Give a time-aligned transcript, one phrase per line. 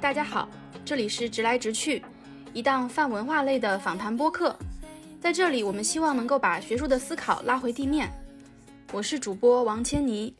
[0.00, 0.48] 大家好，
[0.84, 2.00] 这里是直来直去，
[2.54, 4.56] 一档泛文化类的访谈播客。
[5.20, 8.08] 在这里，我们希望能够把学术的思考拉回地面。
[8.92, 10.32] 我是主播王千妮。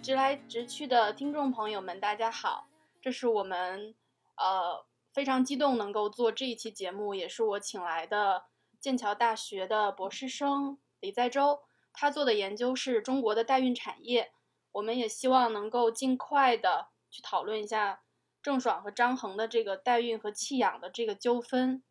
[0.00, 2.68] 直来直去的听众朋友们，大家好，
[3.02, 3.92] 这是我们
[4.36, 8.40] 呃非常激动能够做这一期节目，也是我请来的
[8.80, 11.60] 剑桥大学的博士生李在洲，
[11.92, 14.32] 他做的研究是中国的代孕产业。
[14.72, 18.00] 我们也希望能够尽快的去讨论一下
[18.42, 21.82] 郑爽和张恒的这个代孕和弃养的这个纠纷。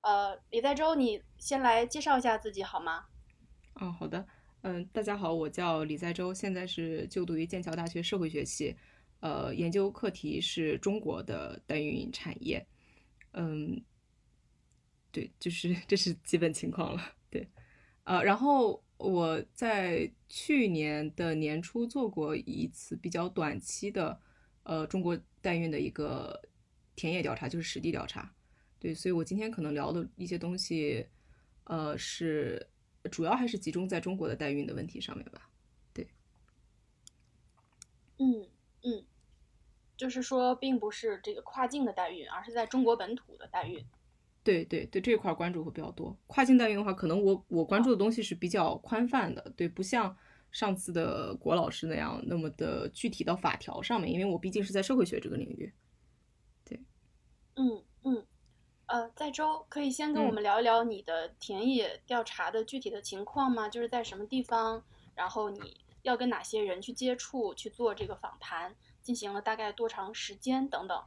[0.00, 3.06] 呃，李在洲，你先来介绍一下自己好吗？
[3.80, 4.26] 嗯，好的。
[4.62, 8.74] 嗯，大家好，我叫李在洲，现在是就读于剑桥大学社会学系，
[9.20, 12.66] 呃，研究课题是中国的代孕产业。
[13.32, 13.84] 嗯，
[15.14, 17.14] 对，就是这是基本情况了。
[17.30, 17.48] 对，
[18.02, 18.82] 呃，然后。
[18.96, 24.18] 我在去年的年初做过一次比较短期的，
[24.62, 26.40] 呃，中国代孕的一个
[26.94, 28.32] 田野调查，就是实地调查。
[28.78, 31.06] 对，所以我今天可能聊的一些东西，
[31.64, 32.64] 呃，是
[33.10, 35.50] 主要还是集中在中国的代孕的问题上面吧。
[35.92, 36.08] 对，
[38.18, 38.46] 嗯
[38.84, 39.04] 嗯，
[39.96, 43.84] 就是说，并不是这个跨境的代孕，而是在中国本土的代孕。
[44.44, 46.16] 对对对，这块关注会比较多。
[46.26, 50.14] 跨境代孕的话，可能我我关注的东西是比较宽泛的，对，不像
[50.52, 55.72] 上次的郭老师那样那么的具体到法条上面，因为我毕竟是在社会学这个领域。
[56.62, 56.78] 对，
[57.56, 58.26] 嗯嗯，
[58.86, 63.66] 呃，在周可以先跟我们聊一聊你的田野调查的具体的情况吗？
[63.68, 64.84] 就是在什么地方，
[65.14, 71.02] 然后你要跟哪些人去接触去做这个访谈，进行了大概多长时间等等。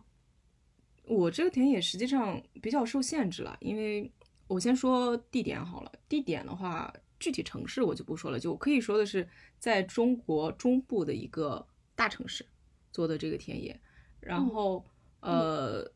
[1.08, 4.11] 我这个田野实际上比较受限制了，因为
[4.47, 5.91] 我先说地点好了。
[6.09, 11.66] 地点的话，具体城市我就不说了，就可以说的是在中国中部的一个
[11.96, 12.46] 大城市
[12.91, 13.79] 做的这个田野。
[14.19, 14.85] 然后，
[15.22, 15.90] 呃，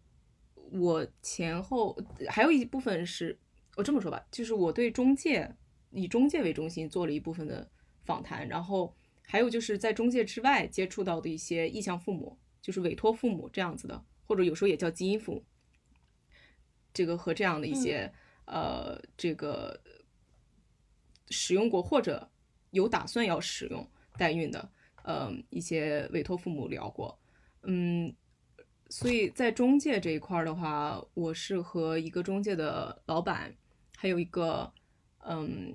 [0.54, 1.98] 我前后
[2.30, 3.38] 还有一部分是，
[3.76, 5.54] 我这么说吧，就是我对中介
[5.90, 7.70] 以中介为中心做了一部分的
[8.06, 14.06] 访谈，然后还有就是在中介之外接触到的一些意向父母，就是委托父母这样子的。
[14.26, 15.44] 或者有时候也叫基因父母，
[16.94, 18.12] 这个和这样的一些
[18.46, 19.80] 呃，这个
[21.30, 22.30] 使用过或者
[22.72, 24.72] 有打算要使用代孕的
[25.04, 27.18] 呃一些委托父母聊过，
[27.64, 28.14] 嗯，
[28.90, 33.56] 所以在中介这一块的话，我是和一个中介的老板，
[33.96, 34.74] 还有一个
[35.20, 35.74] 嗯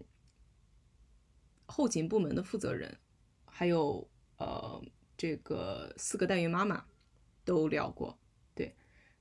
[1.66, 2.98] 后勤部门的负责人，
[3.46, 4.82] 还有呃
[5.16, 6.84] 这个四个代孕妈妈
[7.44, 8.18] 都聊过。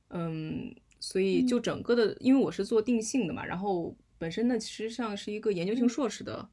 [0.10, 6.48] 嗯，所以就整个的，因为我是做定性的嘛，然后本身呢，其实际上是一个研究型硕士的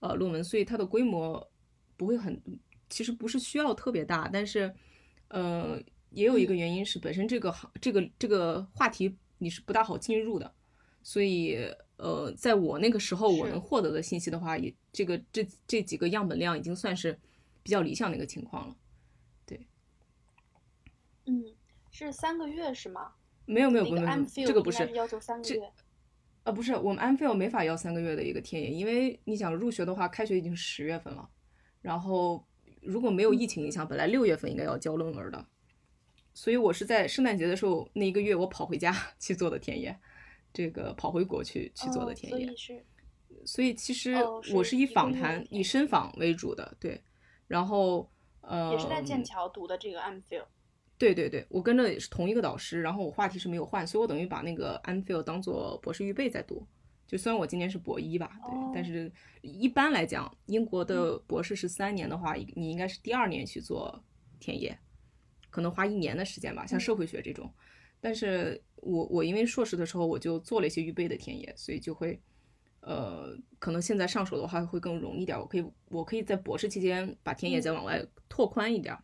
[0.00, 1.50] 呃论文，所以它的规模
[1.96, 2.40] 不会很，
[2.88, 4.72] 其实不是需要特别大，但是
[5.28, 5.80] 呃，
[6.10, 10.54] 也有一个原因是本身这个行这个这个话题你是不大好进入的，
[11.02, 11.56] 所以
[11.96, 17.18] 呃，在我那个时候我能获得的信息的话，也这个这这几个样本量已经算是
[17.62, 18.76] 比较理想的一个情况了，
[19.46, 19.66] 对，
[21.26, 21.57] 嗯。
[22.06, 23.12] 是三个月是吗？
[23.46, 25.72] 没有没有不没这个不是要求三个月。
[26.44, 31.28] 呃，不是，我们 Amphil 没法要三个月的一个田野，因为你想入学的话，开学已经是十月份了，
[31.82, 32.46] 然后
[32.80, 35.46] 如果没有疫情影响，本来六月份应该要交论文的，
[36.32, 39.98] 所以我是在圣诞节的时候那一个月我跑回家 去做的田野，
[40.52, 42.46] 这个跑回国去去做的田野。
[42.46, 42.84] 所以是。
[43.44, 44.14] 所以其实
[44.54, 47.02] 我是以访谈、以深访为主的，对。
[47.46, 48.10] 然后
[48.40, 48.72] 呃。
[48.72, 50.44] 也是在剑桥读的这个 Amphil。
[50.98, 56.66] 对对对，我跟着也是同一个导师，然后我话题是没有换，所以我等于把那个 Amphil 当做博士预备在读。
[57.06, 59.10] 就虽然我今年是博一吧，对，但是
[59.40, 64.04] 一般来讲，英国的博士是三年的话，你应该是第二年去做
[64.40, 64.78] 田野，
[65.48, 67.50] 可能花一年的时间吧，像社会学这种。
[68.00, 72.20] 但是我我因为硕士的时候我就做了一些预备的田野，所以就会，
[72.80, 78.94] 呃，可能现在上手的话会更容易点，我可以我可以在博士期间把田野再往外拓宽一点。
[78.94, 79.02] 嗯，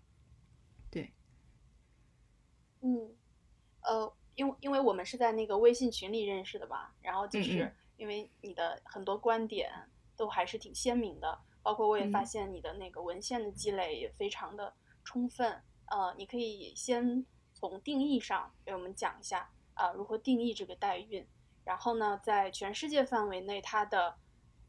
[3.83, 9.71] 呃，因为因为我们是在那个微信群里认识的吧，然后就是因为你的很多观点
[10.17, 15.63] 都还是挺鲜明的，包括我也发现你的那个文献的积累也非常的充分。
[15.87, 21.27] 呃，你可以先从定义上给我们讲一下啊，如何定义这个代孕，
[21.65, 24.15] 然后呢，在全世界范围内它的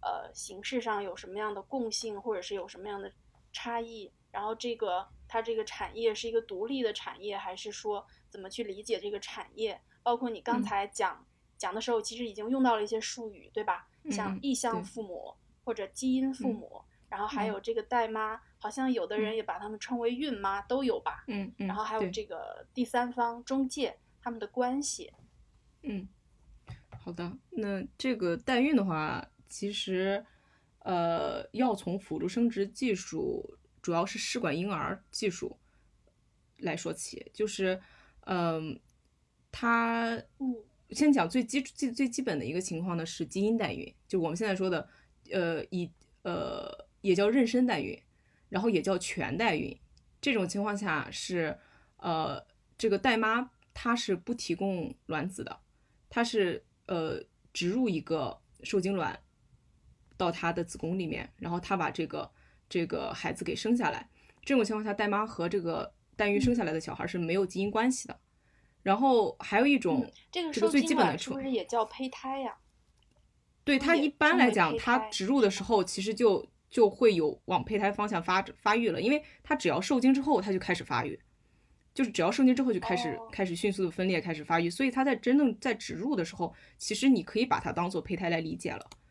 [0.02, 3.12] 呃形式上有什么样的共性，或者是有什么样的
[3.52, 5.08] 差异，然后这个。
[5.28, 9.82] 它这个产业是一个独立的产业，还是说怎么去理解这个产业？
[10.04, 11.26] 包括你刚才讲
[11.58, 13.88] 讲的时候，其实已经用到了一些术语，对吧？
[14.12, 15.34] 像异向父母
[15.64, 16.80] 或者基因父母，
[17.10, 21.24] 然后还有这个代妈，好像有的人也把他们称为孕妈，都有吧？
[21.28, 21.66] 嗯嗯。
[21.66, 25.12] 然后还有这个第三方中介他们的关系。
[25.82, 26.08] 嗯，
[27.00, 27.36] 好的。
[27.50, 30.24] 那这个代孕的话，其实
[30.80, 35.60] 呃，要从辅助生殖技术，主要是试管婴儿技术
[36.58, 37.80] 来说起，就是
[38.22, 38.80] 嗯，
[39.52, 40.56] 它嗯。
[40.92, 44.88] 先讲最基最最基本的一个情况呢，是基因代孕，就我们现在说的，
[45.32, 45.92] 呃，以
[46.22, 48.00] 呃也叫妊娠代孕，
[48.50, 49.76] 然后也叫全代孕。
[50.22, 51.58] 这种情况下是，
[51.98, 52.46] 呃，
[52.78, 55.60] 这个代妈她是不提供卵子的，
[56.08, 57.20] 她是呃
[57.52, 59.20] 植入一个受精卵
[60.16, 62.32] 到她的子宫里面，然后她把这个
[62.70, 64.10] 这个孩子给生下来。
[64.44, 68.20] 这种情况下，代妈和这个代孕生下来的小孩是没有基因关系的。
[68.84, 72.56] 然后还有一种，这个最基本的是不是也叫胚胎呀？
[73.64, 81.20] 对它一般来讲，它植入的时候其实就就会有往胚胎方向发发育了，因为它只要受精之后，它就开始发育，
[81.96, 89.05] 就是只要受精之后就开始开始迅速的分裂，开始发育，所以它在真正在植入的时候，其实你可以把它当做胚胎来理解了，对。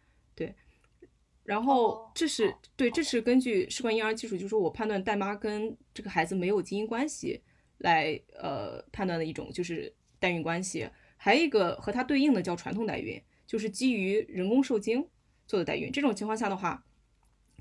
[1.45, 7.43] 然后这是对，这是根据试管婴儿技术，就是说我判断代妈跟这个孩子没有基因关系。
[7.79, 15.07] 来呃判断的一种就是代孕关系，还有一个和它对应的叫传统代孕，就是基于人工受精
[15.47, 15.91] 做的代孕。
[15.93, 16.87] 这种情况下的话，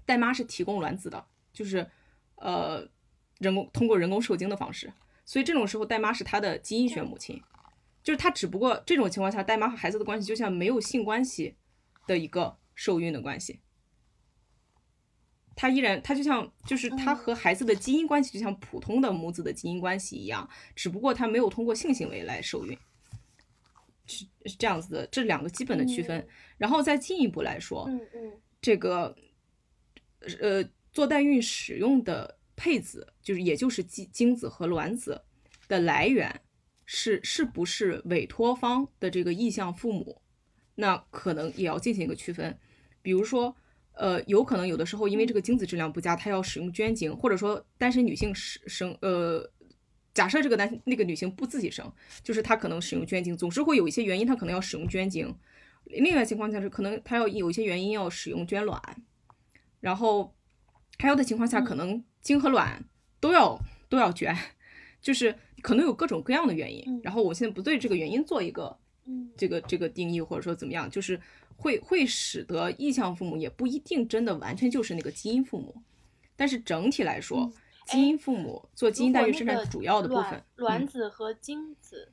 [0.05, 1.89] 代妈是提供卵子的，就是
[2.35, 2.87] 呃
[3.39, 4.93] 人工通过人工受精的方式，
[5.25, 7.41] 所以这种时候代妈是她的基因学母亲，
[8.03, 11.55] 就是她只不过这种情况下代妈和孩子的关系就像没有性关系
[12.07, 13.59] 的一个受孕的关系。
[15.55, 22.75] 他依然，他就像，就是他和孩子的基因关系就像普通的母子的基因关系一样，只不过他没有通过性行为来受孕，
[24.07, 26.27] 是是这样子的，这两个基本的区分。
[26.57, 29.15] 然后再进一步来说，嗯嗯，这个，
[30.39, 35.21] 呃，做代孕使用的配子，就是也就是精精子和卵子
[35.67, 36.41] 的来源
[36.85, 40.19] 是是不是委托方的这个意向父母，
[40.75, 42.57] 那可能也要进行一个区分，
[43.03, 43.55] 比如说。
[43.93, 49.47] 呃，有可能有的时候因为这个精子质量不佳，她要使用捐精，或者说单身女性生生呃，
[50.13, 51.91] 假设这个男那个女性不自己生，
[52.23, 55.35] 就是她可能使用捐精，总是会有一些原因，她可能要使用捐精。
[55.85, 58.81] 另外情况下是可能她要有一些原因要使用捐卵，
[59.79, 60.33] 然后
[60.97, 62.83] 还有的情况下可能精和卵
[63.19, 64.35] 都要都要捐，
[65.01, 67.01] 就是可能有各种各样的原因。
[67.03, 68.77] 然后我现在不对这个原因做一个
[69.37, 71.19] 这个这个定义，或者说怎么样，就是。
[71.55, 75.73] 会会使得异向父母也不一定真的完全就是那个基因父母，
[76.35, 77.49] 但是整体来说，
[77.85, 80.43] 基因父母做基因代孕是占主要的部分。
[80.55, 82.11] 卵子和精子，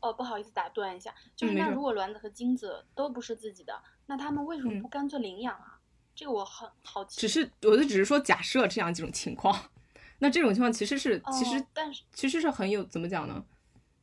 [0.00, 5.80] 哦，不好意思打断一下，就是那如果卵子和精子都不是自己的，那他们为什么不干脆领养啊？
[6.14, 7.18] 这个我很好奇。
[7.18, 9.58] 只是我就只是说假设这样几种情况，
[10.20, 13.42] 那这种情况其实是其实但是其实是很有怎么讲呢？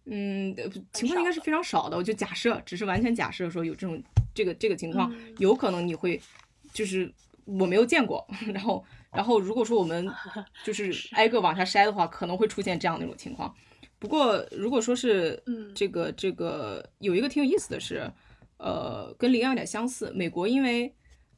[0.06, 0.56] 嗯，
[0.94, 1.96] 情况应该是非常少的。
[1.96, 4.02] 我就假设，只是完全假设说有这种
[4.34, 6.20] 这个这个情况，有可能你会
[6.74, 7.12] 就是
[7.46, 8.28] 我没有见过。
[8.54, 10.12] 然后，然后如果说我们
[10.66, 13.54] 就是挨个往下筛的话，可能会出现这样的一种情况。
[14.00, 15.42] 不过，如果说是
[15.76, 18.12] 这个这个有一个挺有意思的是，
[18.58, 20.12] 呃，跟领养有点相似。
[20.16, 20.92] 美国因为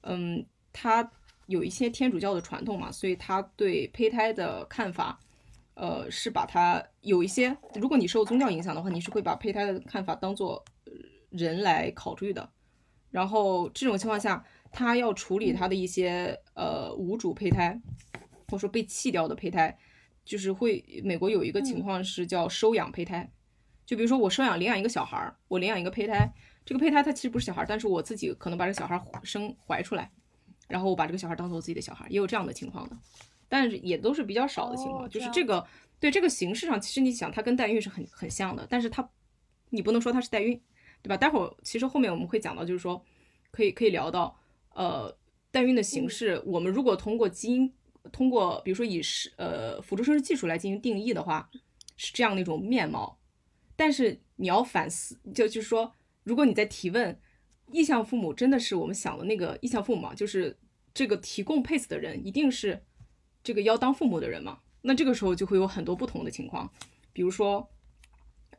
[0.04, 1.12] 嗯，它
[1.48, 5.20] 有一些天主教的传统嘛，所以它对胚胎的看法。
[5.76, 10.64] 呃，是把它有一些，如果你受宗教影响的话，你是会把胚胎的看法当做
[11.30, 12.48] 人来考虑的。
[13.10, 17.80] 然后这种情况下，他要处理他的一些呃无主胚胎，
[18.48, 19.78] 或者说被弃掉的胚胎，
[20.26, 23.32] 就是会美国有一个情况是叫收养胚胎。
[23.86, 26.32] 就比如说我收养领养一个小孩儿，我领养一个胚胎，
[26.66, 30.10] 这个胚胎它其实不是小孩儿，但是我自己可能把这个小孩生怀出来，
[30.68, 32.98] 然后我把这个小孩当做我自己的小孩儿，也有这样的情况的。
[33.54, 35.64] 但是也都是比较少的情况，就是这个
[36.00, 39.08] 对这个形式上，其实你想它跟代孕是很很像的，但是它
[39.70, 40.60] 你不能说它是代孕，
[41.04, 41.16] 对吧？
[41.16, 43.06] 待会儿其实后面我们会讲到，就是说
[43.52, 44.36] 可以可以聊到
[44.74, 45.16] 呃
[45.52, 47.72] 代孕的形式，我们如果通过基因，
[48.12, 51.48] 通过比如说以是呃辅助生殖技术来进行定义的话，
[51.96, 53.20] 是这样的一种面貌。
[53.76, 55.94] 但是你要反思，就就是说，
[56.24, 57.16] 如果你在提问
[57.72, 60.16] 意向父母真的是我们想的那个意向父母吗？
[60.16, 60.58] 就是
[60.92, 62.82] 这个提供配子的人一定是。
[63.44, 66.72] 这个要当父母的人嘛，那这个时候就会有很多不同的情况，
[67.12, 67.70] 比如说，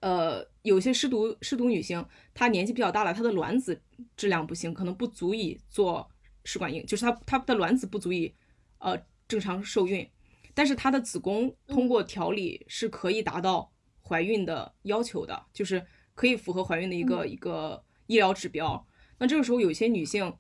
[0.00, 3.80] 呃，有些失独失独女性，她年纪比较大了，她的卵子
[4.16, 6.08] 质量不行，可能不足以做
[6.44, 8.34] 试管婴，就是她她的卵子不足以
[8.78, 10.06] 呃正常受孕，
[10.52, 13.72] 但是她的子宫通过调理是可以达到
[14.02, 18.86] 怀孕的要求的，就是可以符合怀孕的一个一个医疗指标。
[19.16, 20.36] 那这个时候，有些女性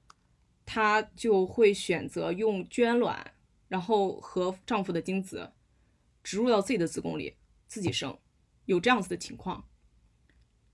[0.66, 3.33] 她就会选择用捐卵，
[3.74, 5.50] 然后和丈夫的精子
[6.22, 7.34] 植入到自己的子宫里
[7.66, 8.16] 自己生，
[8.66, 9.64] 有这样子的情况。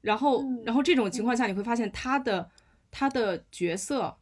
[0.02, 2.50] 然后，然后这种情况下，你会发现她的
[2.90, 4.18] 她的角色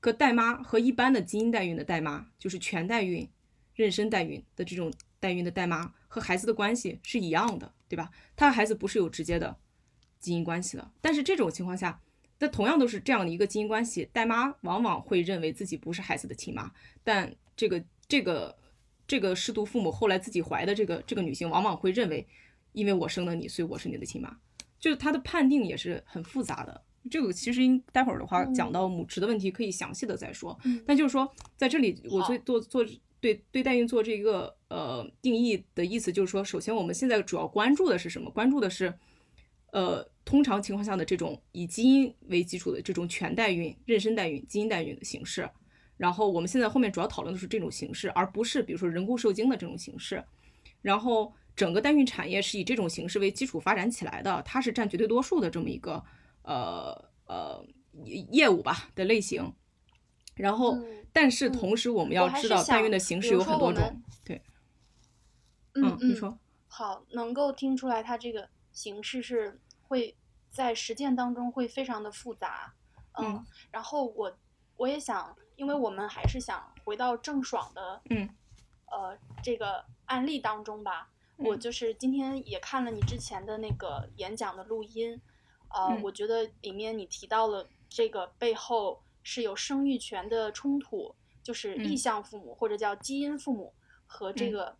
[0.00, 3.28] 和代妈和一般的基因代孕的代妈，就是全代孕、
[3.76, 4.90] 妊娠代孕的这种
[5.20, 8.10] 代孕的代妈和孩子的关系是一样的，对吧？
[8.34, 9.54] 她和孩子不是有直接的
[10.18, 10.90] 基因关系的。
[11.02, 12.00] 但是这种情况下，
[12.38, 18.56] 那同样都是这样的一个基因关系，代妈往往会认为自己不是孩子的亲妈，但这个这个
[19.06, 22.26] 这个失独父母后来自己怀的这个这个女性，往往会认为，
[22.72, 24.36] 因为我生了你，所以我是你的亲妈。
[24.78, 30.58] 就是她的判定也是很复杂的，这个其实待会儿的话讲到母职的问题可以详细的再说。
[30.86, 32.86] 但就是说，在这里我做做做
[33.20, 38.30] 对对代孕做这个呃定义的意思，就是说，首先我们现在主要关注的是什么？
[38.30, 38.92] 关注的是
[39.72, 45.48] 呃通常情况下的这种以基因为基础的这种全代孕、妊娠代孕、基因代孕的形式。
[46.04, 50.22] 然后我们现在后面主要讨论的是这种形式，而不是比如说人工受精的这种形式。
[50.82, 51.32] 然后。
[51.56, 56.04] 整个代孕产业是以这种形式为基础发展起来的，它是占绝对多数的这么一个
[56.42, 56.92] 呃
[57.26, 57.64] 呃
[58.32, 59.54] 业务吧的类型。
[60.34, 60.76] 然后，
[61.12, 64.02] 但是同时我们要知道，代孕的形式有很多种。
[64.24, 64.42] 对，
[65.74, 70.12] 嗯，你说好，能够听出来它这个形式是会
[70.50, 72.74] 在实践当中会非常的复杂。
[73.12, 74.36] 嗯，然后我
[74.76, 78.28] 我也想，因为我们还是想回到郑爽的嗯
[78.86, 81.10] 呃这个案例当中吧。
[81.36, 85.20] 我就是今天也看了你之前的那个演讲的录音，
[85.68, 93.74] 呃，我觉得里面你提到了这个背后是有生育权的冲突，就是异向父母或者叫基因父母
[94.06, 94.76] 和这个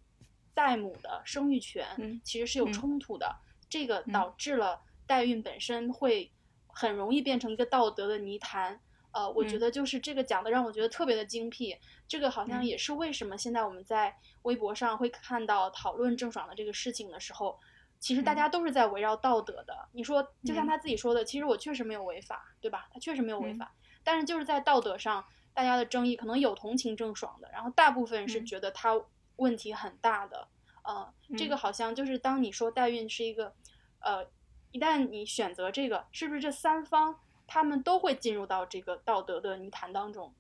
[0.55, 3.35] 代母的生育权其实是有冲突的，
[3.69, 6.31] 这个导致了代孕本身会
[6.69, 8.81] 很容易变成一个道德的泥潭。
[9.15, 11.79] 呃，我觉得就是这个讲的让我觉得特别的精辟，
[12.09, 17.57] 这个好像也是为什么现在我们在微博上会看到讨论郑爽的这个事情的时候，
[18.01, 19.89] 其实大家都是在围绕道德的。
[19.93, 22.89] 你说，就像他自己说的，其实我确实没有违法，对吧？
[22.93, 29.01] 他确实没有违法，但是就是在道德上，大家的争议可能有同情郑爽的，然后大部分是觉得他
[29.37, 30.49] 问题很大的。
[30.83, 33.55] 呃，这个好像就是当你说代孕是一个，
[34.01, 34.27] 呃，
[34.73, 37.21] 一旦你选择这个，是不是这三方？
[37.47, 40.35] 他们都会进入到这个道德的泥潭当中。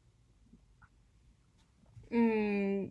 [2.11, 2.91] 嗯，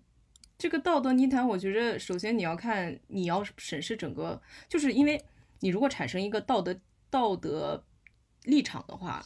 [0.57, 5.23] 这个道德泥潭，我觉着首先你要看，你要审视整个，就是因为
[5.59, 6.77] 你如果产生一个道德
[7.09, 7.83] 道德
[8.43, 9.23] 立场的话，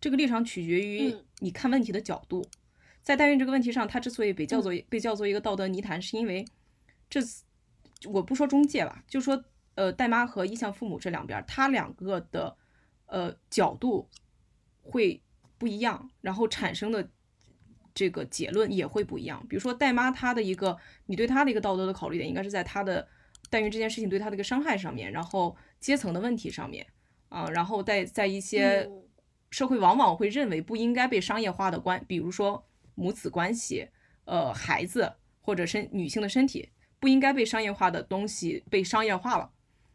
[0.00, 2.46] 这个立场取决于你看问题的角度。
[3.02, 6.46] 在代孕这个问题上，它之所以被叫做被叫做一个道德泥潭，是因为
[7.10, 7.20] 这
[8.06, 12.56] 我不说中介吧，就说呃代妈和意向父母这两边，他两个的。
[13.14, 14.10] 呃，角度
[14.82, 15.22] 会
[15.56, 17.08] 不一样，然后产生的
[17.94, 19.46] 这个结论也会不一样。
[19.48, 23.06] 比如说，代妈她的一个，你对她的一个道德的考虑点，应该是在她的
[23.50, 26.84] 代孕这件事情对她的一个伤害上面，然后阶层的问题上面
[27.28, 28.90] 啊，然后在在一些
[29.52, 32.66] 社会往往会认为不应该被商业化的关，比如说
[32.96, 33.88] 母子关系，
[34.24, 36.68] 呃，孩子或者身女性的身体
[36.98, 39.52] 不应该被商业化的东西被商业化了。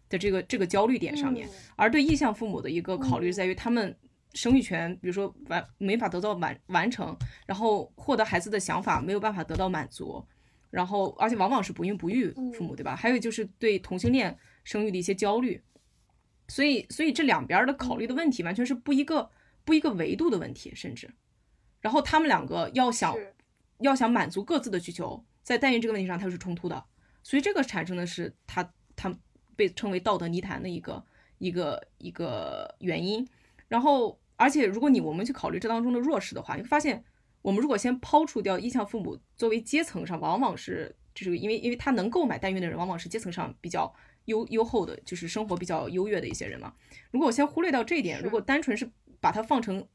[0.09, 3.95] 的这个这个焦虑点上面，而对意向父母的一个考虑在于，他们
[4.33, 10.25] 生育权，比如说完没法得到完完成，然后获得孩子的想法没有办法得到满足，
[10.71, 12.95] 然后而且往往是不孕不育父母，对吧？
[12.95, 15.61] 还有就是对同性恋生育的一些焦虑，
[16.47, 19.29] 所以所以这两边的考虑的问题完全是不一个
[19.63, 21.09] 不一个维度的问题，甚至，
[21.81, 23.15] 然后他们两个要想
[23.79, 26.83] 要想满足各自的需求，在代孕这个问题上它是冲突的，
[27.23, 29.15] 所以这个产生的是他他。
[29.59, 31.03] 被称为道德泥潭的一个
[31.37, 33.27] 一个一个原因，
[33.67, 37.03] 然后而且如果你我们去考虑这当中的弱势的话，你会发现，
[37.41, 43.93] 我们如果先抛除掉意向父母作为阶层上，往往是就是因为因为他能购买代孕的人，往往是阶层上比较
[44.25, 46.73] 优优厚的，就是生活比较优越的一些人嘛。
[47.11, 48.89] 如果我先忽略掉这一点，如果单纯是
[49.19, 49.85] 把它放成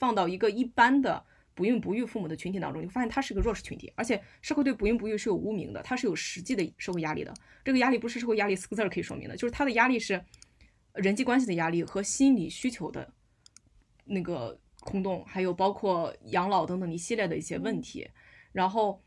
[0.00, 1.24] 放到一个一般的。
[1.54, 7.34] 不孕不育父母的群体当中，你会发现他是个弱势群体，而且社会对不孕不育是有污名的，他是有实际的社会压力的。
[7.62, 10.24] 这个压力不是社会压力四个字儿可以说明的，就是他的压力是
[10.94, 13.12] 人际关系的压力和心理需求的
[14.04, 18.08] 那个空洞，还有包括养老等等一系列的一些问题。
[18.52, 19.02] 然后，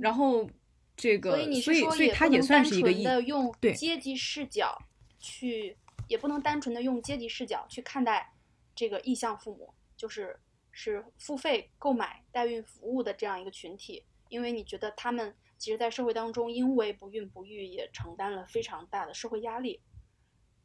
[0.00, 0.48] 然后
[0.96, 4.76] 这个，所以所以他也算是一个用阶级视角
[5.18, 5.76] 去，
[6.08, 8.32] 也不能单纯的用阶级视角去看待
[8.74, 10.38] 这个意向父母，就是。
[10.72, 19.80] 是付费购买代孕服务的这样一个群体，因为你觉得他们其实，在社会当中，因为不孕不育，也承担了非常大的社会压力，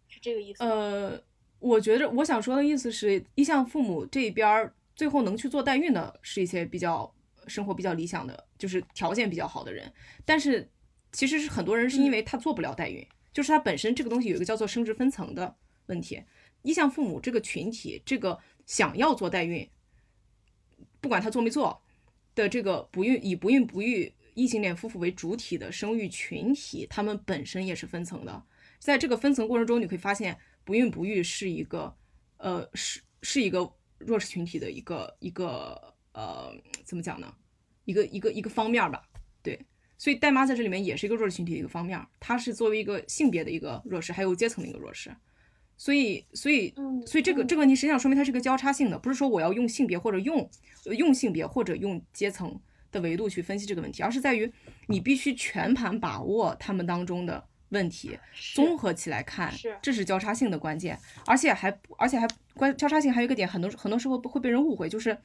[0.07, 0.69] 是这个意思吗？
[0.69, 1.23] 呃，
[1.59, 7.13] 我觉得我想说的意思是，一向父母这边儿最后能去做代孕的，是一些比较
[7.47, 9.91] 生活比较理想的，就是条件比较好的人。
[10.23, 10.69] 但是
[11.11, 15.55] 其实是很多人是因为他做不了代孕，就是他本身这个东西有一个叫做生殖分层的
[15.87, 16.23] 问题。
[16.61, 19.69] 一向父母这个群体，这个想要做代孕，
[21.05, 21.79] 不管他做没做
[22.33, 28.43] 的这个不孕以不孕不育异性恋夫妇为主体的生育群体，他们本身也是分层的。
[28.79, 31.95] 在这个分层过程中，你会发现不孕不育是一个，
[32.37, 35.79] 呃，是是一个弱势群体的一个一个
[36.13, 36.51] 呃，
[36.83, 37.31] 怎么讲呢？
[37.83, 39.07] 一个一个一个方面吧。
[39.43, 39.63] 对，
[39.95, 45.15] 所以代妈在这里面也是一个弱势群体的一个方面，它是作为一个性别的一个弱势，还有阶层的一个弱势。
[45.77, 46.73] 所以，所以，
[47.05, 50.49] 所以这个这个问题实际上说明它是个交叉性的，不是说我要用性别或者用
[50.97, 52.59] 用性别或者用阶层
[52.91, 54.51] 的维度去分析这个问题，而是在于
[54.87, 58.17] 你必须全盘把握他们当中的问题，
[58.53, 60.97] 综合起来看，这是交叉性的关键。
[61.25, 65.17] 而且还而且还关交叉性还有一个点，很多很多时候会被人误会，就是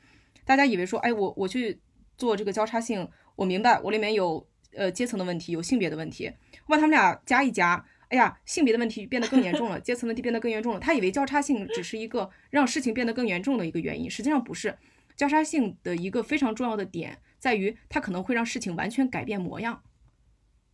[0.45, 1.81] 大家以为说，哎，我我去
[2.19, 6.33] 做这个交叉性，我明白我里面有呃阶层的问题，有性别的问题，
[6.67, 7.85] 我把他们俩加一加。
[8.11, 10.79] 哎呀，性别的问题变得更严重了，阶层问题变得更严重了。
[10.79, 14.77] 他以为交叉性只是一个让事情变得更严重的一个原因，实际上不是。
[15.17, 19.83] 交叉性的一个非常重要的点在于，它可能会让事情完全改变模样，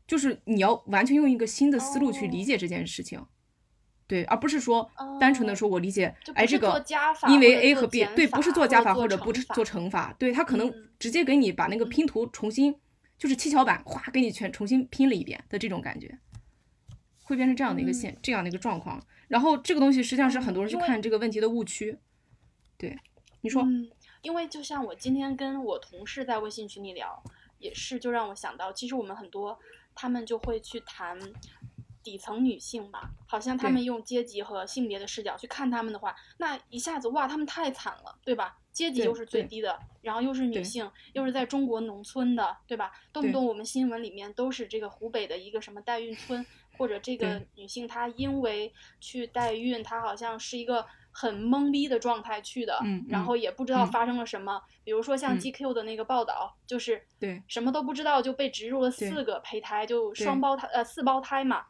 [0.06, 3.26] 就是你要完全用一个新的思路去理解这件事情，
[4.06, 4.88] 对，而不是说
[5.20, 6.84] 单纯的说我理解，哎，这个
[7.28, 10.44] 因为 A 和 B，对，不是做加法或者不做乘法，对他。
[10.44, 12.74] 可能直接给你把那个拼图重新
[13.18, 16.16] 就是七巧板，哗，给你全重新拼了一遍的这种感觉。
[17.26, 21.98] 会变成这样的一个现这样的一个状况，然后这个东西实际上是很多人去看这个问题的误区。
[22.78, 22.98] 对，
[23.40, 23.66] 你说，
[24.22, 27.22] 因为就像我今天跟我同事在微信群里聊，
[27.58, 29.58] 也是就让我想到，其实我们很多
[29.94, 31.18] 他们就会去谈
[32.02, 38.58] 底层女性吧，好像他们用阶级和性别的视角去看他们的话，那一下子哇，他们太惨了，对吧？
[38.72, 42.92] 阶级又是最低的，然后又是女性，又是在中国农村的，对吧？
[43.10, 46.44] 动不动我们新闻里面都是这个湖北的一个什么代孕村。
[46.76, 54.62] 或者这个女性她因为去代孕，她好像是一个很懵逼的状态去的，然后也不知道发生了什么。
[54.84, 61.64] 比如说像 GQ 的那个报道，就是对什么都不知道就被植入了四个胚胎，就双胞胎呃四胞胎嘛，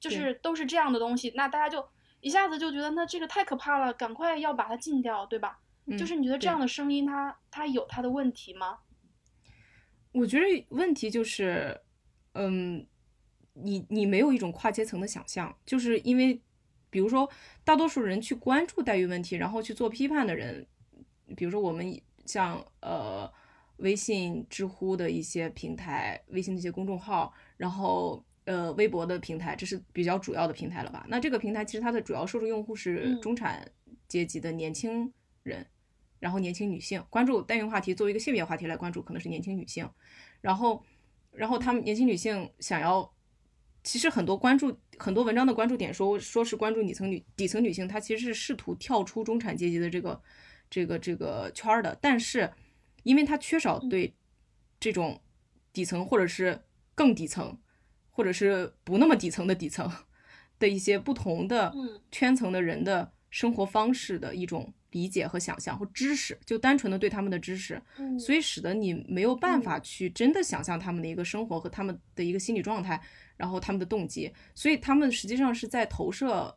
[0.00, 1.32] 就是都是这样的东西。
[1.36, 1.88] 那大家就
[2.20, 5.60] 一下子就觉得那这个太可怕了，赶快要把它禁掉，对吧？
[5.96, 8.80] 就是你觉得这样的声音它它有它的问题吗？
[10.12, 11.80] 我觉得问题就是，
[12.32, 12.86] 嗯。
[13.62, 16.40] 你你没有一种跨阶层的想象，就是因为，
[16.90, 17.28] 比如说，
[17.64, 20.66] 大多数人去关注待遇问题，然后去做批判的人，
[21.36, 23.30] 比如说我们像呃
[23.78, 31.04] 微信、知乎的一些平台，微信的一些公众号，然后呃微博的平台，这是比较主要的平台了吧？
[31.08, 33.70] 那这个平台其实它的主要受众用户是中产
[34.06, 35.66] 阶级的年轻人，
[36.20, 39.88] 然后年轻女性关注代孕话题，作为一个性别话题来关注，可能是年轻女性，
[40.40, 40.84] 然后
[41.32, 43.12] 然后他们年轻女性想要。
[43.88, 50.20] 其实很多关注很多文章的关注点说说是关注底层女底层女性，她其实是试图跳出中产阶级的这个
[50.68, 52.52] 这个这个圈儿的，但是
[53.02, 54.14] 因为她缺少对
[54.78, 55.18] 这种
[55.72, 56.60] 底层或者是
[56.94, 57.58] 更底层
[58.10, 59.90] 或者是不那么底层的底层
[60.58, 61.74] 的一些不同的
[62.10, 67.80] 圈层的人的生活方式的一种理解和想象或知识，就单纯的对他们的知识，
[68.20, 73.00] 所以使得你没有办法去真的想象他们的一个生活和他们的一个心理状态。
[73.38, 76.54] 然后他们的动机，所以他们实际上是在投射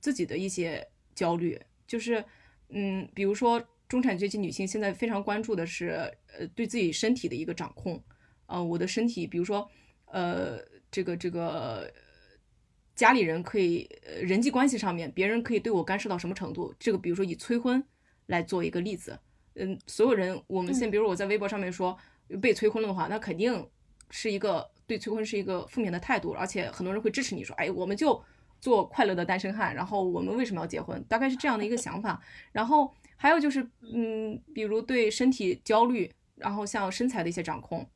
[0.00, 2.22] 自己的一些焦虑，就是，
[2.68, 8.00] 嗯，比如说中产阶级女性现在非常关注的是，呃，对自己身体的一个掌控，
[8.46, 9.66] 呃，我的身体，比如说，
[10.04, 11.90] 呃，这个这个
[12.94, 16.74] 家里人可以，呃，人际关系上面别人可以对我干涉到什么程度？
[16.78, 17.82] 这个比如说以催婚
[18.26, 19.18] 来做一个例子，
[19.54, 21.96] 嗯，所有人我们现在比如我在微博上面说
[22.42, 23.66] 被催婚了的话，那肯定
[24.10, 24.70] 是一个。
[24.90, 28.20] 对催婚是一个负面的态度，而且很多人会支持你说，哎，我们就
[28.60, 31.00] 做快乐的单身汉，然后我们为什么要结婚？
[31.04, 32.20] 大概是这样的一个想法。
[32.50, 37.88] 然后还有就是，嗯，比如对身体焦虑，然后像身材的一些掌控，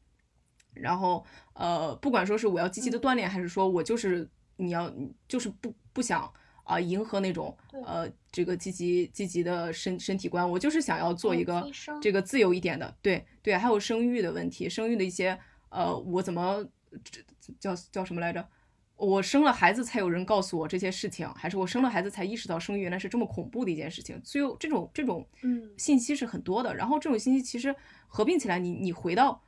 [0.73, 4.89] 然后呃，不管说是我要积极的锻炼，还是说我就是你要
[5.27, 11.67] 就是不不想啊迎合那种呃这个积极积极的身身体观，我就是想要做一个
[12.01, 15.37] 这个自由一点的，对对，还有生育的问题，生育的一些
[15.71, 16.65] 呃，我怎么。
[17.03, 17.21] 这
[17.59, 18.49] 叫叫什么来着？
[18.97, 24.21] 我生了孩子才有人告诉我这些事情，还是我生了孩子才意识到生育原来是这么恐怖的一件事情？
[24.25, 26.75] 所以这种这种嗯信息是很多的。
[26.77, 27.75] 然后这种信息其实
[28.07, 29.43] 合并起来，你你回到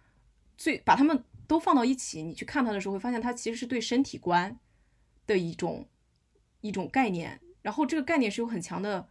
[0.57, 4.59] 最把他们都放到一起，你去看它的时候，会发现它其实是对身体观
[5.29, 5.89] 的一种
[6.61, 9.09] 一种概念，然后这个概念是有很强的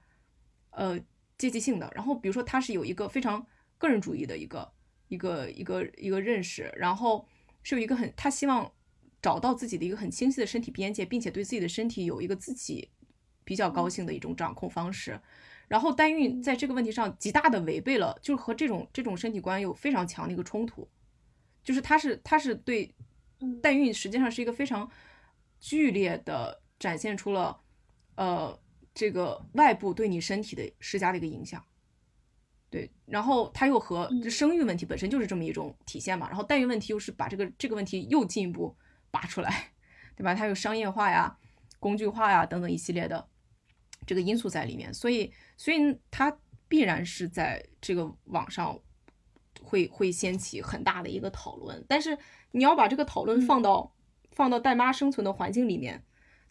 [0.71, 0.99] 呃
[1.37, 1.89] 阶级性的。
[1.95, 4.73] 然后比如说它是有一个非常个人主义的一个
[5.07, 7.25] 一个一个一个认识，然后
[7.65, 8.71] 是有一个很他希望
[9.23, 12.91] 找到自己的一个很清晰的身体边界，并且对自己的身体有一个自己
[13.43, 15.19] 比较高兴的一种掌控方式。
[15.67, 20.87] 然后代孕在这个问题上极大的违背了，就是和这种这种身体观有非常强的一个冲突，
[21.63, 22.93] 就是他是他是对
[23.63, 24.87] 代孕实际上是一个非常
[25.59, 27.59] 剧烈的展现出了
[28.13, 28.59] 呃
[28.93, 31.65] 这个外部对你身体的施加的一个影响，
[32.75, 38.75] 对，然后他又和生育问题本身就是这么一种体现嘛，然后代孕问题又是把这个这个问题又进一步
[39.11, 39.71] 拔出来，
[40.13, 40.35] 对吧？
[40.35, 41.37] 它有商业化呀、
[41.79, 43.29] 工具化呀等等一系列的。
[44.05, 48.77] 这个因素在里面，所以，所以它必然是在这个网上
[49.61, 51.81] 会会掀起很大的一个讨论。
[51.87, 52.17] 但是
[52.51, 53.95] 你要把这个讨论放到
[54.33, 56.03] 放到带妈生存的环境里面，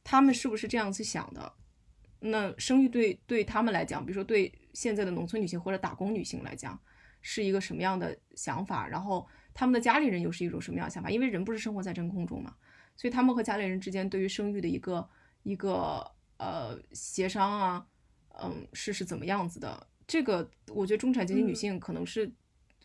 [0.03, 1.53] 他们是不是这样去想的？
[2.21, 6.79] 那生育对对他们来讲，比如说对现在的农村女性或者打工女性来讲，
[7.23, 8.87] 是一个什么样的想法？
[8.87, 11.09] 然后他们的家里人又是一种什么样的想法？
[11.09, 12.55] 因为人不是生活在真空中嘛，
[12.95, 15.09] 所以他们和家里人之间对于生育的一个
[15.43, 16.13] 一个。
[16.37, 17.87] 呃，协商啊，
[18.43, 19.87] 嗯，是是怎么样子的？
[20.05, 22.31] 这个我觉得中产阶级女性可能是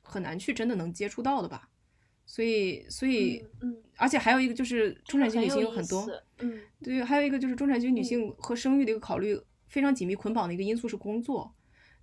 [0.03, 1.67] 很难去真的能接触到的吧。
[2.27, 11.51] 所以，所以，嗯，而且还有一个就是中产阶级女性有很多，嗯，对，还有一个就是中产阶级女性和生育的一个考虑非常紧密捆绑的一个因素是工作。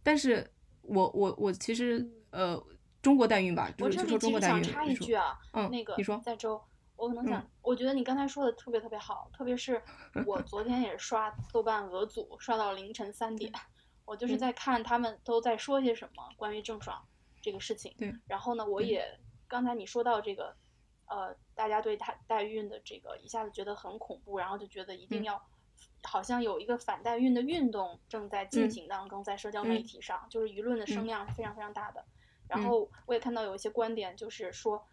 [0.06, 0.48] 但是
[0.82, 2.64] 我我我其实呃，
[3.02, 6.62] 中国代孕吧，就是就说中国代孕，插一句啊，嗯，那个你说在周。
[6.94, 9.82] 我可能想，我觉得你刚才说的特别特别好，特别是
[10.24, 13.52] 我昨天也是刷豆瓣俄组，刷到凌晨三点，
[14.06, 17.04] 我就是在看他们都在说些什么关于郑爽
[17.42, 17.92] 这个事情。
[17.98, 18.14] 对。
[18.28, 19.04] 然后呢，我也
[19.46, 20.56] 刚才你说到这个，
[21.06, 25.34] 呃，大家对她代孕的这个一下子觉得很恐怖，然后就觉得一定要，
[26.06, 32.02] 好像有一个反代孕的运动正在进行当中，在社交媒体上，就是舆论的声量是非常非常大的。
[32.48, 34.86] 然后我也看到有一些观点，就是说。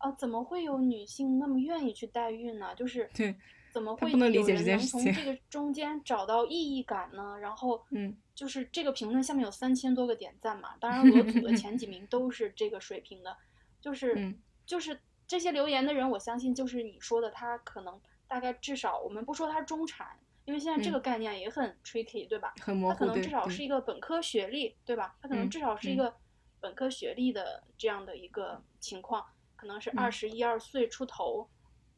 [0.00, 2.72] 啊，怎么会有女性那么愿意去代孕呢？
[2.76, 3.34] 就是对，
[3.72, 7.36] 怎么会有人能从这个中间找到意义感呢？
[7.40, 13.36] 然后，嗯，就是这个评论下面有三千多个点赞嘛，当然 我组的前几名都是这个水平的，
[13.80, 14.32] 就是
[14.64, 20.16] 就是这些留言的人，我相信就是你说的，他可能大概至少我们不说他中产，
[20.48, 22.54] 因为现在这个概念也很 tricky，对吧？
[22.58, 25.14] 很模糊，他可能至少是一个本科学历，对吧？
[25.20, 26.16] 他可能至少是一个
[26.58, 29.22] 本科学历的这样的一个情况。
[29.56, 31.46] 可能是二十一二岁出头，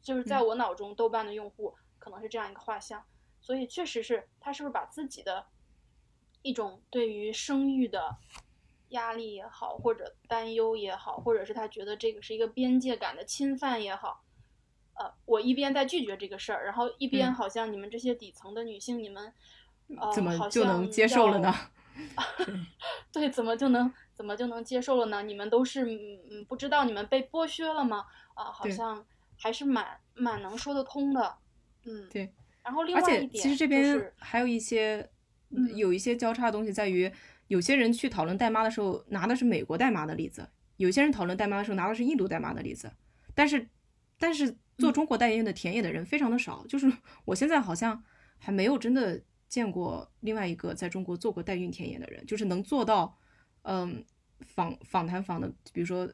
[0.02, 3.04] 就是在我脑中豆瓣的用户可能是这样一个画像，
[3.40, 5.46] 所以确实是他是不是把自己的
[6.42, 8.16] 一种对于生育的
[8.88, 14.24] 压力也好，或者担忧也好，或者是他觉得这个是一个边界感的侵犯也好，
[15.00, 19.32] 呃，我一边在拒绝这个事儿，然后一边好像你们这些底层的女性，你们
[19.96, 21.54] 呃，怎么就能接受了呢？
[23.10, 23.90] 对，怎么就能？
[24.14, 25.22] 怎么就能接受了呢？
[25.22, 25.86] 你们都是
[26.30, 28.04] 嗯不知道你们被剥削了吗？
[28.34, 29.02] 啊，好像
[29.38, 31.34] 还是蛮蛮能说得通的，
[31.86, 32.30] 嗯，对。
[32.62, 35.08] 然后另外一点，其实这边还有一些
[35.74, 37.10] 有一些交叉的东西，在于
[37.48, 42.92] 有些人去讨论代妈的时候拿的是美国代妈的例子，有些人讨论代妈的时候拿的是印度代妈的例子。
[43.34, 43.66] 但是
[44.18, 46.92] 但是做中国代孕的田野的人非常的少，就是
[47.24, 48.02] 我现在好像
[48.38, 53.16] 还没有真的见过另外一个在中国做过代孕田野的人，就是能做到。
[53.62, 54.02] 嗯，
[54.40, 56.10] 访访谈访的，比如说，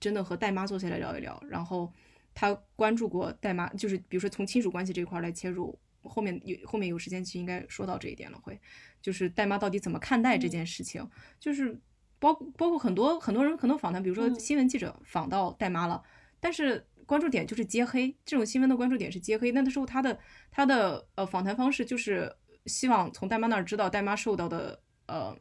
[0.00, 1.92] 真的和代妈坐下来聊一聊，然后
[2.32, 8.58] 他关注过代妈，就是比如说从亲属关系这一块来切入，后面有后面有时间其实应该说到这一点了，会
[9.02, 11.06] 就是代妈到底怎么看待这件事情，
[11.38, 11.78] 就是
[12.18, 16.02] 包包括很多很多人很多访谈，比如说新闻记者访到代妈了，
[16.40, 20.16] 但是关注点就是揭黑，这种新闻的关注点是揭黑，那时候他的
[20.52, 22.32] 他的呃访谈方式就是
[22.66, 25.36] 希望从代妈那儿知道代妈受到的呃。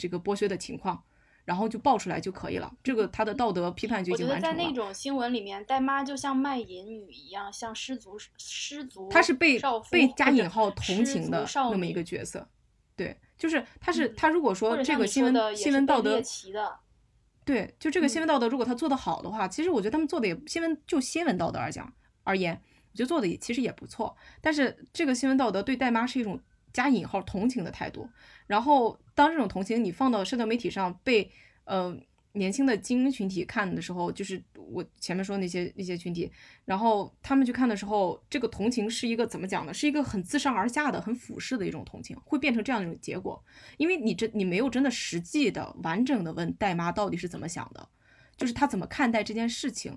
[0.00, 1.02] 这个剥削的情况，
[1.44, 2.72] 然后就爆出来就可以了。
[2.84, 4.48] 这个他的道德批判就已经完成了。
[4.48, 12.48] 我觉得在那种新闻里面，代妈就像卖淫女一样，像失足失足，她是被被加引号同情的那么一个角色。
[12.94, 16.22] 对，就是他是他如果说这个新闻新闻道德，
[17.48, 21.90] 对，就这个新闻道德，如果他做得好的话，其实我觉得他们做的也新闻就新闻道德而讲
[22.22, 22.52] 而言，
[22.92, 24.14] 我觉得做的也其实也不错。
[24.42, 26.38] 但是这个新闻道德对代妈是一种。
[26.70, 28.08] 加引号同情的态度，
[28.46, 31.28] 然后当这种同情你放到社交媒体上被
[31.64, 31.96] 呃
[32.32, 36.30] 年轻的精英群体看的时候，就是我前面说那些那些群体，
[36.64, 39.72] 然后他们去看的时候，这个同情是一个怎么讲呢？
[39.72, 43.42] 是一个很自上而下的、很俯视的一种同情，会变成这样一种结果。
[43.76, 47.88] 因为你这你没有真的实际的完整的问戴妈到底是怎么想的，
[48.36, 49.96] 就是他怎么看待这件事情，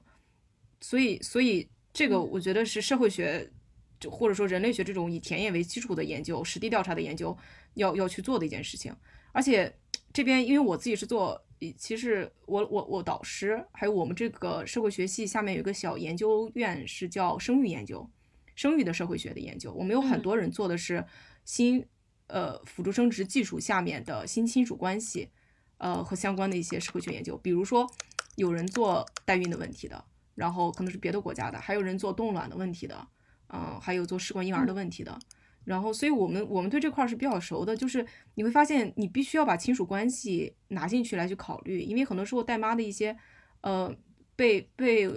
[0.79, 3.51] 所以所以这个我觉得是社会学。
[3.99, 7.37] 就或者说人类学这种以田野为基础的研究、实地调查的研究，
[7.75, 8.91] 要要去做的一件事情。
[9.31, 9.71] 而且
[10.11, 11.39] 这边因为我自己是做，
[11.77, 18.09] 其实我我我导师还有我们这个社会学系下面有一个小研究院是叫生育研究，
[18.55, 19.71] 生育的社会学的研究。
[19.73, 21.05] 我们有很多人做的是
[21.45, 21.85] 新
[22.27, 25.29] 呃辅助生殖技术下面的新亲属关系，
[25.77, 27.37] 呃和相关的一些社会学研究。
[27.37, 27.87] 比如说
[28.35, 30.03] 有人做代孕的问题的，
[30.35, 33.07] 然后可能是别的国家的，还有人做冻卵的问题的。
[33.53, 35.19] 嗯，还有做试管婴儿的问题的，
[35.63, 43.15] 然后，所以我们我们对这块是比较熟的，就是你会发现你必须要把亲属关系拿进去来去考虑，因为很多时候带妈的一些，
[43.61, 43.93] 呃，
[44.35, 45.07] 被被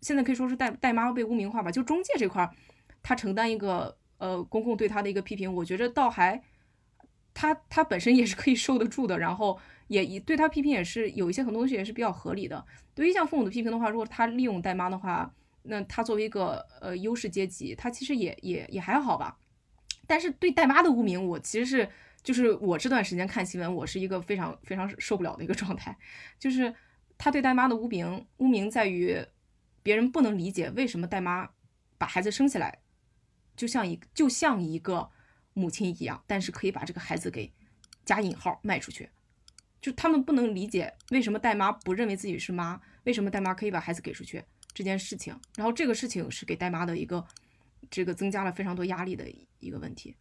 [0.00, 2.48] 现在可以说是带带妈被污名化吧，就中介这块，
[3.02, 6.42] 他承担一个呃公共对他的一个批评，我觉着倒还，
[7.32, 12.64] 他他本身也是可以受得住的，然后也也对他批评也是有一些很多东西也是比较合理的。
[12.94, 15.32] 对于像父母的批评的话，如果他利用带妈的话。
[15.70, 19.36] 那他作为一个呃优势阶级，他其实也也也还好吧。
[20.08, 21.88] 但是对代妈的污名，我其实是
[22.24, 25.96] 就是我这段时间看新闻，我是一个非常非常受不了的一个状态。
[26.38, 26.74] 就是
[27.16, 29.24] 他对代妈的污名，污名在于
[29.82, 31.50] 别人不能理解为什么代妈
[31.98, 32.80] 把孩子生下来，
[33.54, 35.08] 就像一就像一个
[35.52, 37.52] 母亲一样，但是可以把这个孩子给
[38.04, 39.10] 加引号卖出去。
[39.80, 44.42] 就他们不能理解为什么代妈不认为自己是妈，为什么代妈可以把孩子给出去。
[44.74, 47.26] 这件事情，然后这个事情是给代妈的一个，
[47.90, 49.24] 这个增加了非常多压力的
[49.58, 50.16] 一个问题，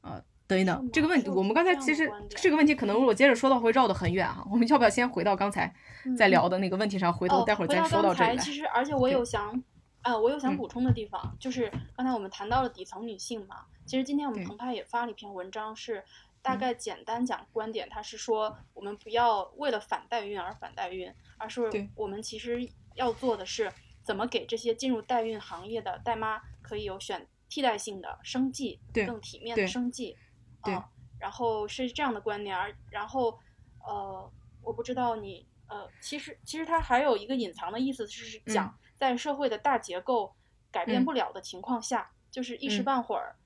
[0.00, 5.72] 呃，等一等，这个问题我们刚才其实这个问题可能如果接着说到会绕得很远哈，我们要不要先回到刚才
[6.16, 9.62] 在聊的那个问题上，回头待会儿再说到这里其实而且我有想，
[10.02, 16.02] 啊，我有想补充的地方，就是刚才我们谈到了底层女性嘛，其实今天我们澎湃也发了一篇文章，是
[16.42, 23.70] 大概简单讲观点，他是说我们不要为了反代孕而反代孕，而是我们其实要做的是。
[24.02, 30.16] 怎么给这些进入代孕行业的代妈可以有选替代性的生计，更体面的生计？
[30.64, 30.76] 对，
[31.20, 33.38] 然后是这样的观念，而然后
[33.86, 40.34] 呃，我不知道你呃，其实其实它还有一个隐藏的意思，是讲在社会的大结构
[40.70, 43.36] 改变不了的情况下，就是一时半会儿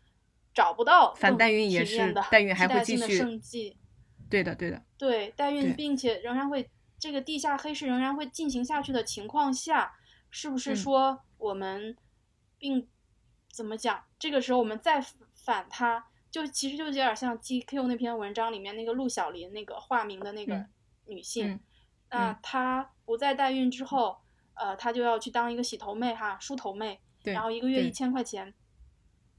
[0.54, 3.76] 找不到反代孕也是代孕还会继续生计。
[4.30, 4.82] 对的，对的。
[4.96, 9.94] 对代孕，并且仍然会这个地下黑市仍然会进行下去的情况下。
[10.30, 11.96] 是不是说我们
[12.58, 12.86] 并
[13.52, 14.04] 怎么讲？
[14.18, 20.66] 这个时候我们再反他，就其实就有点像 GQ 那篇文章里面那个陆小林那个化名的那个
[21.06, 21.60] 女性，
[22.10, 24.18] 那她不再代孕之后，
[24.54, 28.52] 呃，她就要去当一个洗头妹哈，梳头妹，然后一个月一千块钱。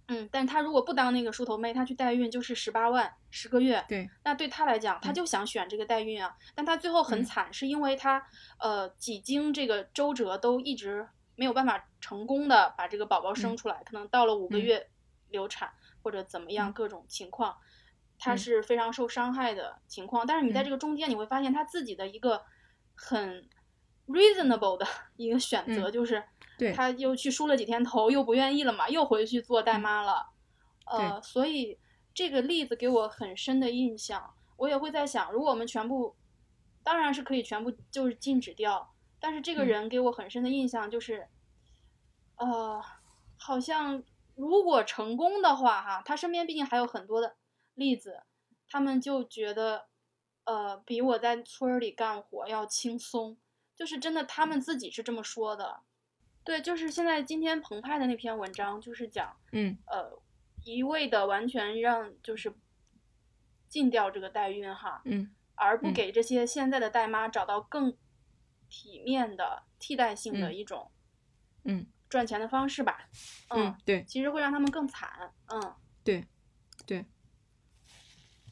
[0.08, 3.84] 嗯，但他如果不当那个梳头妹，他去代孕就是十八万十个月。
[3.90, 6.36] 对，那对他来讲，他就想选这个代孕啊。
[6.56, 8.26] 但他最后很惨，是因为他
[8.60, 14.90] 呃几经这个周折都一直没有办法成功的把这个宝宝生出来，可能到了五个月
[15.30, 17.58] 流产或者怎么样各种情况，
[18.18, 20.26] 他是非常受伤害的情况。
[20.26, 22.44] 但是你在这个中间，你会发现他自己的一个
[22.96, 23.48] 很
[24.08, 26.24] reasonable 的一个选择就是。
[26.76, 30.32] 他又去梳了几天头，又不愿意了嘛，又回去做代妈了，
[30.88, 31.78] 呃，所以
[32.16, 34.34] 这个例子给我很深的印象。
[34.56, 36.16] 我也会在想，如果我们全部，
[36.82, 41.28] 当然是可以全部就是禁止掉，但是这个人给我很深的印象就是，
[42.38, 42.82] 呃，
[43.38, 44.02] 好像
[44.34, 47.36] 如果成功的话，哈，他身边毕竟还有很多的
[47.76, 48.24] 例子，
[48.68, 49.86] 他们就觉得，
[50.46, 53.38] 呃，比我在村里干活要轻松，
[53.78, 55.82] 就是真的，他们自己是这么说的。
[56.44, 60.20] 对，就是现在今天澎湃的那篇文章，就是讲，嗯，呃，
[60.64, 62.54] 一味的完全让就是
[63.70, 67.96] 禁掉这个代孕哈，嗯，而不给这些现在的代妈找到更
[68.70, 70.90] 体面的替代性的一种，
[71.66, 73.10] 嗯，赚钱的方式吧，
[73.50, 76.26] 嗯，对，其实会让他们更惨，嗯，对，
[76.86, 77.06] 对，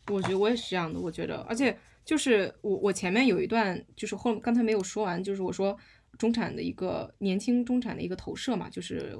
[0.08, 5.78] 我觉得我也是这样的，我觉得，而且就是我我前面有一段就是后刚才没有说完，就是我说。
[6.18, 9.14] 中产的一个年轻中产的一个投射嘛，就是，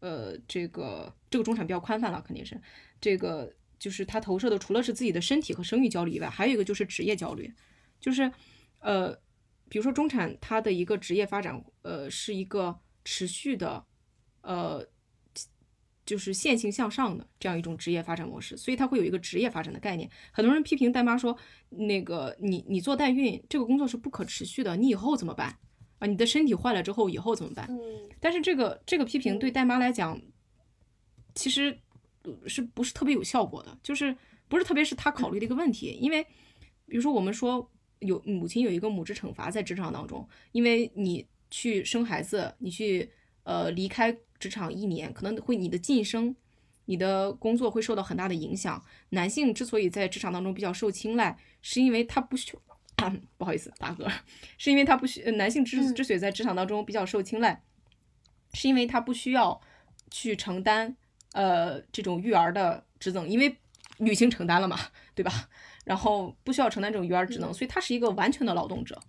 [0.00, 2.60] 呃，这个这个中产比较宽泛了，肯定是，
[3.00, 7.54] 这个就是他投射的除了是自己的身体和生育焦虑以外，还有一个就是职业焦虑，
[8.00, 8.32] 就是，
[8.80, 9.14] 呃，
[9.68, 13.86] 比如说中产他的一个职业发展，呃，是一个持续的，
[14.40, 14.84] 呃，
[16.10, 20.10] 就是线性向上的这样一种职业发展模式，所以它会有一个职业发展的概念。
[20.32, 21.36] 很多人批评代妈说，
[21.68, 25.56] 那个你你做代孕这个工作是不可持续的，你以后怎么办？
[26.00, 27.64] 啊，你的身体坏了之后，以后怎么办？
[27.70, 30.20] 嗯，但是这个这个批评对代妈来讲，
[31.36, 31.78] 其实
[32.48, 33.78] 是不是特别有效果的？
[33.84, 34.16] 就是
[34.48, 35.96] 不是特别是他考虑的一个问题。
[36.00, 36.24] 因为
[36.86, 37.70] 比如说我们说
[38.00, 43.08] 有母亲有一个母职惩罚在职场当中，因为你去生孩子，你去
[43.44, 46.34] 呃离开职场一年，可能会你的晋升、
[46.86, 48.82] 你的工作会受到很大的影响。
[49.10, 52.58] 男性之所以在职场当中比较受青睐，是因为他不需，
[53.38, 54.10] 不好意思打嗝，
[54.58, 57.62] 是因为他不需，男性之之所以在职场当中比较受青睐，
[58.54, 59.60] 是因为他不需要
[60.10, 60.96] 去承担
[61.34, 63.56] 呃这种育儿的职责，因为
[63.98, 64.78] 女性承担了嘛，
[65.14, 65.48] 对吧？
[65.84, 69.00] 然后不需要承担这种育儿职能，所以他是一个完全的劳动者，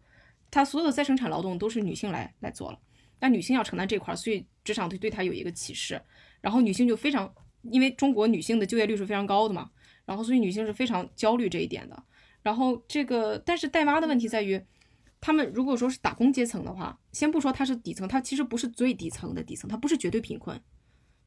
[0.49, 2.79] 他所有的再生产劳动都是女性来来做了。
[3.19, 6.01] 但女性要承担这块，所以职场对对她有一个歧视，
[6.39, 9.71] 然后女性就非常，因为中国女性的就业率是非常高的嘛，
[10.05, 12.03] 然后所以女性是非常焦虑这一点的。
[12.43, 14.59] 然后这个，但是带妈的问题在于，
[15.19, 20.59] 他们如果说是打工阶层的话，先不说他是底层，他其实不是最底层的底层，他不是绝对贫困，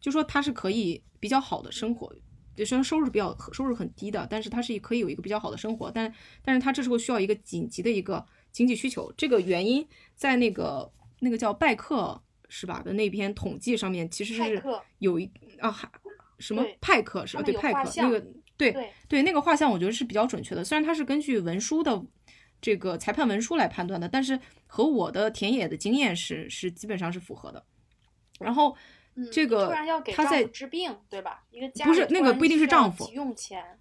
[0.00, 2.12] 就说他是可以比较好的生活，
[2.56, 10.92] 就虽然收入比较收入很低的，但是他是可以有一个比较好的生活，但但是他这时候需要一个紧急的一个经济需求，这个原因在那个。
[11.20, 12.20] 那个叫拜克
[12.56, 14.62] 是吧的那篇统计上面其实是
[15.00, 15.90] 有一啊还
[16.38, 17.42] 什么派克是吧？
[17.42, 18.24] 对派克那个
[18.56, 22.00] 对对那个画像我觉得是比较准确的，虽然它是根据文书的
[22.60, 24.38] 这个裁判文书来判断的，但是
[24.68, 27.66] 和我的田野的经验是是基本上是符合的。
[28.38, 28.76] 然后
[29.32, 29.74] 这个
[30.14, 31.42] 他在治病对吧？
[31.50, 33.80] 一个家不是那个不一定是丈夫用钱。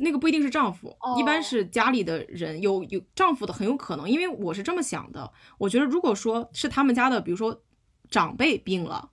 [0.00, 5.32] 那个不一定是丈夫，一般是家里的人有有丈夫的很有可能，因为我是这么想的。
[5.58, 7.64] 我觉得如果说是他们家的，比如说
[8.10, 9.10] 长辈病了，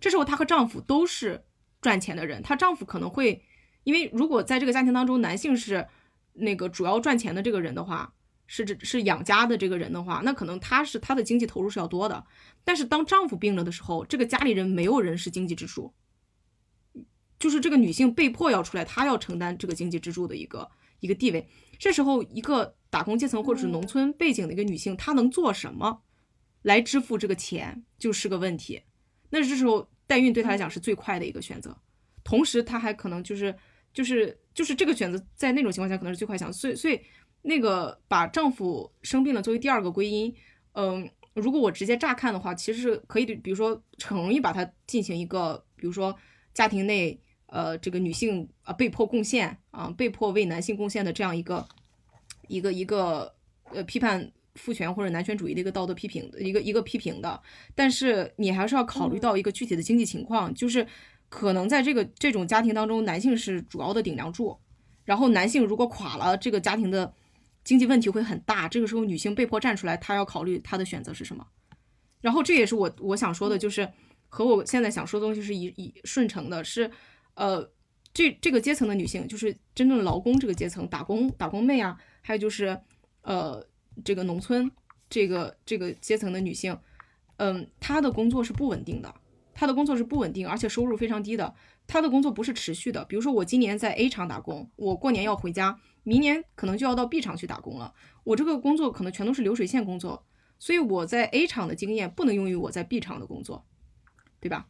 [0.00, 1.44] 这时候她和丈夫都是
[1.80, 3.42] 赚钱的人，她丈夫可能会，
[3.84, 5.86] 因为如果在这个家庭当中，男性是
[6.32, 8.14] 那个主要赚钱的这个人的话，
[8.46, 12.24] 是指是养家的这个人的话，那可能他是他的经济投入是要多的。
[12.64, 15.92] 但是当丈夫病了的时候，这个家里人没有人是经济支柱。
[17.38, 21.46] 就是这个女性被迫要出来，她要承担这个经济支柱的一个一个地位。
[21.78, 26.00] 这时候，一个打工阶层或者是农村背景的一个女性，她能做什么
[26.64, 28.82] 来支付这个钱，就是个问题。
[29.30, 31.74] 那这时候，代孕对她来讲是最快的一个选择。
[32.22, 33.56] 同时，她还可能就是
[33.94, 36.52] 就是就是这个选择，在那种情况下可能是最快想。
[36.52, 37.00] 所以，所以
[37.40, 40.34] 那个把丈夫生病了作为第二个归因，
[40.72, 46.14] 嗯，如果我直接乍看的话，其实是可以，比如说很容易把它进行一个，比如说
[46.52, 47.18] 家庭内。
[47.46, 51.64] 呃，这个女性啊被迫贡献啊，被迫为男性贡献的这样一个
[52.48, 53.32] 一个一个
[53.70, 57.40] 呃批判父权或者男权主义的一个道德批评的一个一个批评的，
[57.74, 60.86] 但是你还是要考虑到一个具体的经济情况，就是
[61.28, 64.58] 可能在这个这种家庭当中，男性是主要的顶梁柱，
[65.04, 67.12] 然后男性如果垮了，这个家庭的
[67.64, 71.46] 经济问题会很大，这个时候女性被迫站出来，她要考虑她的选择是什么，
[72.20, 73.88] 然后这也是我我想说的，就是
[74.28, 76.90] 和我现在想说的东西是一一顺承的，是。
[77.36, 77.68] 呃，
[78.12, 82.80] 这这个阶层的女性，就是真正劳工这个阶层，打工打工妹啊，还有就是，
[83.22, 83.60] 呃，
[84.02, 84.70] 这个农村
[85.10, 86.78] 这个这个阶层的女性，
[87.36, 89.14] 嗯，她的工作是不稳定的，
[89.52, 91.54] 她的工作是不稳定，而且收入非常低的，
[91.86, 93.04] 她的工作不是持续的。
[93.04, 100.24] 比如说我今年在 A 厂打工，我过年要回家，明年可能就要到 B 厂去打工了，我这个工作可能全都是流水线工作，
[100.58, 103.64] 所以我在 A 厂的经验不能用于我在 B 厂的工作，
[104.40, 104.68] 对吧？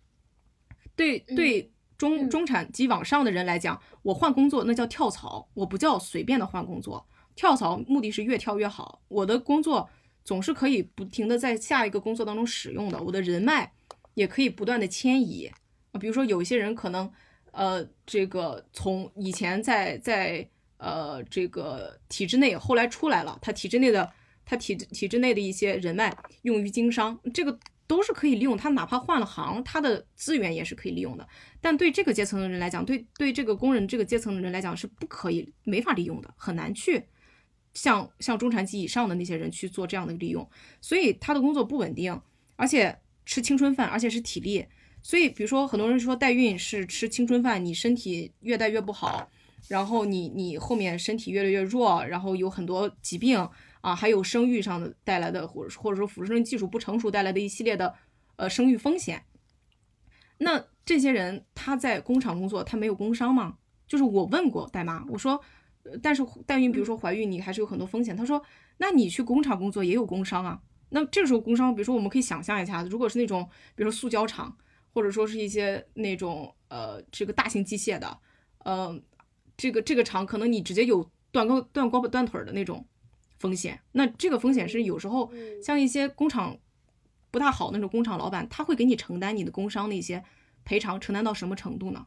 [0.97, 1.71] 对对。
[1.97, 7.07] 中中产及往上的人来讲，我换工作那叫跳槽，我不叫随便的换工作。
[7.37, 9.89] 跳槽目的是越跳越好，我的工作
[10.25, 13.73] 总是可以不停的在下一个工作当中使用的，我的人脉
[14.15, 15.51] 也可以不断的迁移
[15.93, 15.99] 啊。
[15.99, 17.11] 比如说有一些人可能，
[17.53, 24.11] 呃，这个从以前在在呃这个体制内，后来出来了，他体制内的
[24.45, 27.59] 他体体制内的一些人脉用于经商，这个。
[27.87, 31.29] 都是可以利用，他哪怕换了行，他的资源也是可以利用的。
[31.61, 37.05] 但对这个阶层的人来讲，对对这个工人这个阶层的人来讲是不可以、没法利用的，很难去
[37.75, 40.49] 像像中产级以上的那些人去做这样的利用。
[40.81, 42.19] 所以他的工作不稳定，
[42.57, 44.65] 而且吃青春饭，而且是体力。
[45.03, 49.29] 所以比如说很多人说代孕是吃青春饭，你身体越带越不好，
[49.69, 53.47] 然后你你后面身体越来越弱，然后有很多疾病。
[53.85, 57.95] 啊，还有生育上的带来的，或者或者说辅助生技术不成熟带来的一系列的，
[58.37, 59.25] 呃，生育风险。
[60.39, 63.59] 那这些人他在工厂工作，他没有工伤吗？
[63.87, 65.39] 就是我问过代妈，我说，
[66.03, 68.17] 但是代孕，比如说怀孕，你还是有很多风险。
[68.17, 68.43] 他说，
[68.79, 70.61] 那你去工厂工作也有工伤啊。
[70.91, 74.57] 那这个时候工伤，比如说我们可以想象一下，如果是那种，比如说塑胶厂，
[74.93, 78.19] 或者说是一些那种呃这个大型机械的，
[78.65, 79.01] 呃，
[79.57, 82.87] 这个这个厂可能你直接有断胳断胳膊断腿的那种。
[83.37, 85.31] 风险，那这个风险是有时候
[85.63, 86.57] 像一些工厂
[87.31, 90.25] 不大好那种工厂老板，他会给你承担你的工伤的一些
[90.65, 92.07] 赔偿，承担到什么程度呢？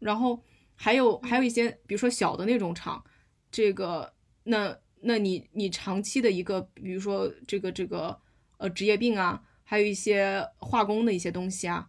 [0.00, 0.42] 然后
[0.82, 3.04] 还有还有一些，比如说小的那种厂，
[3.52, 4.10] 这个
[4.44, 8.18] 那那你你长期的一个，比如说这个这个
[8.56, 11.86] 呃职业病啊，还有一些化工的一些东西啊，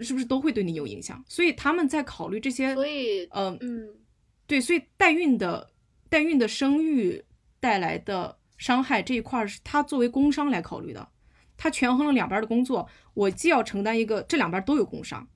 [0.00, 1.24] 是不是都会对你有影响？
[1.28, 3.94] 所以他们在考虑这些，所以呃，嗯，
[4.44, 5.70] 对，所以代孕的
[6.08, 7.24] 代孕的生育
[7.60, 11.08] 带来的伤害这一块儿是他作为工伤来考虑的，
[11.56, 15.28] 他权衡了两边的工作，我既要承担一个这两边都有工伤，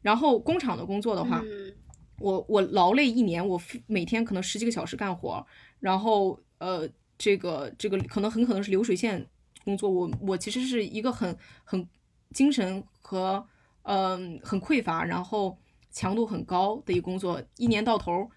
[0.00, 1.72] 然后工厂的工作的话，嗯
[2.18, 5.44] 我我劳累一年，我每天可能十几个小时干活，
[5.80, 6.88] 然后呃，
[7.18, 9.26] 这个这个可能很可能是流水线
[9.64, 11.86] 工作，我我其实是一个很很
[12.30, 13.44] 精神和
[13.82, 15.58] 嗯、很匮乏，然后
[15.90, 18.30] 强度很高的一个工作，一年到头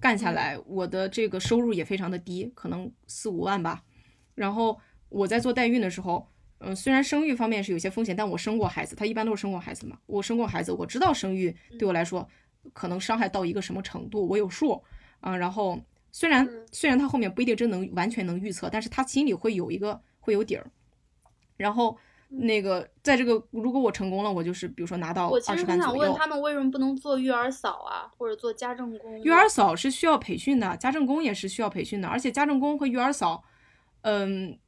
[0.00, 3.84] 干下来，我的这个收入也非常的低，可能四五万吧。
[4.34, 6.26] 然后我在做代孕的时候，
[6.60, 12.26] 嗯、虽然生育方面是有些风险，但我生过孩子，他一般都是生过孩子嘛，我生过孩子，我知道生育对我来说。
[12.72, 14.82] 可能伤害到一个什么程度，我有数
[15.20, 15.36] 啊。
[15.36, 15.78] 然后
[16.12, 20.70] 虽然嗯虽然他后面不一定真能完全能预测，但是他心里会有一个会有底儿。
[21.56, 21.96] 然后
[22.28, 26.12] 那个在这个如果我成功了，我就是比如说拿到我其二实很想十万左右。
[26.12, 29.18] 问他们为什么不能做育儿嫂啊，或者做家政工？
[29.22, 33.42] 育儿嫂是需要培训的，家政工也是需要培训的，而且家政工和育儿嫂，
[34.02, 34.58] 嗯，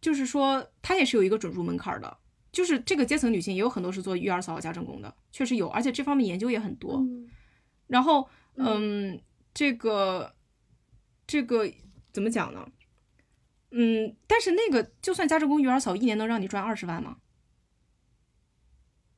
[0.00, 2.16] 就是说他也是有一个准入门槛儿的。
[2.50, 6.96] 就是这个阶层女性也有很多是做育儿嫂和家政工的，确实有，而且这方面研究也很多。
[6.96, 7.28] 嗯
[7.90, 9.20] 然后，嗯嗯，
[9.52, 10.34] 这个
[11.26, 11.68] 这个
[12.12, 12.66] 怎么讲呢？
[13.72, 17.18] 嗯，但是那个就算家政工、育儿嫂一年能让你赚二十万吗？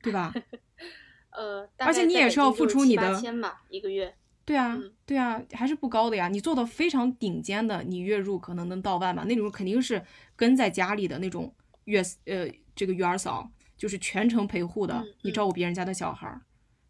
[0.02, 0.32] 对吧？
[1.30, 4.14] 呃，而且你也是要付出你的千吧，一个月。
[4.44, 6.28] 对啊嗯，对啊，还是不高的呀。
[6.28, 10.04] 你做到非常顶尖的，你月入可能能到万吧，那种肯定是
[10.34, 11.54] 跟在家里的那种
[11.84, 16.42] 月呃这个育儿嫂，就是全程陪护的，你照顾别人家的小孩儿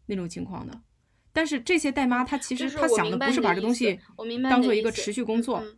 [0.07, 0.81] 那种情况的。
[1.33, 3.99] 但是这些代妈，她其实她想的不是把这东西
[4.49, 5.77] 当做一个持续工作，嗯。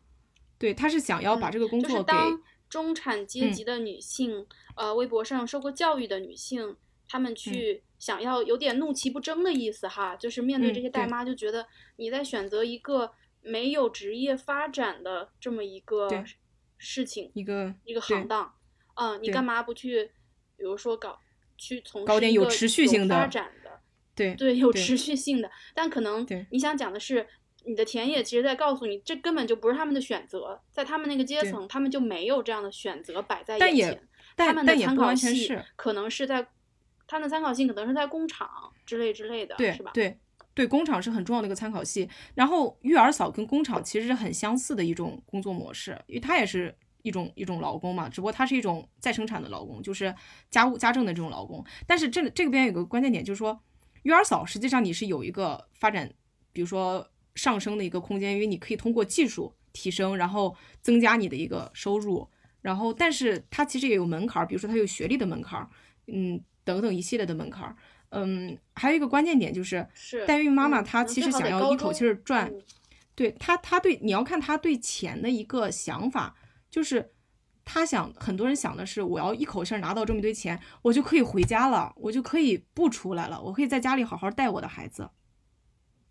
[0.60, 3.54] 对，她是想要把嗯这个工就是作给、当中产阶嗯。
[3.54, 4.46] 级的女性，
[4.76, 6.76] 呃，微博上受过教育的女性，
[7.08, 7.22] 她嗯。
[7.22, 16.10] 们去想要有点怒其不争的意思哈，就是面对嗯这些代妈，就觉得你在选择一个没有职业发展的这么一个
[16.78, 18.54] 事情，一个一个行当，
[18.96, 20.12] 嗯，你干嘛不去，
[20.58, 21.20] 比如说搞
[21.58, 23.65] 去从事一个点有持续性发展的，
[24.16, 27.28] 对对，有持续性的，但可能你想讲的是，
[27.66, 34.08] 你的田野其实在告诉你，这根本就不是他们的选择，在他们那个阶层，他们就没有这样的选择摆在但也眼前，
[34.38, 36.48] 他们的参考系可能是在，
[37.08, 38.50] 他们的参考性可能是在工厂
[38.86, 39.92] 之类之类的，对是吧？
[39.94, 40.18] 对
[40.54, 42.10] 对，工厂是很重要的一个参考系。
[42.34, 50.16] 然后育儿嫂跟工厂其实是很相似的一种工作模式，因为它也是一种一种劳工嘛，只不过它是一种再生产的劳工，就是
[50.50, 51.62] 家务家政的这种劳工。
[51.86, 53.60] 但是这这边有个关键点，就是说
[54.06, 56.14] 育儿嫂实际上你是有一个发展，
[56.54, 62.30] 比如说上升的一个空间，因为你可以通过技术提升，然后增加你的一个收入。
[62.62, 65.70] 然后，但是它其实也有门槛儿，比如说它有学历的门槛儿，
[66.08, 67.76] 嗯，等等一系列的门槛儿。
[68.10, 72.62] 嗯，还有一个关键点就是，是代孕妈妈嗯她其实想要一口气儿赚，嗯
[73.16, 76.36] 对她她对你要看她对钱的一个想法，
[76.70, 77.12] 就是
[77.66, 85.10] 她想很多人想的是，我要一口气儿拿到这么一堆钱，我就可以回家了，我就可以不出来了，我可以在家里好好带我的孩子。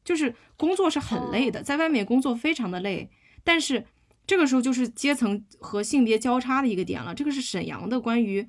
[0.05, 3.09] 就是工作是很累的，在外面工作非常的累，
[3.43, 3.87] 但是
[4.27, 7.15] 这个时候就是阶层和性别交叉的一个点了。
[7.15, 8.47] 这个是沈阳的关于，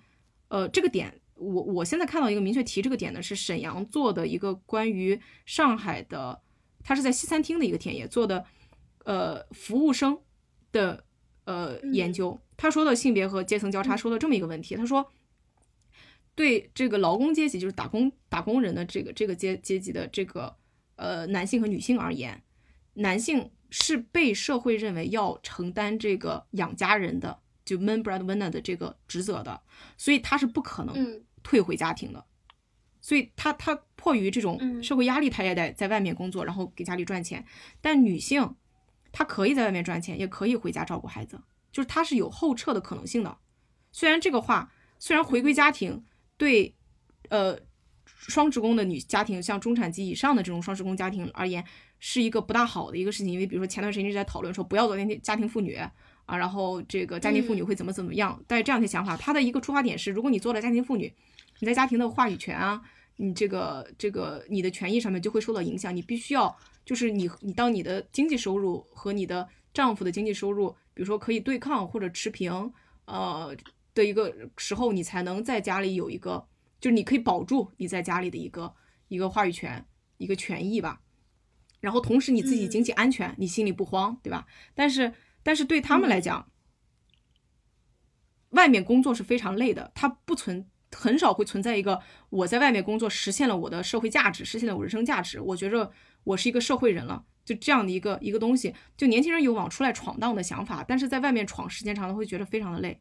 [0.49, 6.41] 呃，这个点，我我现在看到一个明确提这个点的是沈阳做的一个关于上海的，
[6.83, 8.43] 他是在西餐厅的一个田野做的，
[9.05, 10.19] 呃，服务生
[10.73, 11.05] 的
[11.45, 12.39] 呃研究。
[12.57, 15.09] 他说的性别和阶层交叉，说的这么一个问题，他说。
[16.37, 20.53] 对这个劳工阶级，就是打工打工人的这个这个阶阶级的这个
[20.97, 22.43] 呃男性和女性而言，
[22.95, 29.61] 男性是被社会认为要承担这个养家人的，就 main breadwinner 的这个职责的，
[29.95, 32.25] 所以他是不可能嗯退回家庭的。
[32.99, 37.45] 所以他他迫于这种嗯社会压力，他也得在外面工作，然后给家里赚钱。
[37.79, 38.55] 但女性，
[39.17, 41.39] 她可以在外面赚钱，也可以回家照顾孩子，
[41.71, 43.37] 就是她是有后撤的可能性的。
[43.93, 46.03] 虽然这个话，虽然回归家庭
[46.35, 46.75] 对，
[47.29, 47.57] 呃，
[48.05, 51.63] 双职工的女家庭，像中产级以上的这种双职工家庭而言，
[51.97, 53.31] 是一个不大好的一个事情。
[53.31, 59.15] 因为比如说前段时间一直在讨论说不要做家庭家庭妇女啊，然后这个家庭妇女会怎么怎么样，带这样的想法。
[59.15, 61.13] 他的一个出发点是，如果你做了家庭妇女，
[61.59, 62.81] 你在家庭的话语权啊，
[63.15, 65.95] 你这个这个你的权益上面就会受到影响。
[65.95, 66.53] 你必须要
[66.85, 72.71] 就是你你当你的经济收入和你的丈夫的经济收入，比如说可以对抗或者持平，
[73.05, 73.55] 呃
[73.93, 76.47] 的一个时候，你才能在家里有一个，
[76.79, 78.73] 就是你可以保住你在家里的一个
[79.07, 79.85] 一个话语权，
[80.17, 81.01] 一个权益吧。
[81.79, 84.47] 然后同时你自己经济安全，你心里不慌，对吧？
[84.73, 85.13] 但是
[85.43, 86.49] 但是对他们来讲，
[88.49, 95.91] 外面工作是非常累的，它不存很少会存在一个我在外面工作实现了我的社会价值，实现了我人生价值，我觉着
[96.25, 98.75] 我是一个社会人了，就这样的一个一个东西。
[98.97, 102.99] 就年轻人有往出来闯荡的想法，但是在外面闯时间长了会觉得非常的累。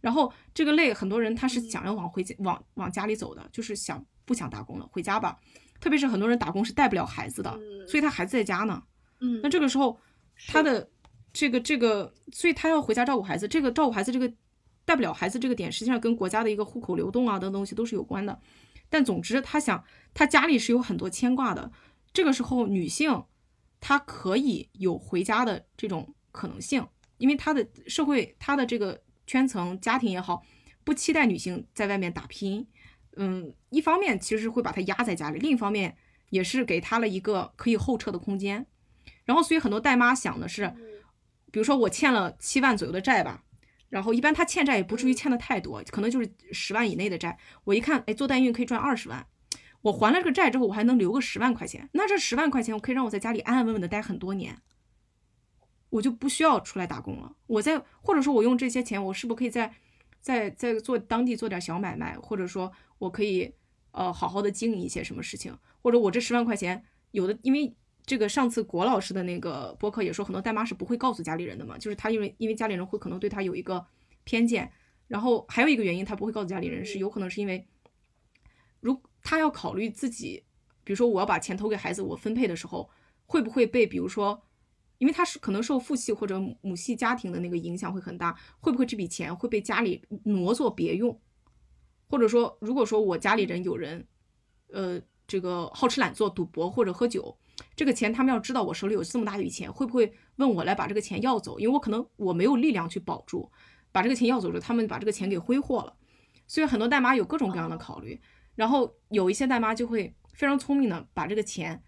[0.00, 5.36] 然后这个累，很多人他是想要往回家往往家里走的，就是想不想打工了，回家吧。
[5.80, 7.58] 特别是很多人打工是带不了孩子的，
[7.88, 8.82] 所以他孩子在家呢。
[9.20, 9.98] 嗯，那这个时候
[10.48, 10.88] 他的
[11.32, 13.48] 这个这个，所以他要回家照顾孩子。
[13.48, 14.32] 这个照顾孩子这个
[14.84, 18.38] 带不了孩子这个点，实际上跟国家的一个户口流动啊等东西都是有关的。
[18.88, 21.70] 但总之，他想他家里是有很多牵挂的。
[22.18, 23.22] 这个时候，女性
[23.78, 26.84] 她可以有回家的这种可能性，
[27.18, 30.42] 因为她的社会、她的这个圈层、家庭也好，
[30.82, 32.66] 不期待女性在外面打拼。
[33.18, 35.96] 嗯，一方面其实会把她压在家里，另一方面
[36.30, 38.66] 也是给她了一个可以后撤的空间。
[39.24, 40.74] 然后，所以很多代妈想的是，
[41.52, 43.44] 比如说我欠了七万左右的债吧，
[43.90, 47.38] 然后一般她欠债也不至于欠的太多，可能就是十万以内的债。
[47.62, 49.24] 我一看，哎，做代孕可以赚二十万，
[49.82, 54.60] 我还了这个债之后，我还能留个十万块钱，那这十万块钱我可以让我在家里安安稳稳的待很多年，
[55.90, 57.36] 我就不需要出来打工了。
[57.46, 59.74] 我在或者说我用这些钱，我是不是可以在
[60.20, 62.72] 在在做当地做点小买卖，或者说。
[62.98, 63.54] 我可以，
[63.92, 67.72] 呃，好好的经营一些什么事情，或者我这十万块钱，有的因为
[68.04, 73.86] 这个上次国老师的那个播客也说，很多代妈是不会告诉家里人的嘛，就是他因为因为家里人会可能对他有一个
[74.24, 74.72] 偏见，
[75.06, 77.68] 然后还有一个原因他不会告诉家里人，是有可能是因为，
[78.80, 80.44] 如他要考虑自己，
[80.84, 82.88] 比如说我要把钱投给孩子，我分配的时候
[83.26, 84.42] 会不会被，比如说，
[84.98, 91.20] 因为他是可能受父系或者母系家庭的那个影响会很大，会不会这笔钱会被家里挪作别用？
[92.08, 94.06] 或者说，如果说我家里人有人，
[94.72, 97.36] 呃，这个好吃懒做、赌博或者喝酒，
[97.76, 101.58] 这个钱他们要知道我手里有这么大一笔钱，会不会问我来把这个钱要走？
[101.58, 103.52] 因为我可能我没有力量去保住，
[103.92, 105.94] 把这个钱要走之后，他们把这个钱给挥霍了。
[106.46, 108.18] 所以很多代妈有各种各样的考虑，
[108.58, 111.80] 然后有一些大妈就会非常聪明的把这个钱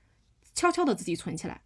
[0.55, 1.63] 悄悄的自己存起来。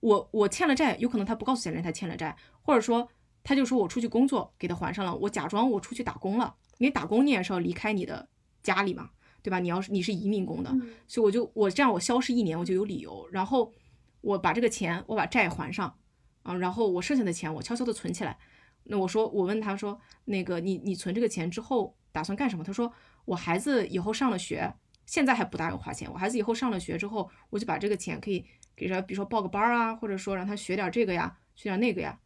[0.00, 3.08] 我我欠了债，有可能他不告诉家里人他欠了债，或者说
[3.42, 6.54] 他就说我出去工作给他还上了，我假装我出去打工了。
[6.76, 8.28] 你打工，你也是要离开你的
[8.62, 9.08] 家里嘛，
[9.42, 9.58] 对吧？
[9.58, 10.70] 你要是你是移民工的，
[11.08, 13.26] 所以我就我这样我消失一年，我就有理由。
[13.32, 13.72] 然后
[14.20, 15.96] 我把这个钱，我把债还上
[16.42, 18.36] 啊，然后我剩下的钱我悄悄的存起来。
[18.84, 22.62] 那我说，我问他说，那个你你存这个钱之后打算干什么？
[22.62, 22.92] 他说，
[23.26, 24.72] 我孩子以后上了学，
[25.04, 26.10] 现在还不大用花钱。
[26.10, 32.18] 我孩子以后上了学之后，我就把这个钱可以给他，比如说报个班啊，或者说让他学点这个呀，学点那个呀，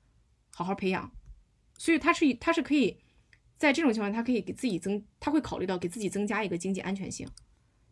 [0.55, 1.11] 好好培养。
[1.76, 3.01] 所以他是他是可以。
[3.61, 7.28] 在这种情况，他可以给自己增，他会考虑到给自己增加一个经济安全性，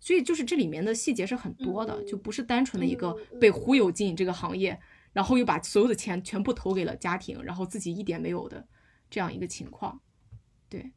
[0.00, 4.80] 所以就是这里面的细节是很多的，就不是单纯的一个被忽悠进这个行业，
[5.12, 8.66] 然后又把所有的钱全部投给了家庭，然后自己一点没有的
[9.10, 10.00] 这样一个情况。
[10.70, 10.90] 对，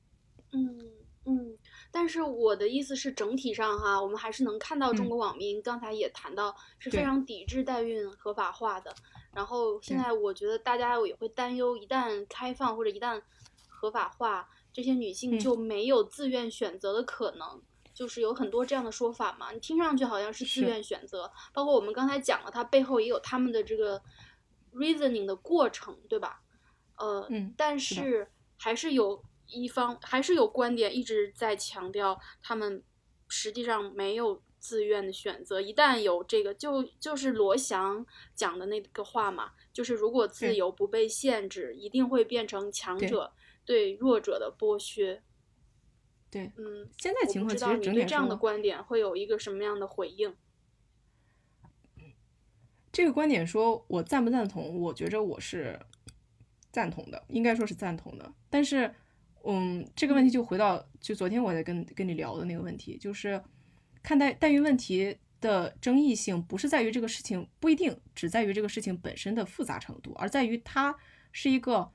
[0.53, 0.79] 嗯
[1.25, 1.53] 嗯，
[1.91, 8.95] 但是我的意思是整体上哈，我们还是能看到中国网民刚才也谈到是非常抵制代孕合法化的，
[9.33, 13.21] 然后现在我觉得大家也会担忧，一旦开放或者一旦
[13.67, 14.47] 合法化。
[14.73, 17.61] 这些女性就没有自愿选择的可能，
[17.93, 19.51] 就是有很多这样的说法嘛。
[19.51, 24.01] 你听上去好像是自愿选择，包括我们刚才讲了，它背后也有他们的这个
[24.73, 26.41] reasoning 的过程，对吧？
[26.95, 27.27] 呃，
[27.57, 29.21] 但是还是有
[29.51, 32.83] 一方，还是有观点一直在强调，他们
[33.27, 35.61] 实际上没有自愿的选择。
[35.61, 43.33] 一旦有这个，就就是罗翔讲的那个话嘛，就是如果自由不被限制，一定会变成强者。
[43.63, 45.21] 对弱者的剥削，
[46.31, 50.35] 对，嗯，现在情况其实整体这样的观点会有一个什么样的回应？
[52.91, 54.81] 这个观点说我赞不赞同？
[54.81, 55.79] 我觉着我是
[56.71, 58.33] 赞同的，应该说是赞同的。
[58.49, 58.95] 但是，
[59.45, 63.41] 嗯，这个问题就回到就昨天我在跟跟你聊的那个问题，就是
[64.03, 70.95] 看待代孕问题的争议性，不是在于这个事情不一定只在于这个事情本身的复杂程度，而在于它
[71.31, 71.91] 是一个。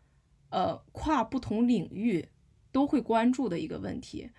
[0.49, 2.25] 呃，跨不同领域
[2.71, 4.31] 都会关注的一个问题，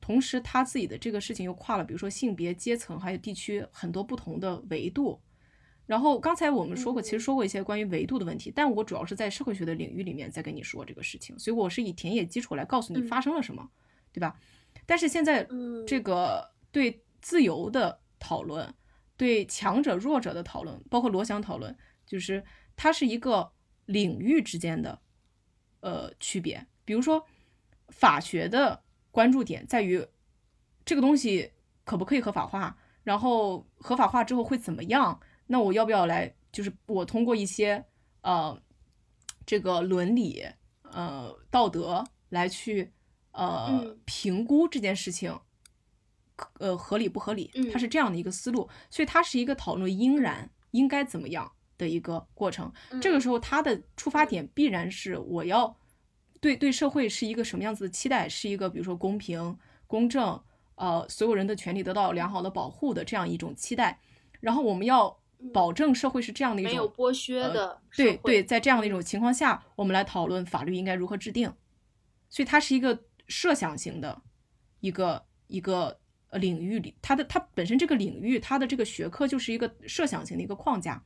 [0.00, 5.20] 同时他自己的这个事情又跨了，比如说性别、阶层还有地区很多不同的维度。
[5.86, 13.70] 然后刚才我们说过，其实说过一些关于维度的问题，但我主要是在社会学的领域里面在跟你说这个事情，所以我是以田野基础来告诉你发生了什么，
[14.12, 14.38] 对吧？
[14.84, 15.46] 但是现在
[15.86, 18.74] 这个对自由的讨论，
[19.16, 22.44] 对强者弱者的讨论，包括罗翔讨论，就是
[22.76, 23.52] 它是一个
[23.86, 25.00] 领域之间的。
[25.80, 27.24] 呃，区别，比如说，
[27.90, 28.82] 法学的
[29.12, 30.04] 关注点在于
[30.84, 31.52] 这个东西
[31.84, 35.20] 可不可以合法化，然后合法化之后会怎么样？
[35.46, 36.34] 那我要不要来？
[36.52, 37.84] 就是我通过一些
[38.22, 38.58] 呃
[39.44, 40.42] 这个伦理
[40.90, 42.92] 呃道德来去
[43.32, 45.38] 呃评估这件事情，
[46.58, 52.72] 呃合理不合理，它是这样的一个思路，所以它是一个讨论应然应该怎么样的一个过程。
[53.02, 55.76] 这个时候，它的出发点必然是我要
[56.40, 60.42] 对对社会是一个什么样子的期待，是一个比如说公平、公正，
[60.76, 64.00] 呃，所有人的权利得到良好的保护的这样一种期待。
[64.40, 65.18] 然后我们要
[65.52, 71.52] 保证社会是这样的一种没有剥削的，对对，在这样的一种情况下，我们来讨论法律应该如何制定。
[72.28, 74.20] 所以它是一个设想型的
[74.80, 76.00] 一个一个
[76.32, 81.00] 领域里，它的它本身这个领域，它的这个学科就是一个设想型的一个框架。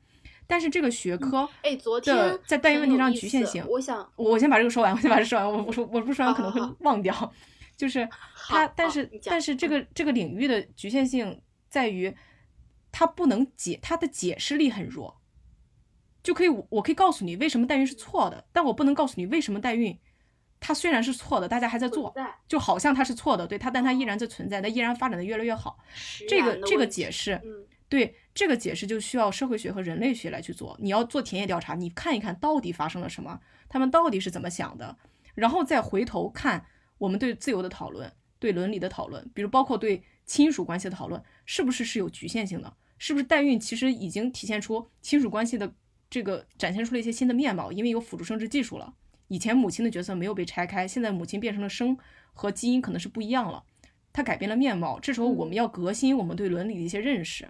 [0.46, 7.32] 但是这个学科，哎，昨天在代孕问题上局限性，我想我先把这个说完，我先把这说完，我我说我不说完可能会忘掉。
[7.76, 8.08] 就是
[8.48, 12.14] 它，但是但是这个这个领域的局限性在于。
[12.92, 15.20] 它不能解，它的解释力很弱，
[16.22, 19.98] 就可以我可以告诉你为什么代孕是错的，但我不能告诉你为什么代孕，
[20.58, 22.14] 它虽然是错的，大家还在做，
[22.48, 25.78] 就好像它是错的，对它，但它依然在存在，它依然发展的越来越好。
[26.28, 27.40] 这个这个解释，
[27.88, 30.76] 对这个解释就需要社会学和人类学来去做。
[30.80, 34.96] 你要做田野调查，你看一看到底发生了什么，他们到底是怎么想的，
[35.34, 36.66] 然后再回头看
[36.98, 40.02] 我们对自由的讨论，对伦理的讨论，比如包括对。
[40.30, 42.72] 亲属关系的讨论是不是是有局限性的？
[42.98, 45.74] 是不是代孕其实已经体现出亲属关系的
[46.08, 47.72] 这个展现出了一些新的面貌？
[47.72, 48.94] 因为有辅助生殖技术了，
[49.26, 51.98] 以前母亲的角色没有被拆开，现在母亲变成了生
[52.32, 53.64] 和基因可能是不一样了，
[54.12, 55.00] 它改变了面貌。
[55.00, 57.48] 这时候我们要革新我们对伦理的一些认识，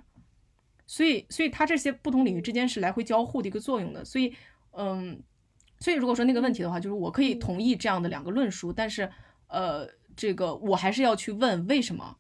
[0.87, 4.03] 所以，所以它这些不同领域之间是来回交互的一个作用的。
[4.03, 4.33] 所以，
[4.71, 5.23] 嗯，
[5.81, 9.11] 所以如果说那个问题的话，就是我可以同意这样的两个论述，但是，
[9.49, 12.17] 呃，这个我还是要去问为什么。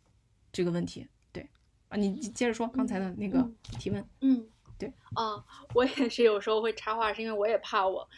[0.52, 1.48] 这个问题，对
[1.88, 3.48] 啊，你接着说刚才的那个
[3.78, 4.04] 提问。
[4.20, 4.48] 嗯，
[4.78, 5.44] 对啊，
[5.74, 8.08] 我也是有时候会插话，是因为我也怕我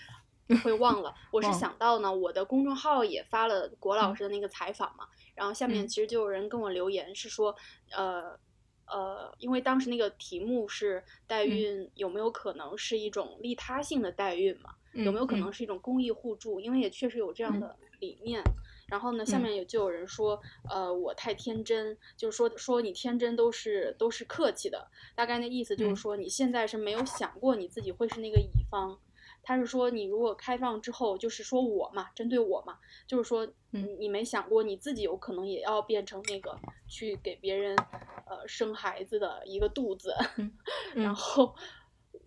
[0.63, 1.15] 会忘了。
[1.31, 7.55] 我是想到呢，我的公众号也发了国老师的那个采访嘛，然后下面其实就有人跟我留言，是说，
[7.91, 8.39] 呃
[8.87, 14.75] 呃，因为当时那个题目是代孕有没有可能是一种利他性的代孕嘛？
[14.93, 16.61] 有没有可能是一种公益互助？
[16.61, 18.43] 因为也确实有这样的理念。
[18.93, 20.39] 然后呢，下面也就有人说，
[20.69, 28.99] 呃，我太天真，就是说说你天真都是都是客气的，大概那意思就是说你现在是没有想过你自己会是那个乙方，
[29.43, 32.77] 他是说你如果开放之后，就是说我嘛，针对我嘛，
[33.07, 36.55] 就是说你你没想过你自己有可能也要变成那个
[36.87, 37.75] 去给别人
[38.29, 40.15] 呃生孩子的一个肚子，
[40.95, 41.55] 然后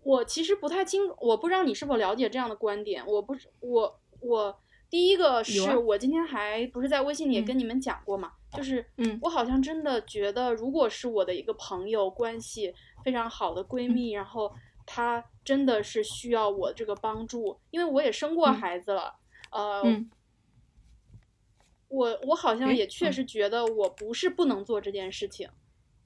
[0.01, 4.59] 我其实不太清，我不知道你是否了解这样的观点，我不是我我。
[4.89, 12.73] 第一个是我今天还不是在微信里也跟你们讲过嘛，就是，嗯，我好像真的觉得，如果是我的一个朋友关系
[13.03, 14.53] 非常好的闺蜜，然后
[14.85, 19.15] 她真的是需要我这个帮助，因为我也生过孩子了，
[19.51, 19.83] 呃，
[21.87, 25.49] 我我好像也确实觉得我不是不能做这件事情，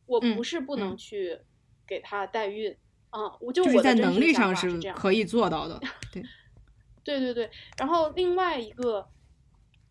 [0.05, 1.37] 我不是不能去
[1.85, 2.75] 给她代孕，
[3.11, 5.79] 啊，我就我在能力上是可以做到的，
[6.11, 6.23] 对。
[7.17, 7.49] 对对对，
[7.79, 9.07] 然后另外一个，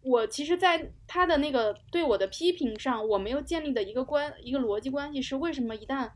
[0.02, 6.10] 我其实，在他的那个对我的批评上，我没有建立的一个关一个逻辑关系是，为什么一旦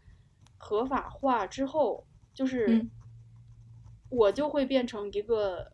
[0.59, 2.87] 合法化之后，就是
[4.11, 5.73] 我就会变成一个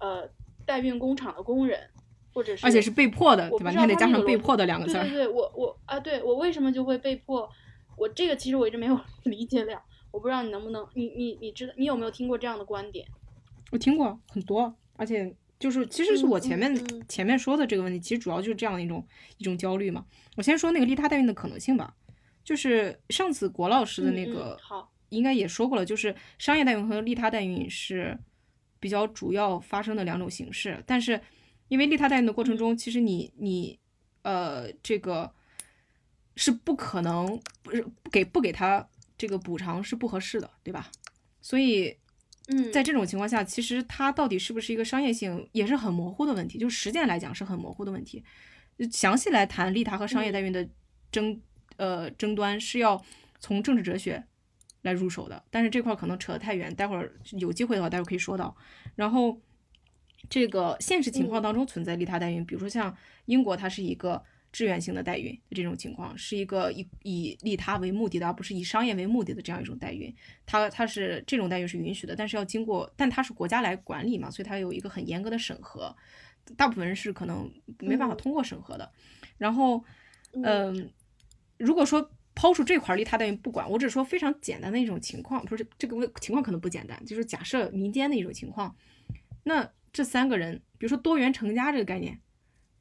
[0.00, 0.28] 呃
[0.66, 1.88] 代孕工厂的工人，
[2.34, 3.70] 或者是而且是被迫的，对吧？
[3.70, 4.92] 你还得加上被迫的两个字。
[4.92, 7.48] 对对对，我我啊，对我为什么就会被迫？
[7.96, 13.08] 我这个其实我一直没有 理解了，我不知道你能不能，你你你知道你有没有听过这样的观点？
[13.70, 16.74] 我听过很多，而且就是其实是我前面
[17.06, 19.06] 前面说的这个问题，其实主要就是这样的一种
[19.36, 20.06] 一种焦虑嘛。
[20.36, 21.94] 我先说那个利他代孕的可能性吧，
[22.42, 28.18] 就是上次国老师的那个好应该也说过了，就是商业代孕和利他代孕是
[28.80, 30.82] 比较主要发生的两种形式。
[30.86, 31.20] 但是
[31.68, 33.78] 因为利他代孕的过程中，其实你你
[34.22, 35.30] 呃这个
[36.36, 38.88] 是不可能不是给不给他
[39.18, 40.90] 这个补偿是不合适的，对吧？
[41.42, 41.94] 所以。
[42.48, 46.58] 嗯，在这种情况下，其实它到底是不是一个商业性，也是很模糊的问题。
[46.58, 48.24] 就实践来讲，是很模糊的问题。
[48.90, 50.66] 详细来谈利他和商业代孕的
[51.12, 51.40] 争
[51.76, 53.02] 呃争端，是要
[53.38, 54.24] 从政治哲学
[54.82, 55.44] 来入手的。
[55.50, 58.56] 但是这块可能扯得太远，待会儿有机会的话，待会儿可以说到。
[58.94, 59.40] 然后
[60.30, 62.96] 这个现实情况当中存在利他代孕，比如说像
[63.26, 64.24] 英国，它是一个。
[64.50, 70.12] 志愿性的代孕这种情况是一个以以利他为目的的，而不是以商业为目的的这样一种代孕。
[70.46, 75.94] 它它是这种代孕是允许的，但是要经过，但它是国家来管理嘛，所以它有一个很严格的审核。
[76.56, 78.90] 大部分人是可能没办法通过审核的。
[79.36, 79.84] 然后，
[80.32, 80.90] 嗯，
[81.58, 88.74] 如果说抛出这块利他代孕不管，我只是说非常简单的一种情况，不是这个情况可能不简单，就是假设民间的一种情况。
[89.44, 92.18] 那这三个人，比如说多元成家这个概念，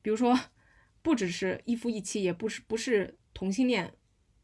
[0.01, 0.39] 比如说。
[1.01, 3.93] 不只是一夫一妻，也不是不是同性恋，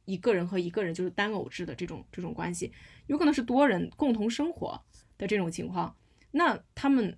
[0.06, 2.72] 一个人和一个人就是单偶制的这种这种关系，
[3.08, 4.82] 有可能是多人共同生活
[5.18, 5.96] 的这种情况，
[6.32, 7.18] 那他们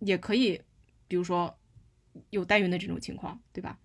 [0.00, 0.60] 也可以，
[1.08, 1.58] 比如说
[2.30, 3.78] 有代孕的这种情况，对吧？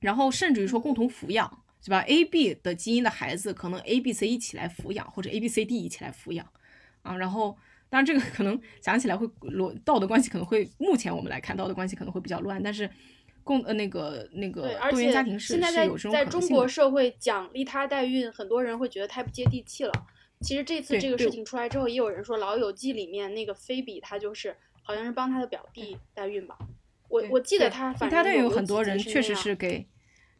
[0.00, 6.46] 然后甚至于说共同抚养，是吧？A、B 的基因的孩子，可能 A、B、C 一起来抚养，或者 A、B、C、D 一起来抚养，
[7.02, 7.56] 啊，然后
[7.88, 12.90] 当然这个可能讲起来会逻道德关系可能会，目前我们来看道德关系可能会比较乱，但是
[13.44, 19.92] 共呃那个那个多元家庭是是有这种在中国社会讲利他代孕，很多人会觉得太不接地气了。
[20.40, 26.58] 其实这次这个事情出来之后，也有人说《老友记》里面那个菲比，她就是好像是帮她的表弟代孕吧。
[27.08, 29.86] 我我记得他反正有有很多人确实是给。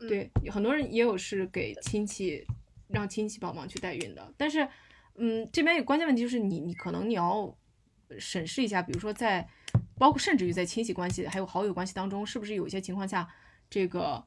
[0.09, 2.45] 对，很多人也有是给亲戚
[2.89, 4.69] 让亲戚帮忙去代孕的，但是，
[5.15, 7.57] 嗯，这边有关键问题就是你你可能你要
[8.19, 9.49] 审视一下，比如说在
[9.99, 13.29] 包括甚至于在亲戚关系还有好友关系当中，是不是有一些情况下，
[13.69, 14.25] 这个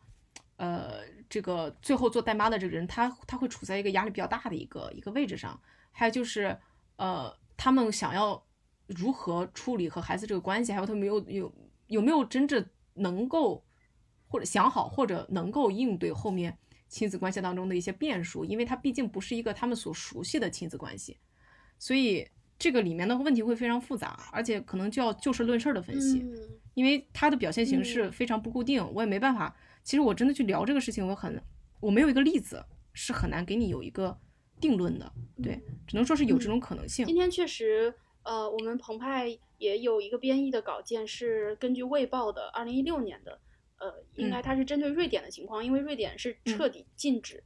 [0.58, 5.60] 呃这个最后做代妈的这个人他他会处在一个压力比较大的一个一个位置上，
[5.92, 6.58] 还有就是
[6.96, 8.46] 呃他们想要
[8.88, 11.54] 如何处理和孩子这个关系，还有他们有有
[11.88, 13.64] 有没有真正能够。
[14.30, 16.58] 或者想好，或者能够应对后面
[16.90, 21.18] 亲子关系当中的一些变数，因为他毕竟不是一个他们所熟悉的亲子关系，
[21.80, 22.28] 所以
[22.58, 26.26] 这个里面的问题会非常复杂，而且可能就要就事论事的分析，
[26.74, 29.56] 因为它的表现形式非常不固定，我也没办法。
[29.84, 31.42] 其实我真的去聊这个事情，我很
[31.80, 34.18] 我没有一个例子，是很难给你有一个
[34.60, 37.06] 定论的，对，只能说是有这种可能性。
[37.06, 37.94] 今天确实，
[38.24, 43.40] 呃，我们澎湃也有一个编译的稿件，是根据《卫报》的二零一六年的。
[43.80, 47.44] 呃，应该它是针对瑞典的情况，因为瑞典是彻底禁止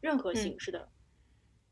[0.00, 0.88] 任何形式的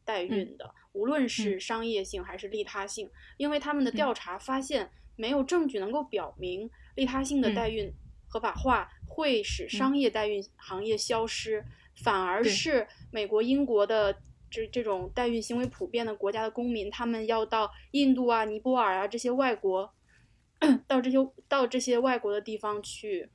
[0.05, 7.93] 代孕的，无论是商业性还是利他性，因为他们的调查发现没有证据能够表明利他性的代孕
[8.29, 11.65] 合法化会使商业代孕行业消失，
[11.97, 14.17] 反而是美国、英国的
[14.51, 19.95] 这这种代孕行为普遍的国家的公民，他们要到印度啊、尼泊尔啊这些外国，
[20.87, 23.31] 到这些到这些外国的地方去。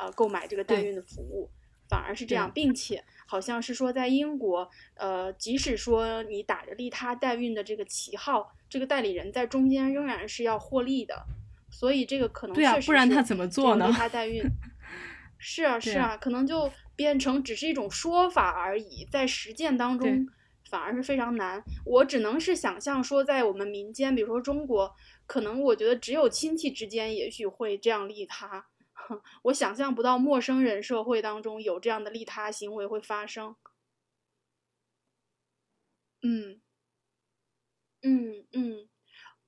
[0.00, 1.50] 呃，购买这个代孕的服务，
[1.88, 11.26] 反而是这样，并且好像是说，在英国，呃，即使说你打着利他代孕的这个旗号，这个代理人在中间仍然是要获利的，
[11.70, 13.86] 所以这个可能对啊，不然他怎么做呢？
[13.86, 14.42] 利他代孕
[15.36, 20.26] 是啊是啊，可能就变成只是一种说法而已，在实践当中
[20.70, 21.62] 反而是非常难。
[21.84, 24.94] 我只能是想象说，在我们民间，比如说中国，
[25.26, 28.67] 可能我觉得只有亲戚之间也许会这样利他。
[29.42, 33.56] 我想象不到陌生人社会当中有这样的利他行为会发生。
[36.22, 36.60] 嗯，
[38.02, 38.88] 嗯嗯，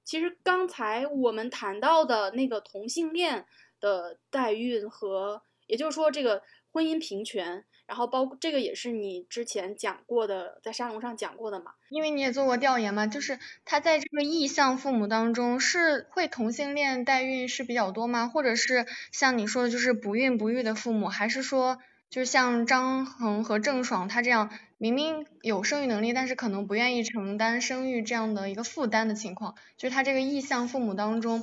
[0.04, 3.46] 其实刚才我们谈到的那个同性恋
[3.80, 7.66] 的代孕和，也就是说这个婚姻平权。
[7.90, 11.72] 然后包括这个也是你之前讲过的，在沙龙上讲过的嘛？
[11.88, 18.28] 因为你也做过调研嘛，就是他在这个意向父母当中是会同性恋代孕是比较多吗？
[18.28, 21.78] 或者是像你说的，就是不孕不育的父母，还是说
[22.10, 29.56] 就是像张恒和郑爽他这样明明有生育能力，但是可能不愿意承担生育这样的一个负担的情况？
[29.76, 31.42] 就是他这个意向父母当中，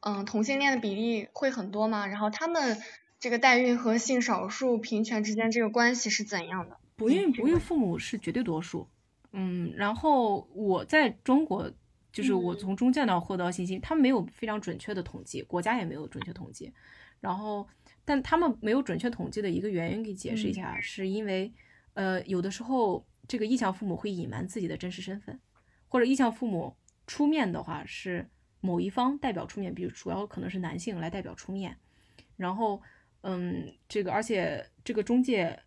[0.00, 2.08] 嗯，同性恋的比例会很多吗？
[2.08, 2.82] 然后他们。
[3.24, 6.76] 这个代孕和性少数平权之间这个关系是怎样的？
[6.94, 8.86] 不孕不育父母是绝对多数，
[9.32, 11.72] 嗯，然后我在中国，
[12.12, 16.70] 就是我从中介那获得信息，他们没有非常准确的统计，国家也没有准确统计，
[17.18, 17.66] 然后，
[18.04, 21.50] 但他们没有准确统计的一个原因，给解释一下，是因为，
[21.94, 25.40] 呃，有的时候这个意向父母会隐瞒自己的真实身份，
[25.88, 28.28] 或者意向父母出面的话是
[28.60, 31.78] 某一方代表出面，比如主要可能是男性来代表出面，
[32.36, 32.82] 然后。
[33.26, 35.58] 嗯，这个而且这个中介，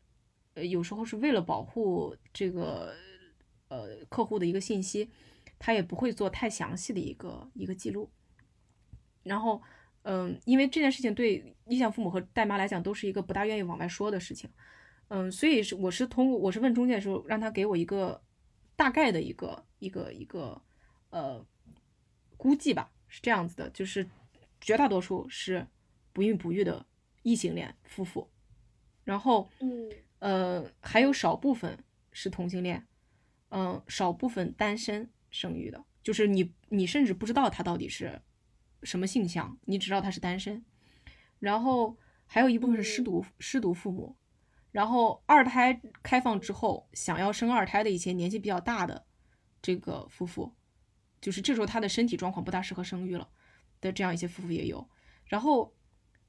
[0.54, 2.94] 呃，有时候是为了保护这个
[3.68, 5.10] 呃客户的一个信息，
[5.58, 8.12] 他也不会做太详细的一个一个记录。
[9.24, 9.60] 然后，
[10.04, 14.48] 嗯，因为这件事情对意向父母和代妈来讲都是一个不大愿意往外说的事情，
[15.08, 18.22] 嗯，所以是我是通过我是问中介的时候，让他给我一个
[18.76, 20.62] 大概的一个一个一个
[21.10, 21.44] 呃
[22.38, 24.08] 估计吧，是这样子的，就是
[24.62, 25.66] 绝大多数是
[26.14, 26.86] 不孕不育的。
[27.28, 28.30] 异性恋夫妇，
[29.04, 31.78] 然后，嗯，呃，还有少部分
[32.14, 32.88] 是同性恋，
[33.50, 38.22] 嗯，少部分单身生育的，就是你，你甚至不知道他到底是
[38.84, 40.64] 什么性向，你只知道他是单身。
[41.40, 43.04] 然后还有一部分是失。
[43.04, 44.16] 独失独父母，
[44.72, 49.06] 然后二胎开放之后想要生二胎的一些年纪比较大的
[49.62, 50.56] 这个夫妇，
[51.20, 53.30] 就是这时候他的身体状况不大适合生育了
[53.82, 54.90] 的这样一些夫妇也有，
[55.26, 55.74] 然后。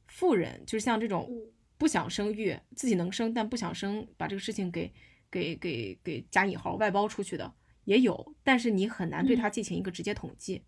[0.09, 1.30] 富人就是像这种
[1.76, 4.92] 不想生育，自己能生但不想生，把这个事情给
[5.30, 7.54] 给给给加引号外包出去的
[7.84, 10.64] 也有，但是你很难对他进行一个直接统计。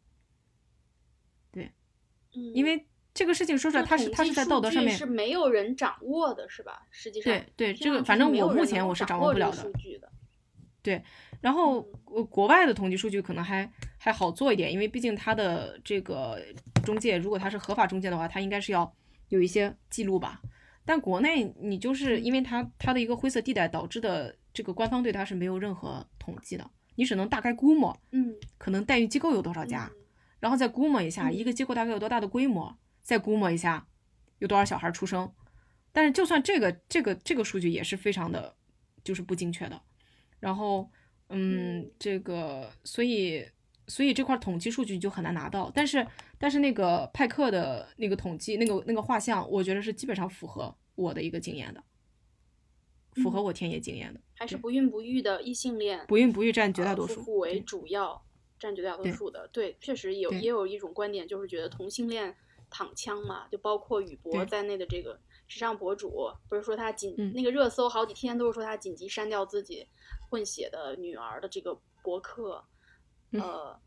[1.51, 1.73] 对，
[2.35, 6.87] 嗯，因为这个事情说出来，他是他是在道德上面是没有人掌握的，是吧？
[6.91, 9.73] 实际上，对对，这个反正我目前我是掌握不了的。
[10.83, 11.03] 对，
[11.43, 16.41] 然后呃国外的统计数据可能还还好做一点，因为毕竟它的这个
[16.83, 18.91] 中介，如果他是合法中介的话，他应该是要
[19.31, 20.43] 有一些记录吧。
[20.85, 29.91] 但国内你就是因为它它的一个灰色地带导致的这个官方对它是没有任何统计的，你只能大概估摸，嗯，可能代孕机构有多少家，
[30.41, 33.87] 然后再估摸一下一个机构大概有多大的规模，再估摸一下
[34.39, 35.33] 有多少小孩出生。
[35.93, 38.57] 但是就算这个这个这个数据也是非常的，
[39.03, 39.81] 就是不精确的。
[40.41, 40.91] 然后，
[41.29, 43.45] 嗯，这个所以
[43.91, 45.71] 所以这块统计数据就很难拿到。
[45.75, 46.07] 但是
[46.39, 51.83] 但是那个派克的那个统计那个那个画像，我觉得是基本上符合我的一个经验的，
[53.23, 54.21] 符合我田野经验的。
[54.35, 57.17] 还是不孕不育的异性恋，不孕不育占绝大呃多数。
[57.17, 58.25] 夫妇为主要，
[58.59, 59.47] 占绝大多数的。
[59.53, 62.35] 对，确实有也有一种观点，就是觉得同性恋
[62.71, 69.87] 躺枪嘛，就包括宇博在内的这个时尚博主，不是说他紧、嗯那个热搜好几天都是说他紧急删掉自己
[70.31, 72.80] 混血的女儿的这个博客，嗯
[73.33, 73.79] 呃。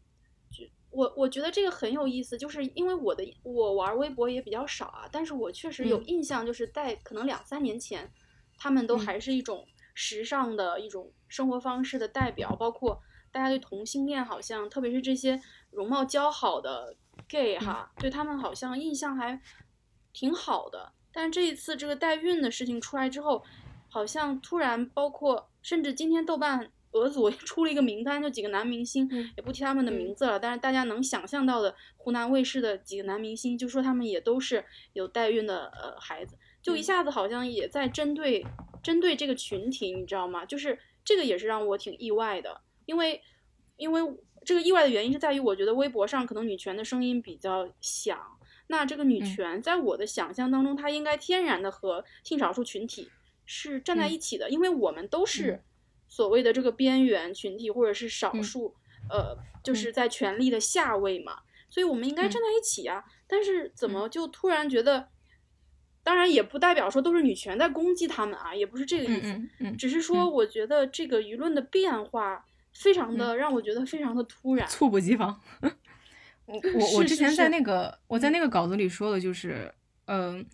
[0.52, 8.12] 就我我觉得这个很有意思，就是因为我的我玩微博也比较少啊，但是我确实有嗯印象，就是在可能两三年前，
[8.58, 9.66] 他们都嗯还是一种
[9.96, 15.42] 时尚的一种生活方式的代表，包括大家对同性恋好像，特别是这些
[15.72, 16.96] 容貌姣好的
[17.28, 19.42] gay 哈，对他们好像印象还
[20.14, 20.94] 挺好的。
[21.12, 23.44] 但是这一次这个代孕的事情出来之后，
[23.90, 29.30] 好像突然包括甚至今天豆瓣俄组 出了一个名单，就几个男明星，嗯。
[29.38, 29.96] 也不提他们的嗯。
[29.96, 36.84] 名字了，但是大家能想象到的湖南卫视的几个男明星，就说他们也都是有代孕的呃孩子，就一嗯。
[36.84, 38.46] 下子好像也在针对
[38.82, 40.46] 针对这个群体，你知道吗？
[40.46, 43.22] 就是这个也是让我挺意外的，因为
[43.78, 44.02] 因为
[44.46, 48.20] 这个意外的原因是在于，我觉得微博上可能女权的声音比较响，
[48.68, 49.24] 那这个女嗯。
[49.24, 53.10] 权在我的想象当中，它应该天然的和性少数群体
[53.46, 54.12] 是站在嗯。
[54.12, 55.64] 一起的，因为我们都是嗯
[56.14, 58.76] 所谓的这个边缘群体或者是少嗯数，
[59.10, 61.40] 呃，就是在权力的下位嘛，
[61.72, 63.04] 所以我们应该站在一起啊。
[63.26, 65.08] 但是怎么就突然觉得？
[66.04, 74.68] 当然也不代表说都是女权在攻击他们啊，也不是这个意思，嗯只是说我觉得这个舆论的变化非常的、让我觉得非常的突 然。
[74.68, 75.40] 猝不及防。
[76.46, 79.74] 我我我之前在是那个我在嗯那个稿子里说的就是，
[80.08, 80.46] 嗯、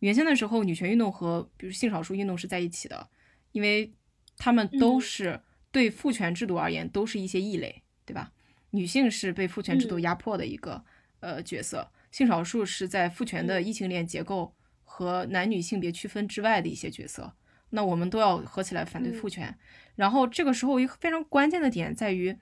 [0.00, 3.08] 原先的时候女权运动和比如性少数运动是在一起的，
[3.52, 3.90] 因为
[4.38, 8.32] 他们都嗯是对父权制度而言都是一些异类，对吧？
[8.70, 10.84] 女性是被父权制度嗯压迫的一个、
[11.20, 17.34] 呃角色，性少数是在父权的嗯异性恋结构和男女性别区分之外的一些角色。
[17.70, 19.58] 那我们都要合起来反对嗯父权。
[19.96, 22.38] 然后这个时候一个非常关键的点在于，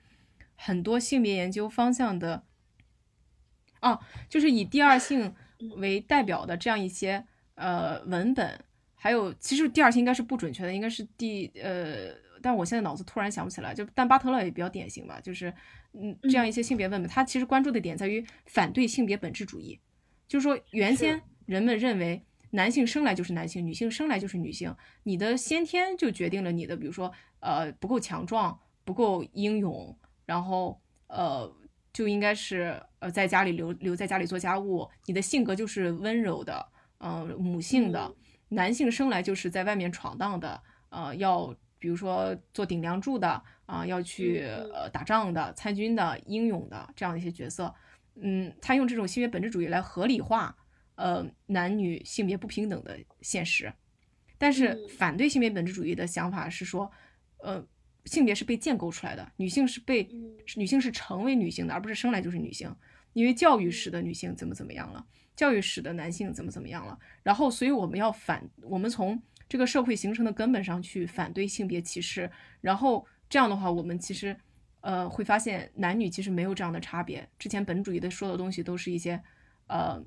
[0.55, 2.43] 很多性别研究方向的，
[3.79, 5.33] 啊，就是以第二性
[5.77, 7.25] 为代表的这样一些
[7.55, 8.63] 呃文本，
[8.97, 15.53] 还有其实第二性应该是不准确的，应该是第呃，但我现在脑子突然想不起来，就但巴特勒也比较典型吧，就是
[15.93, 19.79] 嗯这样一些性别文本，它其实关注的点在于反对性别本质主义，
[20.27, 22.21] 就是说原先人们认为。
[22.51, 24.73] 男性生来就是男性，女性生来就是女性。
[25.03, 29.95] 你的先天就决定了你的，比如说，呃，不够强壮，不够英勇，
[30.25, 31.53] 然后呃，
[31.91, 34.87] 就应该是呃在家里留留在家里做家务。
[35.07, 36.65] 你的性格就是温柔的，
[36.99, 38.09] 呃，母性的。
[38.49, 44.39] 嗯男性生来就是在外面闯荡的，呃，要比如说做顶梁柱的啊、要去
[44.73, 47.73] 呃打仗的、参军的、英勇的这样的一些角色。
[48.15, 50.55] 嗯，他用这种性别本质主义来合理化
[50.95, 53.71] 呃男女性别不平等的现实。
[54.37, 56.89] 但是嗯反对性别本质主义的想法是说，
[57.39, 57.63] 呃，
[58.05, 62.73] 性别是被建构出来的，女性是被嗯女性是成为女性的，而不是生来就是女性。
[63.13, 65.05] 因为教育使得女性怎么怎么样了，
[65.37, 72.29] 教育使得男性怎么怎么样了，然后所以我们要反，我们从这个社会形成的根本上去反对性别歧视，
[72.59, 74.35] 然后这样的话，我们其实
[74.81, 77.25] 呃会发现男女其实没有这样的差别。
[77.39, 79.21] 之前本主义的说的东西都是一些
[79.67, 80.03] 呃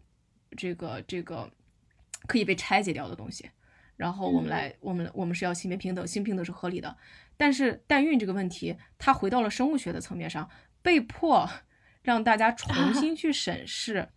[0.56, 1.50] 这个这个
[2.26, 3.48] 可以被拆解掉的东西。
[3.96, 6.96] 然后我们来，我们我们是要性别平等，性平等是合理的。
[7.36, 10.48] 但是代孕这个问题，它回到了生物学的层面上，
[10.80, 11.46] 被迫
[12.02, 14.08] 让大家重 新去审视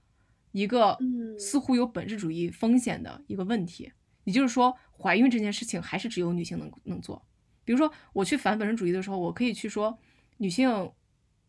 [0.54, 3.91] 一个嗯似乎有本质主义风险的一个问题。
[4.24, 7.22] 也就是说，怀孕这件事情还是只有女性能能做。
[7.66, 9.99] 比如说，我去反本质主义的时候，我可以去说
[10.38, 10.89] 女性，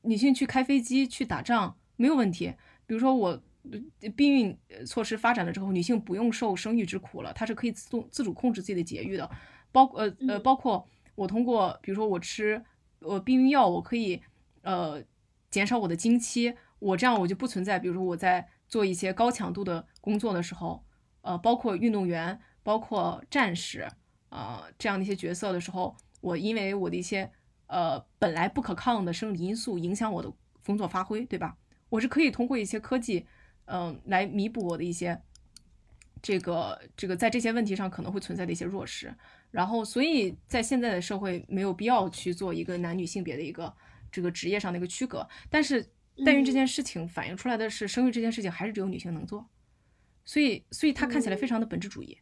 [0.02, 2.52] 女性去开飞机、去打仗没有问题。
[2.84, 3.40] 比如说我
[4.16, 9.30] 避孕措施发展了之后，女性不用受生育之苦了，她是可以自动自主控制自己的节育的，
[9.70, 10.84] 包呃呃包括
[11.14, 12.60] 我通过比如说我吃
[12.98, 14.20] 呃避孕药，我可以
[14.62, 15.00] 呃
[15.48, 20.84] 减少我的经期，我这样我就不存在，比如说我在做一些高强度的工作的时候，
[21.20, 23.88] 呃包括运动员，包括战士
[24.30, 27.30] 啊这样的一些角色的时候，我因为我的一些
[27.68, 30.28] 呃本来不可抗的生理因素影响我的
[30.66, 31.56] 工作发挥，对吧？
[31.88, 33.24] 我是可以通过一些科技。
[33.66, 35.18] 嗯，来弥补我的一些
[36.20, 39.14] 这个这个在这些问题上可能会存在的一些弱势，
[39.50, 43.72] 然后所以在现在的社会没有必要去做一个男女性别的一个
[44.12, 45.86] 这个职业上的一个区隔，但是
[46.24, 49.46] 代孕这件事情反映出来的是生育这件事情还是只有女性能做，
[50.24, 52.18] 所以所以它看起来非常的本质主义，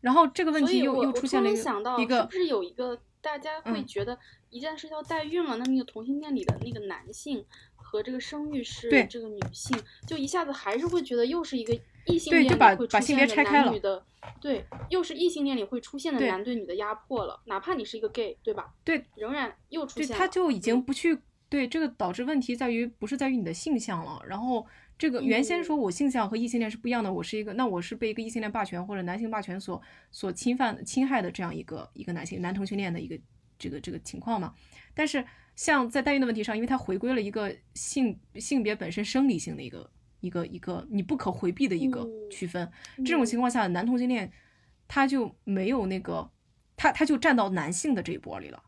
[0.00, 4.18] 然后这个问题又又出现了一个一个是不是有一个大家会觉得
[4.50, 7.44] 一旦是要代孕了，那那个同性恋里的那个男性。
[7.86, 11.72] 和这个生育是这个女性，就一下子还是会觉得又是一个
[12.06, 14.04] 异性恋里会出现的男女的，
[14.40, 17.40] 对，又是异性恋里会出现的男对女的压迫了。
[17.44, 18.74] 哪怕你是一个 gay，对吧？
[18.82, 20.08] 对，仍然又出现。
[20.08, 21.16] 对，他就已经不去
[21.54, 24.20] 对这个导致问题在于不是在于你的性向了。
[24.26, 24.66] 然后
[24.98, 29.80] 这个原先说我性向和异性恋是不一样的，我是一个那我是被一个异性恋霸权或者男性霸权所
[30.10, 33.16] 所侵犯侵害的这样一个一个男性男同性恋的一个
[33.56, 34.52] 这个这个情况嘛？
[34.94, 35.24] 但是。
[35.56, 39.88] 像在代孕的问题上，因为它回归了一个性性别本身生理性的一个
[40.18, 42.68] 一个一个你不可回避的一个区分，
[43.06, 44.32] 这种情况下，男同性恋
[44.88, 46.28] 他就没有那个，
[46.76, 48.64] 他他就站到男性的这一波里了，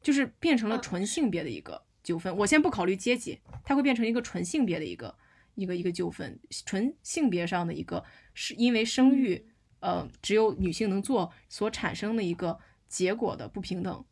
[0.00, 2.34] 就是变成了纯性别的一个纠纷。
[2.38, 5.14] 我先不考虑阶级，它会变成一个纯性别的一个
[5.54, 8.02] 一个一个纠纷，纯性别上的一个
[8.32, 9.46] 是因为生育，
[9.80, 14.04] 呃，只有女性能做所产生的一个结果的不平等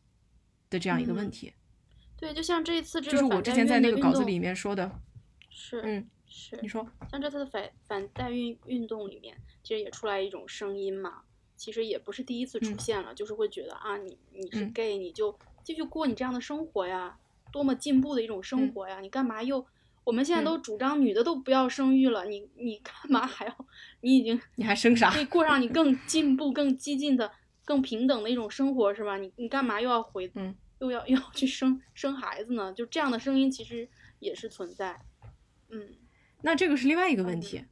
[0.69, 1.53] 的这样一个问题。
[2.19, 4.91] 对，就像这一次这个就是我之前在那个稿子里面说的，
[5.49, 11.23] 是，嗯，是，你说，像这次的反反代孕运动里面，其实也出来一种声音嘛，
[11.55, 17.17] 其实也不是第一次出现了，就是会觉得啊，你你是 gay，你就继续过你这样的生活呀，
[17.57, 19.65] 多么进步的一种生活呀，你干嘛又？
[20.03, 23.65] 我们现在都主张女的都不要生育了，你你干嘛还要？
[24.01, 25.09] 你已经你还生啥？
[25.09, 27.31] 可以过上你更进步、更激进的、
[27.65, 29.17] 更平等的一种生活是吧？
[29.17, 30.29] 你你干嘛又要回？
[30.35, 30.53] 嗯。
[30.79, 32.71] 又要又要去生生孩子呢？
[32.71, 33.89] 就这样的声音其实
[34.19, 34.95] 也是存在，
[35.71, 35.89] 嗯，
[36.43, 37.63] 那这个是另外一个问题，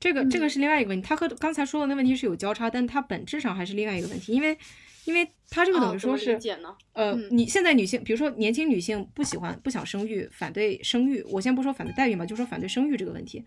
[0.00, 4.58] 这个这个是另外一个问题，它和刚才说的那问题是有交叉，但它本质上还是另外一个问题，因为
[5.04, 6.38] 因为它这个等于说是
[6.92, 13.44] 呃，你现在女性，比如说年轻女性不喜欢不想生育，反对生育，我先不说反对代孕吧，就说反对生育这个问题，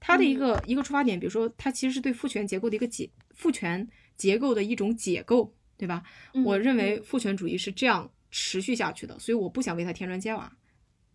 [0.00, 6.02] 它的一个一个出发点，比如说它其实是对父权结构的一个解父权结构的一种解构，对吧？
[6.44, 8.10] 我认为父权主义是这样。
[8.30, 10.52] 持续下去的，所以我不想为他添砖加瓦，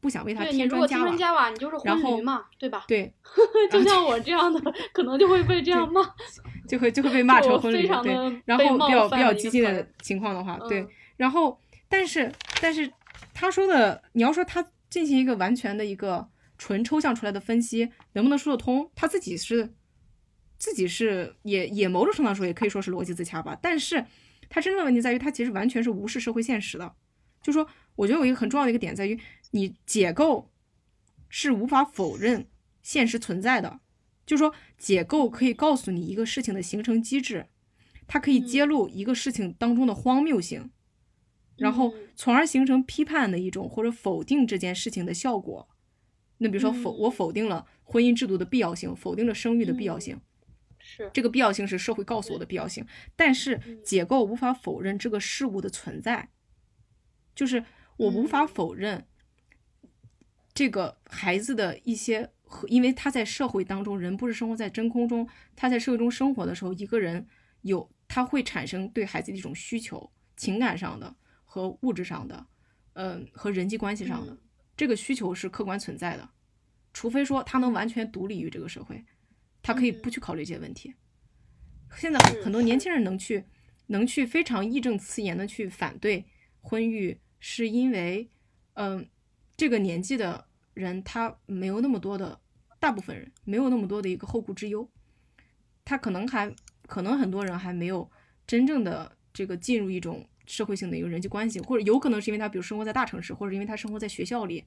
[0.04, 1.06] 不想为他添砖加瓦。
[1.06, 2.84] 添砖加瓦，你就是昏迷嘛，对吧？
[2.89, 3.12] 对，
[3.72, 4.60] 就像我这样的，
[4.91, 6.01] 可能就会被这样骂，
[6.68, 7.88] 就会就会被骂成昏迷。
[8.04, 10.86] 对，然后比较比较激进的情况的话，对，
[11.16, 12.30] 然后但是
[12.62, 12.91] 但是
[13.34, 16.28] 他说的，你要说他进行一个完全的一个
[16.58, 18.91] 纯抽象出来的分析，能不能说得通？
[18.93, 19.74] 他自己是
[20.58, 24.06] 自己是也也某种程度上说也可以说是逻辑自洽吧，但是
[24.49, 26.93] 他真正的问题在于，他其实完全是无视社会现实的。
[27.41, 29.20] 就说，我觉得有一个很重要的一个点在于，
[29.54, 30.51] 你解构
[31.30, 32.47] 是无法否认
[32.82, 33.80] 现实存在的。
[34.26, 37.47] 就说，解构可以告诉你一个事情的形成机制，
[38.08, 40.72] 它可以揭露一个事情当中的荒谬性，
[41.58, 45.68] 然后从而形成批判的一种或者否定这件事情的效果。
[46.38, 50.20] 那比如说否，我否定了婚姻制度的必要性，否定了生育的必要性，
[50.80, 52.86] 是这个必要性是社会告诉我的必要性，
[53.16, 56.30] 但是解构无法否认这个事物的存在。
[57.36, 57.66] 就是
[57.97, 59.06] 我无法否认，
[60.54, 67.26] 这个孩子的一些和，因为他在社会当中，人不是生活在真空中，他在社会中生活的时候，一个人
[67.62, 72.45] 有他会产生对孩子的一种需求，情感上的和物质上的，
[72.93, 74.38] 嗯，和人际关系上的
[74.78, 76.30] 这个需求是客观存在的，
[76.93, 79.04] 除非说他能完全独立于这个社会，
[79.62, 80.93] 他可以不去考虑这些问题。
[81.97, 83.45] 现在很多年轻人能去
[83.88, 86.26] 能去非常义正辞严的去反对
[86.62, 87.20] 婚育。
[87.45, 88.30] 是因为，
[88.76, 89.06] 嗯，
[89.56, 92.39] 这个年纪的人他没有那么多的，
[92.80, 94.89] 大部分人没有那么多的一个后顾之忧，
[95.86, 96.54] 他可能还
[96.88, 98.10] 可能很多人还没有
[98.47, 104.66] 真正的这个进入一种社会性的一个人际关系，或者有可能是因为他比如生活在大城市，或者因为他生活在学校里，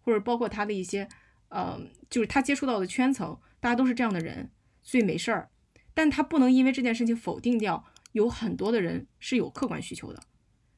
[0.00, 1.08] 或者包括他的一些，
[1.48, 4.48] 呃，就是他接触到的圈层，大家都是这样的人，
[4.82, 5.50] 所以没事儿，
[5.92, 10.22] 但他不能因为这件事情否定掉有很多的人是有客观需求的，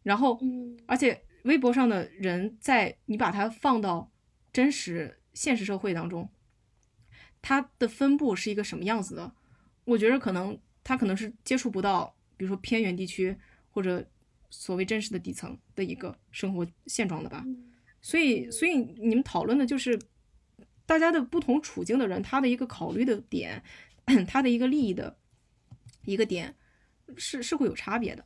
[0.02, 0.40] 然后，
[0.86, 1.22] 而且。
[1.42, 4.10] 微博上的人，在你把它放到
[4.52, 6.28] 真实现实社会当中，
[7.40, 9.32] 它的分布是一个什么样子的？
[9.84, 13.36] 我觉得可能他可能是接触不到，比如说偏远地区
[13.70, 14.08] 或者
[14.50, 17.44] 所谓真实的底层的一个生活现状的吧。
[18.00, 19.98] 所以，所以你们讨论的就是
[20.86, 23.62] 大家的不同处境的人，他的一个考虑的点，
[24.26, 25.16] 他的一个利益的
[26.04, 26.54] 一个点
[27.16, 28.24] 是是会有差别的。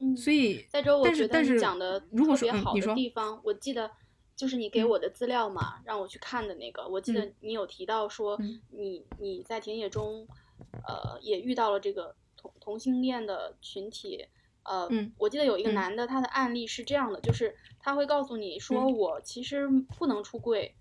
[0.00, 3.90] 嗯，所以在这，我觉得你讲的如果说特别好的地方，我记得
[4.34, 10.26] 就是你给嗯我的资料嘛，让我去看的那个，我记得嗯你有提到说嗯你你在田野中，
[10.88, 14.26] 呃，也遇到了这个同同性恋的群体。
[14.62, 19.66] 呃，嗯我记得有一个嗯男的，他的案例是这样的，就是他会告诉你说，嗯我其实
[19.98, 20.74] 不能出柜，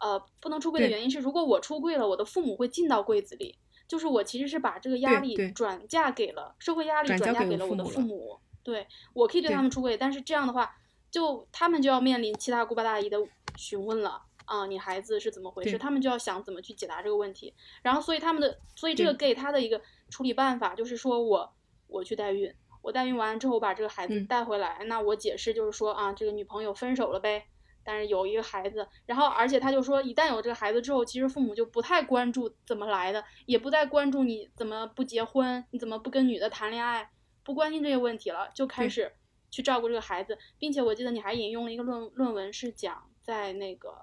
[0.00, 3.58] 呃，不能出柜的原因是，如果我出柜了，我的父母会进到柜子里，
[3.90, 8.38] 就是我其实是把这个压力转嫁给了社会压力，转转嫁给了我的父母。
[8.62, 10.76] 对我可以对对他们出轨，但是这样的话，
[11.10, 13.18] 就他们就要面临七大姑八大姨的
[13.56, 15.76] 询问了啊，你孩子是怎么回事？
[15.76, 17.52] 他们就要想怎么去解答这个问题。
[17.82, 21.52] 然后，所以他们的，所以这个 gay 他的一个处理办法就是说我
[21.88, 27.48] 我去代孕，我代孕完之后把这个孩子嗯带回来，那我解释就是说啊，这个女朋友分手了呗。
[27.84, 37.10] 但是有一个孩子，然后而且他就说，一旦有这个孩子之后，其实父母就不太关注怎么来的，也不再关注你怎么不结婚，你怎么不跟女的谈恋爱，
[37.42, 39.12] 不关心这些问题了，就开始
[39.50, 43.94] 去照顾这个孩子，并且我记得你还引用了一个论论文，是讲在那个，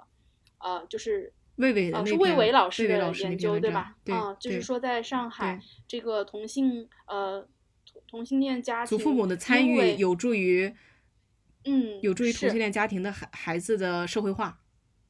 [0.59, 3.95] 呃，就是魏伟的呃是魏伟老师魏伟老师那的研究对吧？
[4.03, 7.41] 对啊，就是说在上海这个同性呃
[7.86, 10.73] 同同性恋家庭祖父母的参与有助于
[11.68, 14.59] 嗯有助于同性恋家庭的孩孩子的社会化。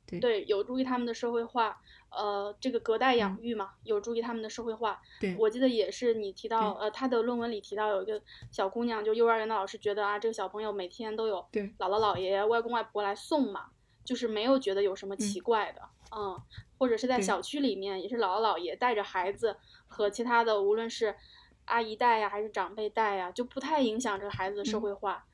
[0.05, 1.81] 对对，有助于他们的社会化，
[2.11, 5.01] 呃，这个隔代养嗯育嘛，有助于他们的社会化。
[5.19, 11.45] 对，我记得也是你提到，呃，他的论文里提到有一个小姑娘，就幼儿园的老师觉得啊，这个小朋友每天都有
[11.77, 13.65] 姥姥姥爷、外公外婆来送嘛，
[14.05, 15.81] 就是没有觉得有什么奇怪的，
[16.15, 16.41] 嗯
[16.77, 21.13] 或者是在小区里面也是姥姥姥爷带着孩子和其他的无论是
[21.65, 25.25] 阿姨带呀还是长辈带呀，就不太影响这个孩子的社嗯会化。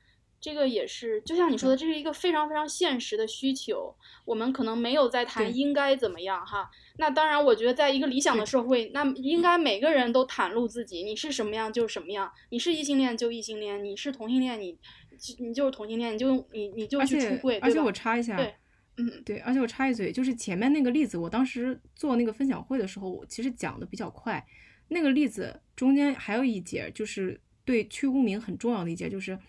[0.44, 3.96] 这个也是，就像你说的，这是一个非常非常现实的需求。
[4.26, 6.70] 我们可能没有在谈应该怎么样哈。
[6.98, 12.30] 那当然，我觉得在一个理想的社会，那应该每个人都袒露自己，你是什么样就是什么样。
[12.50, 14.76] 你是异性恋就异性恋，你是同性恋你
[15.38, 18.54] 你就是同性恋，你就你你就去出柜，而且我插一下，对
[18.98, 24.44] 嗯对，而且我插一嘴，就是前面那个例子，我当时做那个分享会的时候，我其实讲的比较快。
[24.88, 29.40] 那个例子中间还有一节，就是对去污名很重要的一节，就是嗯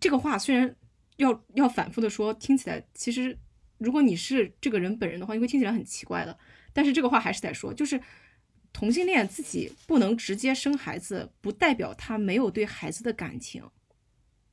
[0.00, 0.74] 这个话虽然
[1.16, 3.38] 要要反复的说，听起来其实
[3.78, 6.38] 如果你是这个人本人的话，你会听起来很奇怪的。
[6.72, 8.00] 但是这个话还是得说，就是
[8.72, 13.62] 同性恋自己不能直接生孩子，不代表他没有对孩子的感情。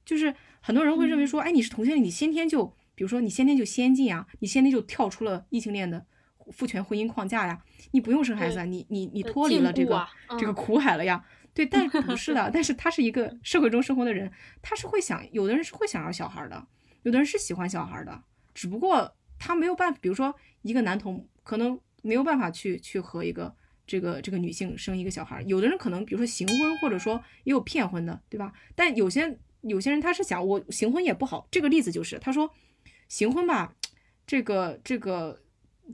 [0.04, 2.66] 就是很多人会认为说，哎，你是同性恋，你先天就，
[2.96, 6.06] 比如说你先天就先进啊，你先天就跳出了异性恋的
[6.52, 10.06] 父权婚姻框架呀，你不用生孩子啊，你你你呃脱离了这个、
[10.40, 11.24] 这个嗯苦海了呀。
[11.66, 14.32] 对，但不是的， 但是他是一个社会中生活的人，
[14.62, 16.68] 他是会想，有的人是会想要小孩的，
[17.04, 23.54] 有的人是喜欢小孩的，只不过他没有办法，比如说一个男同可能没有办法去去和一个
[23.86, 28.54] 这个这个女性生一个小孩，有的人可能比如说行婚，或者说也有骗婚的，对吧？
[28.76, 32.50] 但有些有些人他是想我行婚也不好，这个例子就是他说
[33.10, 33.76] 行婚吧，
[34.26, 35.42] 这个这个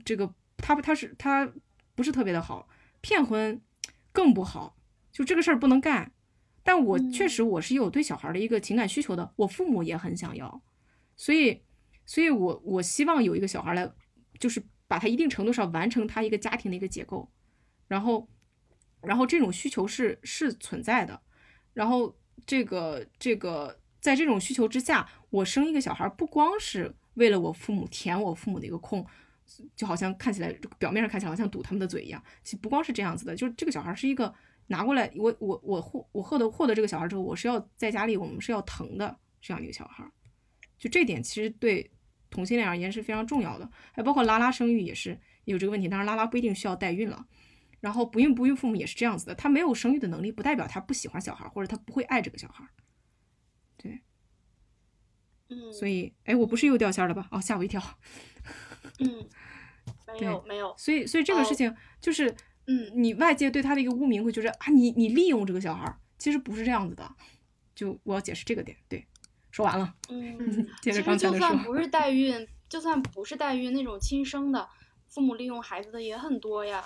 [0.04, 1.50] 这个他他是他
[1.96, 2.68] 不是特别的好，
[3.00, 3.60] 骗婚
[4.12, 4.75] 更不好，
[5.16, 6.12] 就这个事儿不能干。
[6.62, 10.60] 但我确实我是有对小孩的一个情感需求的，我父母也很想要，
[11.16, 11.62] 所以，
[12.04, 13.88] 所以我我希望有一个小孩来，
[14.40, 17.30] 就是把他一定程度上完成他一个家庭的一个结构，
[17.86, 18.28] 然后，
[19.00, 21.22] 然后这种需求是是存在的，
[21.72, 29.06] 然后这个这个在这种需求之下，我生一个小孩不光是为了我父母填我父母的一个空，
[29.76, 34.34] 就好像看起来表面上看起来好像堵他们的嘴一样，其实不光是这样子的，就是这个小孩是一个
[34.68, 40.04] 拿过来，我我我获我获得获得这个小孩之后，我是要在家里我们是要疼的这样一个小孩，
[40.78, 41.90] 就这点其实对
[42.30, 47.26] 同性恋而言是非常重要的，还包括拉拉生育也是有这个问题，当然拉拉不一定需要代孕了。
[47.78, 52.66] 然后不孕不育父母也是这样子的，他没有生育的能力，不代表他不喜欢小孩，或者他不会爱这个小孩。
[53.76, 54.00] 对，
[55.50, 57.28] 嗯，所以，哎，我不是又掉线了吧？
[57.30, 57.80] 哦，吓我一跳。
[58.98, 59.28] 嗯，
[60.08, 62.34] 没对有没有，所以，所以这个事哦情就是，
[62.66, 67.08] 嗯你外界对他的一个污名会觉得啊，你你利用这个小孩，其实不是这样子的。
[67.74, 69.06] 就我要解释这个点，对，
[69.50, 70.38] 说完了，嗯，
[70.80, 71.38] 接着其实就刚才的说。
[71.38, 74.66] 算不是 代孕，就算不是代孕那种亲生的，
[75.08, 76.82] 父母利用孩子的也很多呀，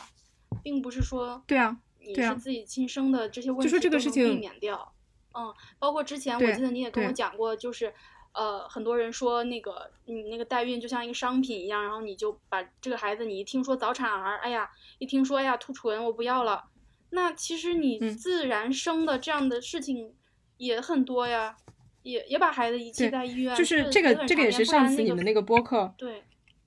[0.64, 4.92] 并不是说对啊，你是自己亲生的这些问就说题都能避这个事情免掉。
[5.32, 7.94] 嗯，包括之前我记得你也跟我讲过，就是
[8.32, 16.64] 呃，很多人说那个你那个代孕就像一个商品一样，然后你就把这个孩子，你一听说早产儿，哎呀，一听说哎呀兔唇，我不要了。
[17.10, 20.14] 那其实你自然生的这样的事情
[20.58, 21.56] 也很多呀，
[22.02, 26.22] 也也把孩子遗弃在医院，就是这个这个也是上次你们那个播客，对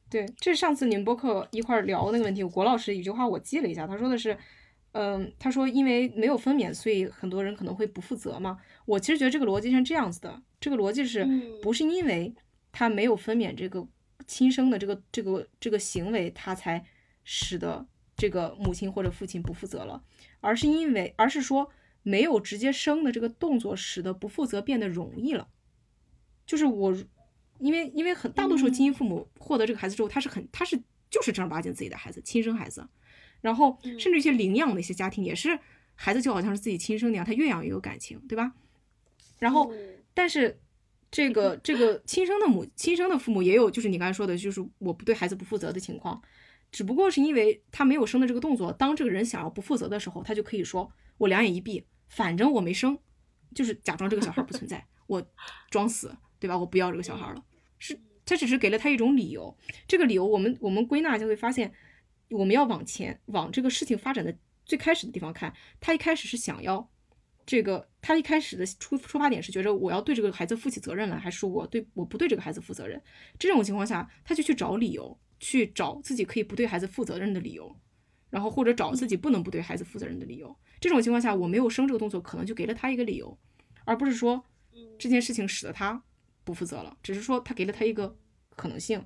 [0.10, 4.38] 对，这是上次你们播客一块聊那个问题，郭老师一句话我记了一下，他说的是，
[4.91, 8.60] 嗯，他说因为没有分娩，所以很多人可能会不负责嘛。
[8.85, 11.26] 我其实觉得这个逻辑是这样子的，这个逻辑是
[11.61, 12.34] 不是因为
[12.72, 13.88] 他没有分娩这个
[14.27, 16.85] 亲生的这个这个这个行为，他才
[17.23, 17.85] 使得
[18.15, 20.03] 这个母亲或者父亲不负责了？
[20.41, 21.69] 而是因为，而是说
[22.01, 25.47] 没有直接生的这个动作，使得不负责变得容易了。
[26.45, 26.93] 就是我，
[27.60, 30.77] 因为因为很大多数基因父母获得这个孩子之后，他是很他是
[31.10, 32.88] 就是正儿八经自己的孩子，亲生孩子。
[33.39, 35.60] 然后甚至一些领养的一些家庭，也是
[35.95, 38.53] 孩子就好像是自己亲生的样，他越养越有感情，对吧？
[39.44, 39.72] 然后，
[40.14, 40.57] 但是
[41.11, 46.22] 这个这个亲生的母亲生的父母也有，就是你刚才说的，就是我不对孩子不负责的情况。
[46.72, 50.90] 只不过是因为他没有生的这个动作，当这个人想要不负责的时候，他就可以说
[51.20, 52.98] ：“我两眼一闭，反正我没生，
[53.53, 55.24] 就是假装这个小孩不存在，我
[55.70, 56.57] 装死，对吧？
[56.57, 57.44] 我不要这个小孩了。”
[57.78, 59.56] 是他只是给了他一种理由。
[59.88, 61.72] 这个理由，我们我们归纳就会发现，
[62.30, 65.53] 我们要往前往这个事情发展的最开始的地方看。
[65.80, 66.90] 他一开始是想要
[67.45, 73.02] 这个，他一开始的出出发点是觉着我要对这个孩子负起责任来，还是我对我不对这个孩子负责任？
[73.38, 75.20] 这种情况下，他就去找理由。
[75.40, 77.76] 去找自己可以不对孩子负责任的理由，
[78.30, 80.56] 然后或者找自己不能不对孩子负责任的理由。
[80.80, 83.38] 这种情况下，我没有生这个动作，可能就给了他一个理由，
[83.84, 84.41] 而不是说
[84.98, 86.02] 这件事情使得他
[86.45, 88.18] 不负责了，只是说他给了他一个
[88.56, 89.06] 可能性。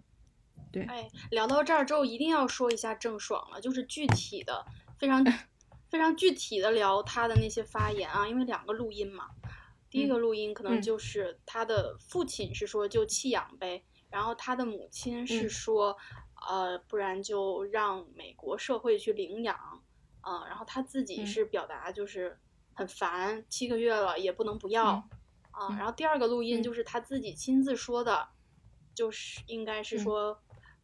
[0.71, 4.63] 对，哎，聊到这儿之后，一定要说一下郑爽了，就是具体的，
[4.99, 5.23] 非常
[5.89, 9.29] 非常具体的聊他的那些发言啊，因为两个录音嘛，
[9.89, 15.97] 第一个录音可能就是他的父亲是说就弃养呗，然后他的母亲是说。
[16.47, 19.57] 呃，不然就让美国社会去领养，
[20.21, 22.37] 嗯，然后他自己是表达就是
[22.75, 25.03] 很烦，七个月了也不能不要，
[25.49, 28.29] 啊，然后第二个录音就是他自己亲自说的，
[28.93, 30.39] 就是应该是说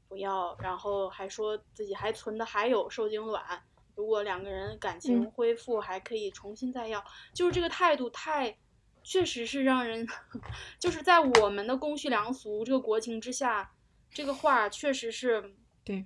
[0.10, 3.64] 不要，然后还说自己还存的还有受精卵，
[3.96, 7.04] 如果两个人感情恢复还可以重新再要，
[7.34, 8.58] 就是这个态度太，
[9.04, 10.08] 确实是让人，
[10.80, 13.72] 就是在我们的公序良俗这个国情之下。
[14.16, 16.06] 这个话确实是对，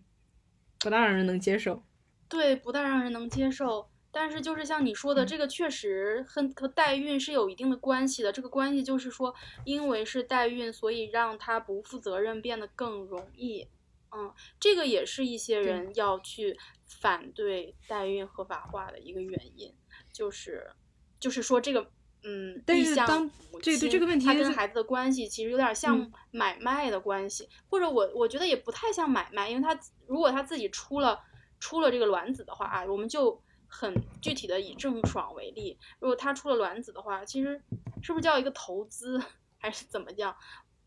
[0.79, 1.83] 不大让人能接受。
[2.29, 3.89] 对，不大让人能接受。
[4.09, 8.31] 但是就是像你说的，这个确实和和代孕是有一定的关系的。
[8.31, 9.35] 这个关系就是说，
[9.65, 13.67] 因为是代孕，所以让他不负责任变得更容易。
[14.15, 19.73] 嗯，这个也是一些人要去反对代孕合法化的一个原因，
[20.13, 20.71] 就是
[21.19, 21.91] 就是说这个。
[22.23, 23.29] 嗯，但是当
[23.61, 31.23] 这对这个问题，他跟孩子的关系其实有点像买卖的关系，或者我我觉得也不太像买卖，因为他如果他自己出了
[31.59, 37.61] 出了这个卵子的话啊，我们就很具体的以郑爽为例，如果他出了卵子的话，其实
[38.01, 39.21] 是不是叫一个投资
[39.59, 40.35] 还是怎么讲？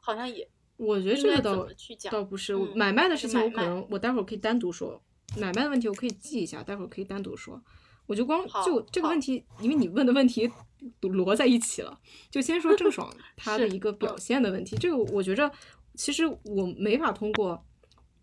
[0.00, 0.50] 好像也，
[0.80, 1.68] 我觉得这个倒
[2.10, 5.00] 倒不是买卖的事情，我可能我待会儿可以单独说
[5.36, 7.62] 买卖的问题，我可以记一下，待会儿可以单独说。
[8.06, 10.50] 我就光就这个问题，因为你问的问题
[10.98, 12.00] 都摞在一起了，
[12.30, 14.76] 就先说郑爽 她的一个表现的问题。
[14.76, 15.52] 这个我觉着，
[15.94, 17.62] 其实我没法通过，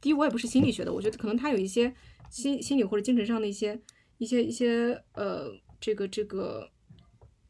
[0.02, 1.94] 第一我也不是心理学的，我觉得可能她有一些
[2.30, 3.80] 心心理或者精神上的一些
[4.18, 6.70] 一些一些呃这个这个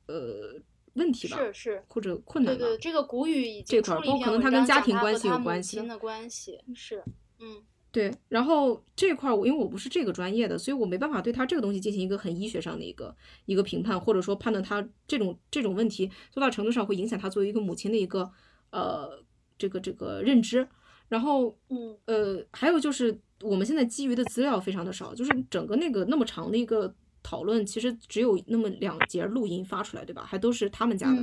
[0.05, 0.61] 呃
[0.97, 2.59] 问题吧，是是或者困难吧。
[2.59, 5.79] 对对，这个古语这块儿，包括可能他跟家庭关系有关系。
[5.87, 7.03] 的关系是，
[7.39, 7.63] 嗯。
[7.89, 13.15] 对，然后这块儿我因为我不是这个专业的，所以我没办法对他这个东西进行一个很医学上的一个
[13.45, 18.29] 一个评判，或者说判断他这种这种问题多大程度上会影响他作为一个母亲的一个
[18.69, 19.23] 呃
[19.57, 20.67] 这个这个认知。
[21.07, 26.93] 然后嗯呃还有就是我们现在基于的资料非常的少，就是整个那个那么长的一个
[27.29, 30.23] 讨论，其实只有那么两节录音发出来，对吧？
[30.25, 31.21] 还都是他们家的，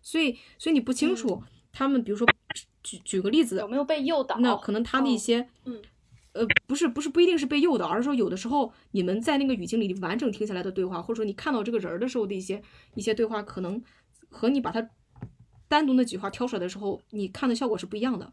[0.00, 2.24] 所以所以你不清楚他们，比如说
[2.84, 4.38] 举举个例子，有没有被诱导？
[4.38, 5.82] 那可能他的一些嗯。
[6.32, 12.62] 呃，不是，不是不一定是被诱导，而是说有的时候你们在那个语境里完整听下来的对话，或者说你看到这个人的时候的一些
[12.94, 13.82] 一些对话，可能
[14.28, 14.90] 和你把它
[15.66, 18.32] 单独那几句话挑出来的时候，你看的效果是不一样的。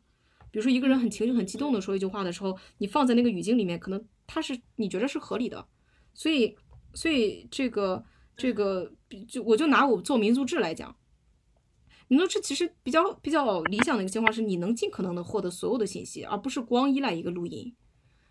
[0.52, 5.66] 比如说一个人很情绪很激动的说一句话的时候，你放在那个语境里面，可能他是你觉得是合理的。
[6.14, 6.56] 所以，
[6.98, 8.04] 所以这个
[8.36, 8.92] 这个
[9.28, 10.96] 就我就拿我做民族志来讲，
[12.08, 17.76] 民族志其实比较比较理想的一个情况是，你能尽可能的获得所有的信息，而不是光依赖一个录音。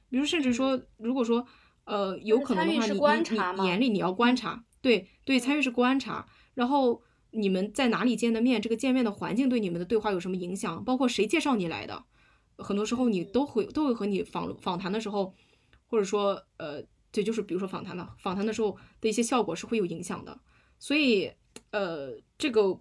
[0.08, 1.46] 比如，甚至说，如果说，
[1.84, 12.04] 呃，有可能的话，你你你眼里你要观察，对对，参与是观察，然后，你们在哪里见的面，这个见面的环境对你们的对话有什么影响，包括谁介绍你来的，
[12.58, 15.32] 很多时候你都会都会和你访访谈的时候，
[15.86, 16.82] 或者说呃，
[17.16, 20.38] 对，就是比如说访谈的访谈的时候的一些效果是会有影响的，
[20.78, 21.30] 所以
[21.70, 22.78] 呃，这个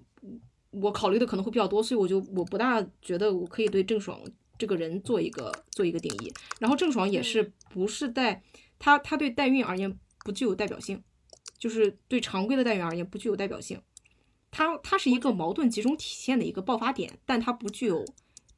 [0.72, 4.20] 我考虑的可能会比较多，所以我就我不大觉得我可以对郑爽
[4.58, 8.44] 这个人做一个做一个定义，然后郑爽也是不是在
[8.78, 11.04] 她她对代孕而言不具有代表性。
[11.58, 13.82] 就是对常规的代孕而言不具有代表性，
[14.52, 18.06] 它它是一个矛盾集中体现的一个爆发点，但它不具有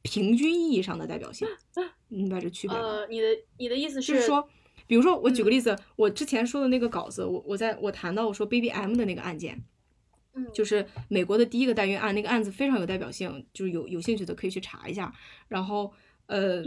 [0.02, 1.48] 平均意义上的代表性，
[2.10, 2.84] 明白这区别吗？
[2.84, 3.28] 呃，你的
[3.60, 4.50] 你的意思是说，
[4.88, 9.64] 比如说我举个例子，我之前说的那个稿子，我我在我谈到我说 Baby M 的那个案件，
[10.34, 15.14] 嗯，就是美国的第一个代孕案，那个案子非常有代表性，就是有有兴趣的可以去查一下。
[15.48, 15.94] 然后
[16.26, 16.64] 呃，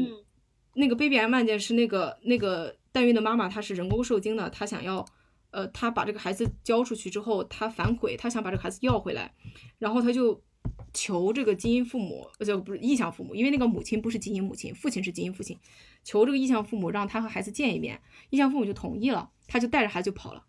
[0.74, 5.04] 那个 Baby M 案件是那个那个代孕的妈妈她是人工受精的，她想要。
[5.52, 9.34] 呃，他把这个孩子交出去之后，他反悔，他想把这个孩子要回来，
[9.80, 10.40] 然后他就
[10.94, 15.58] 求这个基因父母，呃，就不是异向父母，因为那个母亲不是基因母亲，父亲是基因父亲，
[16.02, 18.00] 求这个意向父母让他和孩子见一面，
[18.30, 20.44] 意向父母就同意了，他就带着孩子就跑了。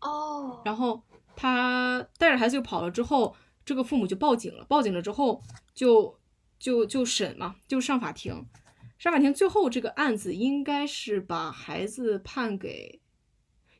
[0.00, 0.62] 哦。
[0.64, 1.02] 然后
[1.36, 5.42] 他带着孩子就跑了之后，这个父母就报警了，报警了之后
[5.74, 6.18] 就
[6.58, 8.46] 就就审嘛，就上法庭，
[8.98, 13.00] 上法庭最后这个案子应该是把孩子判给。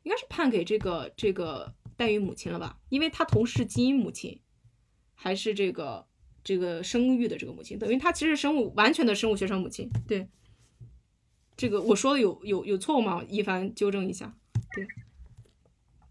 [0.03, 2.77] 应该是判给这个这个代孕母亲了吧？
[2.89, 4.39] 因为他同时是基因母亲，
[5.15, 6.05] 还是这个
[6.45, 9.91] 这个生育的这个母亲，等于她其实生物完全的生物学上母亲。
[10.07, 10.29] 对，
[11.57, 13.23] 这个我说的有有有错误吗？
[13.27, 14.33] 一凡纠正一下。
[14.73, 14.87] 对，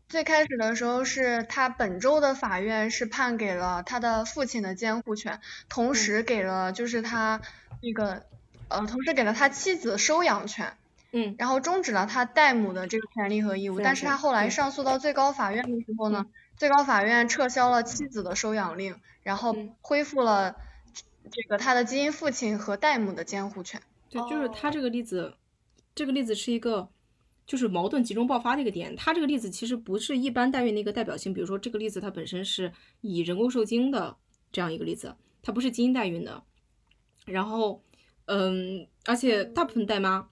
[0.09, 7.41] 最开始的时候是他本周的法院是判给了他的父亲的监护权，同时给了就是他
[7.81, 8.27] 那个
[8.69, 10.77] 呃，同时给了他妻子收养权。
[11.17, 16.27] 嗯，然后终止了他代母的这个权利和义务，但是他后来上诉到最高法院的时候呢，
[16.57, 20.57] 最高法院撤销了妻子的收养令，然后恢复了
[21.31, 23.83] 这个他的基因父亲和代母的监护权。
[24.11, 25.35] 对，就是他这个例子，
[25.95, 26.89] 这个例子是一个
[27.47, 28.95] 就是矛盾集中爆发的一个点。
[28.97, 34.17] 他这个例子其实不是一般代孕的一个代表性，比如说这个例子它本身是以人工受精的
[34.53, 36.43] 这样一个例子，它不是基因代孕的。
[37.27, 37.83] 然后，
[38.27, 40.29] 嗯，而且大部分代妈。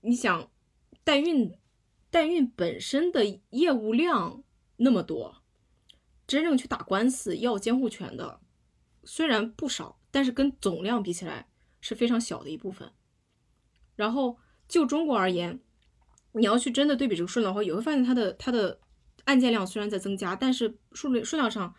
[0.00, 0.48] 你想，
[1.02, 1.52] 代孕，
[2.08, 4.44] 代孕本身的业务量
[4.76, 5.37] 那么多，
[6.28, 8.38] 真正去打官司要监护权的
[9.02, 11.48] 虽然不少，但是跟总量比起来
[11.80, 12.92] 是非常小的一部分。
[13.96, 14.38] 然后
[14.68, 15.58] 就中国而言，
[16.30, 18.78] 你要去真的对比这个数量的话，也会发现它的它的
[19.24, 21.74] 案件量虽然在增加，但是数量数量上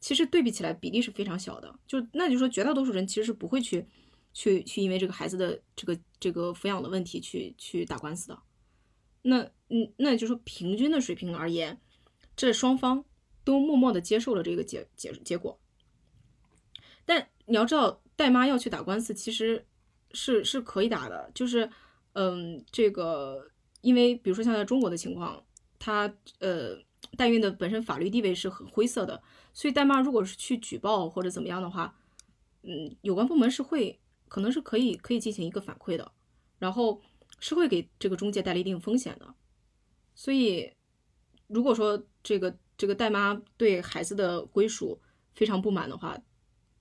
[0.00, 1.74] 其实对比起来比例是非常小的。
[1.86, 3.86] 就那就说绝大多数人其实是不会去。
[4.34, 8.42] 去去因为这个孩子的这个这个抚养的问题去去打官司的，
[9.20, 11.78] 那嗯，那也就说平均的水平而言，
[12.34, 13.04] 这双方
[13.44, 15.58] 都默默的接受了这个结结结果。
[17.04, 19.66] 但你要知道，代妈要去打官司，其实
[20.12, 21.70] 是是可以打的，就是
[22.12, 23.50] 嗯，这个
[23.80, 25.44] 因为比如说像在中国的情况，
[25.78, 26.76] 她呃
[27.16, 31.96] 代孕的本身法律地位是很灰色的，所以代妈如果是去举报或者怎么样的话，
[32.62, 33.98] 嗯，有关部门是会。
[34.28, 36.10] 可能是可以可以进行一个反馈的，
[36.58, 37.02] 然后
[37.38, 39.34] 是会给这个中介带来一定风险的。
[40.14, 40.72] 所以，
[41.48, 45.00] 如果说这个这个代妈对孩子的归属
[45.36, 46.18] 非常不满的话，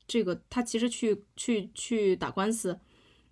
[0.07, 2.79] 这个他其实去去去打官司，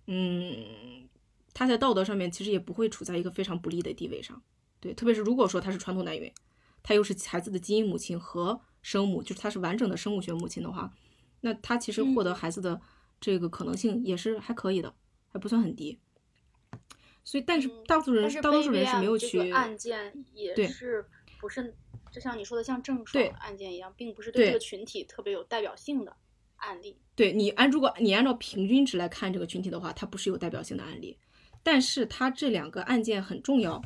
[0.06, 1.08] 嗯，
[1.52, 4.40] 他在道德上面其实也不会处在一个非常不利的地位上。
[4.78, 6.32] 对，特别是如果说他是传统代孕，
[6.80, 10.94] 他又是孩子的基因母亲和生母，就是他是完整的生物学母亲的话，
[11.40, 12.80] 那他其实获得孩子的。
[13.20, 14.94] 这个可能性也是还可以的，
[15.28, 15.98] 还不算很低。
[17.24, 21.04] 所以，但是大多数人，大多数人是没有去案件也是
[21.40, 21.74] 不是，
[22.10, 26.16] 就像你说的，像郑爽案件一样，并不是对这个群体特别有代表性的
[26.56, 26.98] 案例。
[27.14, 31.18] 对你按，如果你按照平均值来看这个群体的话，它不是有代表性的案例。
[31.62, 33.82] 但是它这两个案件很重要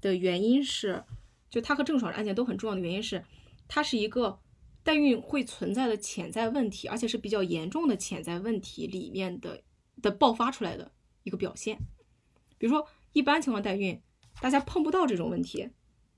[0.00, 1.02] 的原因是，
[1.50, 3.24] 就它和郑爽的案件都很重要的原因是，
[3.68, 4.38] 它是一个。
[4.86, 9.60] 代孕会存在的潜在问题，而且是比较严重的潜在问题里面的
[10.00, 10.92] 的爆发出来的
[11.24, 11.76] 一个表现。
[12.56, 14.00] 比如说，一般情况代孕，
[14.40, 15.68] 大家碰不到这种问题，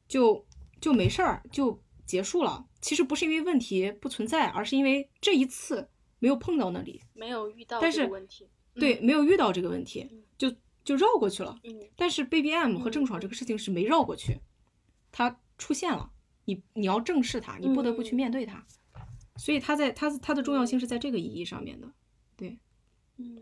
[0.06, 0.44] 就
[0.80, 2.66] 就没事儿，就结束了。
[2.80, 5.88] 其实不是因为问题不存在，而是因为这一次
[6.18, 8.48] 没有碰到那里，没有遇到这个问题。
[8.74, 11.58] 对，没有遇到这个问题，就就绕过去了。
[11.96, 14.40] 但是 Baby M 和郑爽这个事情是没绕过去，
[15.10, 16.12] 它出现了。
[16.44, 18.64] 你你要正视它，你不得不去面对它，
[19.36, 21.92] 所以它在它它的重要性是在这个意义上面的，
[22.36, 22.56] 对，
[23.18, 23.36] 嗯，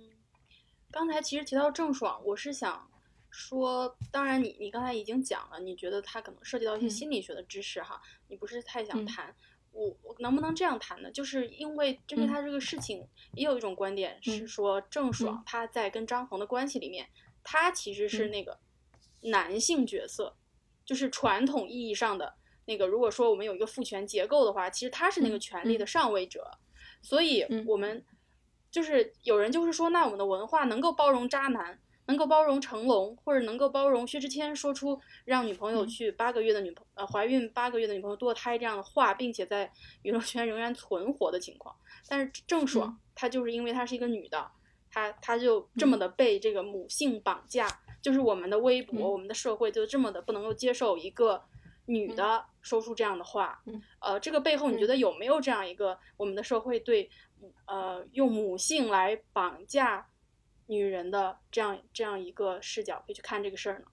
[0.90, 2.88] 刚才其实提到郑爽，我是想
[3.36, 9.36] 说，当然你你刚才已经讲了，你觉得它可能涉及到一些心理学的知识哈，你不是太想谈，
[9.72, 11.10] 我我能不能这样谈呢？
[11.10, 17.06] 就是因为针对他这个事情，也有一种观点是说，郑爽她在跟张恒的关系里面，
[17.44, 18.58] 他其实是那个
[19.20, 20.34] 男性角色，
[20.84, 22.34] 就是传统意义上的
[22.64, 22.86] 那个。
[22.86, 26.58] 如果说我们有一个父权结构的话，其实他是那个权力的上位者，
[27.02, 28.02] 所以我们
[28.70, 31.78] 就是有人就是说，那我们的文化能够包容渣男。
[32.06, 39.70] 能够包容成龙，或者能够包容薛之谦说出让女朋友去八个月的女朋呃怀孕八个月的女朋友堕胎这样的话，并且在
[40.02, 41.74] 娱乐圈仍然存活的情况，
[42.08, 44.50] 但是郑爽她就是因为她是一个女的，
[44.90, 47.68] 她她就这么的被这个母性绑架，
[48.00, 51.42] 就是我们的微博，我们的社会就这么的不能够接受一个
[51.86, 53.62] 女的说出这样的话，
[54.00, 57.10] 呃，这个背后你觉得有没有这样一个我们的社会对
[57.66, 60.06] 呃用母性来绑架？
[60.66, 63.86] 女人的这样这样一个视角可以去看这个事儿呢？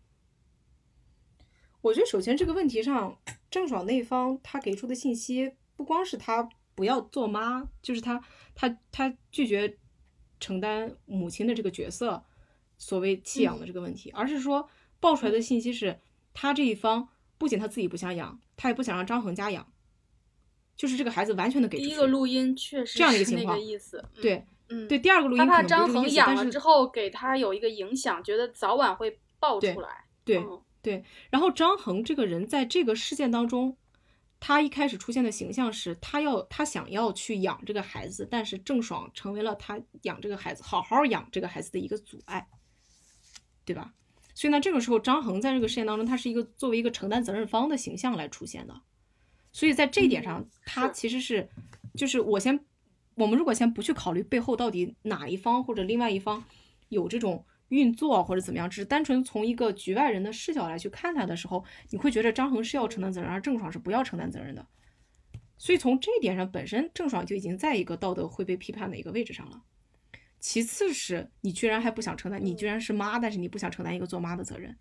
[1.82, 3.20] 我觉得首先这个问题上，
[3.52, 8.24] 郑爽那方她给出的信息不光是她不要做妈，就是她
[8.56, 9.78] 她她拒绝
[10.40, 12.24] 承担母亲的这个角色，
[12.78, 14.70] 所谓弃养的这个问题，而是说
[15.00, 16.00] 爆出来的信息是
[16.34, 19.72] 她这一方不仅她自己不想养，她也不想让张恒家养，
[20.78, 24.48] 就是这个孩子完全的给第一个录音确实这样一个情况意思，对。
[24.70, 30.06] 嗯，对，第二个录音他怕张恒养了之后给他有一个影响，觉得早晚会爆出来。
[30.24, 30.42] 对
[30.82, 33.78] 对，然后张恒这个人在这个事件当中，
[34.40, 42.48] 他一开始出现的形象是他要他想要去养这个孩子，但是郑爽成为了他养这个孩子、好好养这个孩子的一个阻碍，
[43.66, 43.94] 对吧？
[44.34, 48.82] 所以呢，这个时候张恒在这个事件当中，他是一个作为一个承担责任方的形象来出现的，
[49.52, 51.50] 所以在这一点上，他其实是
[51.96, 52.66] 就是我先。
[53.16, 56.44] 我们如果先不去考虑背后到底哪一方或者另外一方
[56.90, 64.66] 有这种运作或者怎么样，只是单纯从一个局外人的视角来去看他的时候，你会觉得张恒是要承担责任，而郑爽是不要承担责任的。
[65.58, 69.62] 所以从这一点上，本身郑爽就已经在一个道德会被批判的一个位置上了。
[70.40, 74.76] 其次是你居然还不想承担，你居然是妈，但是你不想承担一个做妈的责任，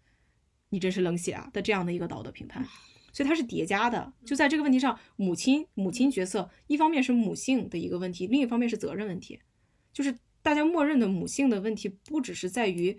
[0.71, 2.67] 你真是冷血啊的这样的一个道德评判。
[3.13, 9.39] 所以它是叠加的，就在这个问题上，母亲母亲角色一方面是母性的一个问题，另一方面是责任问题，
[9.93, 12.99] 就是大家默认的母性的问题，不只是在于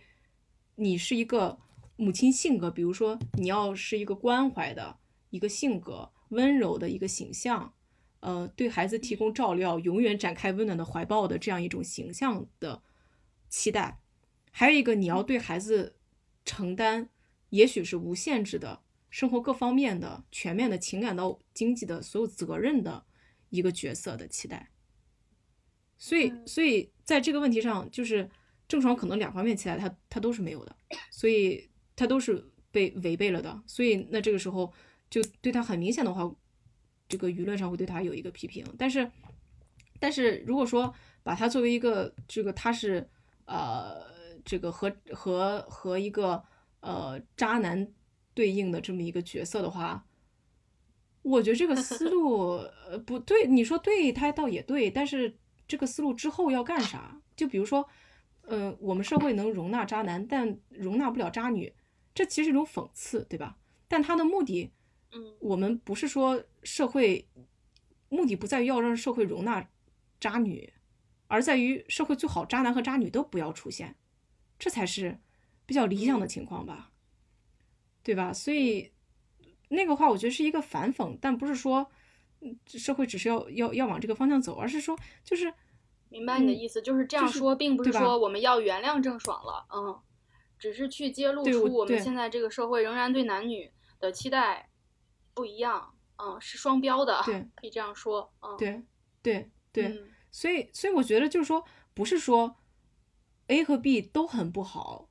[0.75, 1.57] 你是一个
[1.95, 4.97] 母亲性格，比如说你要是一个关怀的
[5.31, 7.73] 一个性格，温柔的一个形象，
[8.19, 12.83] 呃，对孩子提供照料，永远展开温暖的怀抱的这样一种形象的
[13.49, 13.99] 期待，
[14.51, 15.95] 还有一个你要对孩子
[16.45, 17.09] 承担，
[17.49, 18.81] 也许是无限制的。
[19.13, 23.05] 生活各方面的全面的情感到经济的所有责任的
[23.51, 24.71] 一个角色的期待，
[25.99, 28.27] 所以所以在这个问题上，就是
[28.67, 30.75] 郑爽可能两方面期待他他都是没有的，
[31.11, 34.73] 所以他都是被违背了的，所以那这个时候
[35.11, 36.35] 就对他很明显的话，
[37.07, 38.65] 这个舆论上会对他有一个批评。
[38.79, 39.11] 但是
[39.99, 40.91] 但是如果说
[41.21, 43.07] 把他作为一个这个他是
[43.45, 44.03] 呃
[44.43, 46.43] 这个和和和一个
[46.79, 47.93] 呃渣男。
[48.33, 50.05] 对应的这么一个角色的话，
[51.21, 52.57] 我觉得这个思路
[52.89, 53.47] 呃不对。
[53.47, 55.37] 你说对，他倒也对，但是
[55.67, 57.21] 这个思路之后要干啥？
[57.35, 57.87] 就比如说，
[58.41, 61.73] 呃，我们社会能容纳渣男，但容纳不了渣女，
[62.13, 63.57] 这其实是一种讽刺，对吧？
[63.87, 64.71] 但他的目的，
[65.11, 67.27] 嗯，我们不是说社会
[68.09, 69.67] 目的不在于要让社会容纳
[70.19, 70.73] 渣女，
[71.27, 73.95] 而在于社会最好渣男和渣女都不要出现，
[74.59, 75.19] 这才是
[75.65, 76.91] 比较理想的情况吧。
[78.03, 78.33] 对吧？
[78.33, 78.91] 所以
[79.69, 81.89] 那个话，我觉得是一个反讽，但不是说
[82.67, 85.51] 社会只是要要要往这个方向走，而是说就是
[86.09, 89.99] 明白你的意思，就是这样说，并不是说我们要原谅郑爽了，嗯，
[90.59, 94.69] 只是去揭露出我们现在这个社会仍然对男女的期待
[95.33, 98.83] 不一样，嗯，是双标的，对，可以这样说，嗯，对
[99.23, 101.63] 对对，所以所以我觉得就是说，
[101.93, 102.57] 不是说
[103.47, 105.09] A 和 B 都很不好。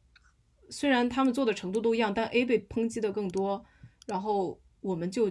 [0.73, 3.65] 虽然他们做的程度都一样，但 A 被抨击的更多，
[4.07, 5.31] 然后我们就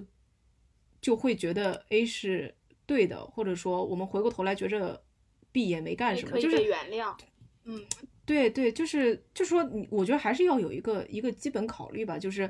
[1.02, 2.56] 就会觉得 A 是
[2.86, 5.04] 对的，或者说我们回过头来觉着
[5.52, 7.18] B 也没干什么，就是原谅。
[7.64, 7.86] 嗯，
[8.26, 12.50] 对对，就是就说你，我觉得还是要有一个一个基本考虑吧，就是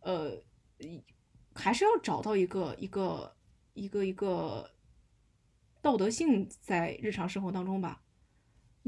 [0.00, 0.32] 呃，
[1.54, 3.34] 还是要找到一个一个
[3.74, 4.70] 一个一个
[5.80, 8.02] 道德性在日常生活当中吧。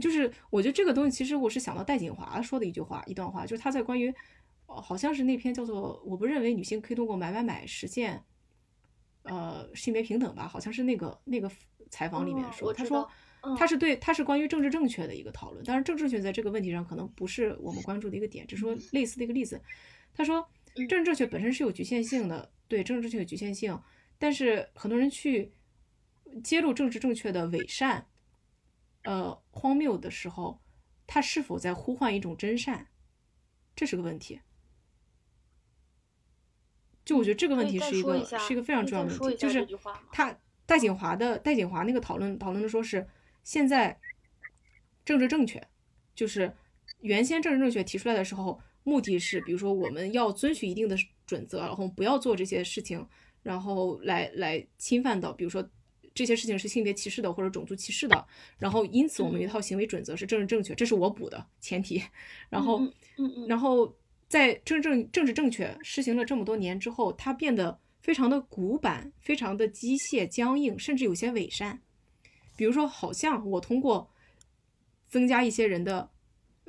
[0.00, 4.12] 就是我觉得这个东西，其实我是想到戴锦华说的一句话，一段话，就是他在关于，
[4.66, 8.24] 好像是那篇叫做“我不认为女性可以通过买买买实现，
[9.24, 11.50] 呃，性别平等吧”，好像是那个那个
[11.90, 13.08] 采访里面说，他说
[13.58, 19.60] 他是对他是关于政治正确的一个讨论，但是政治正确在这个问题上可能不是我们关注的一个点，只是说类似的一个例子，
[20.14, 20.48] 他说
[20.88, 23.78] 政治正确本身是有局限性的，对政治正确有局限性，
[24.18, 25.52] 但是很多人去
[26.42, 28.06] 揭露政治正确的伪善，
[29.04, 30.60] 呃，荒谬的时候，
[31.06, 32.88] 他是否在呼唤一种真善？
[33.74, 34.40] 这是个问题。
[37.04, 39.66] 就我觉得这个问题是一个是一个非常重要的问题，就是
[40.12, 43.04] 他戴锦华的戴锦华那个讨论讨论的说是
[43.42, 43.98] 现在
[45.04, 45.66] 政治正确，
[46.14, 46.54] 就是
[47.00, 50.96] 原先政治正确提出来的时候，目的是比如说我们要遵循一定的
[51.26, 53.04] 准则，然后不要做这些事情，
[53.42, 55.68] 然后来来侵犯到比如说
[56.14, 58.26] 这些事情是性别歧视的或者种族歧视的，
[58.58, 62.02] 然后因此我们有一套行为准则是政治正确，这是我补的前提，
[62.48, 62.82] 然后
[63.48, 63.94] 然后。
[64.28, 71.82] 在政正政治正确实行了这么多年之后，它变得非常的古板，非常的机械僵硬，甚至有些伪善。
[72.56, 74.10] 比如说，好像我通过
[75.06, 76.08] 增加一些人的，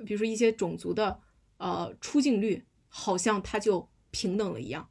[0.06, 1.22] 比如说一些种族的
[1.56, 4.90] 呃出镜率，好像它就平等了一样。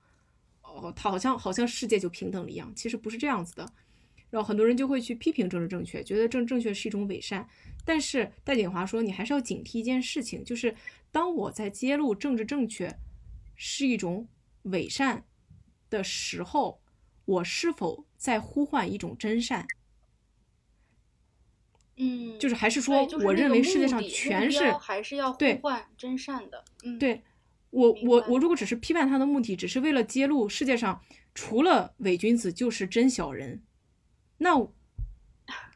[0.62, 3.70] 哦，它好像好像世界就平等了一样，其实不是这样子的。
[4.32, 7.46] 然后很多人就会去批评政治正确，觉得政治正确是一种伪善。
[7.84, 10.74] 但是戴锦华说，你还是要警惕一件事情，就是
[11.10, 12.96] 当我在揭露政治正确
[13.54, 14.26] 是一种
[14.62, 15.26] 伪善
[15.90, 16.80] 的时候，
[17.26, 19.66] 我是否在呼唤一种真善？
[21.98, 26.64] 嗯，就是还是说，我认为世界上全是还是要呼唤真善的。
[26.84, 27.20] 嗯，对
[27.68, 31.02] 我我我如果只是批判他的目的，只是为了揭露世界上
[31.34, 33.62] 除了伪君子就是真小人。
[34.42, 34.68] 那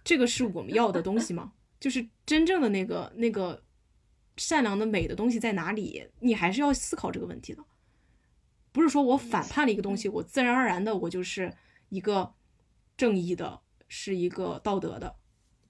[0.03, 1.53] 这个是我们要的东西吗？
[1.79, 3.63] 就是真正的那个那个
[4.37, 6.09] 善良的美的东西在哪里？
[6.21, 7.65] 你还是要思考这个问题的。
[8.73, 11.55] 不是说我反叛了一个东西，我自然而然的我就是
[11.91, 12.35] 一个
[12.97, 15.17] 正义的，是一个道德的、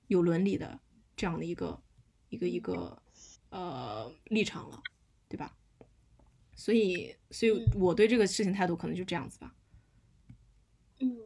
[0.07, 0.81] 有伦理的
[1.15, 1.83] 这样的一个
[2.31, 3.03] 一个一个
[3.51, 4.83] 呃立场了，
[5.29, 5.55] 对吧？
[6.55, 9.55] 所以，所以我对这个事情态度可能就这样子吧。
[11.01, 11.19] 嗯。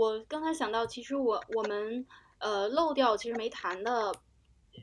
[0.00, 2.06] 我刚才想到，其实我我们
[2.38, 4.14] 呃漏掉，其实没谈的，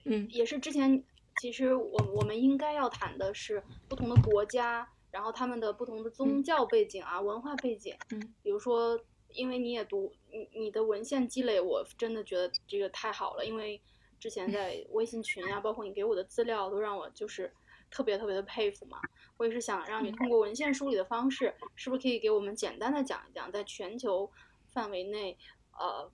[0.05, 1.03] 嗯，也是之前
[1.41, 8.99] 其实我我们应该要谈的是不同的国家，然后他们的不同的宗教背景啊、文化背景，嗯，比如说，
[9.29, 13.81] 因为你也读你你的文献积累，我真的觉得这个太好了，因为
[14.19, 17.51] 之前在 微信群啊，包括你给我的资料，都让我就是
[17.89, 18.99] 特别特别的佩服嘛。
[19.37, 24.31] 我也是想让你通过文献梳理的方式，是不是可以给我们简单的讲一讲，在全球。
[24.77, 25.35] 范围内，
[25.71, 26.11] 呃，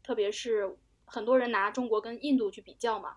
[0.00, 3.16] 特别是很多人拿中国跟印度去比较嘛，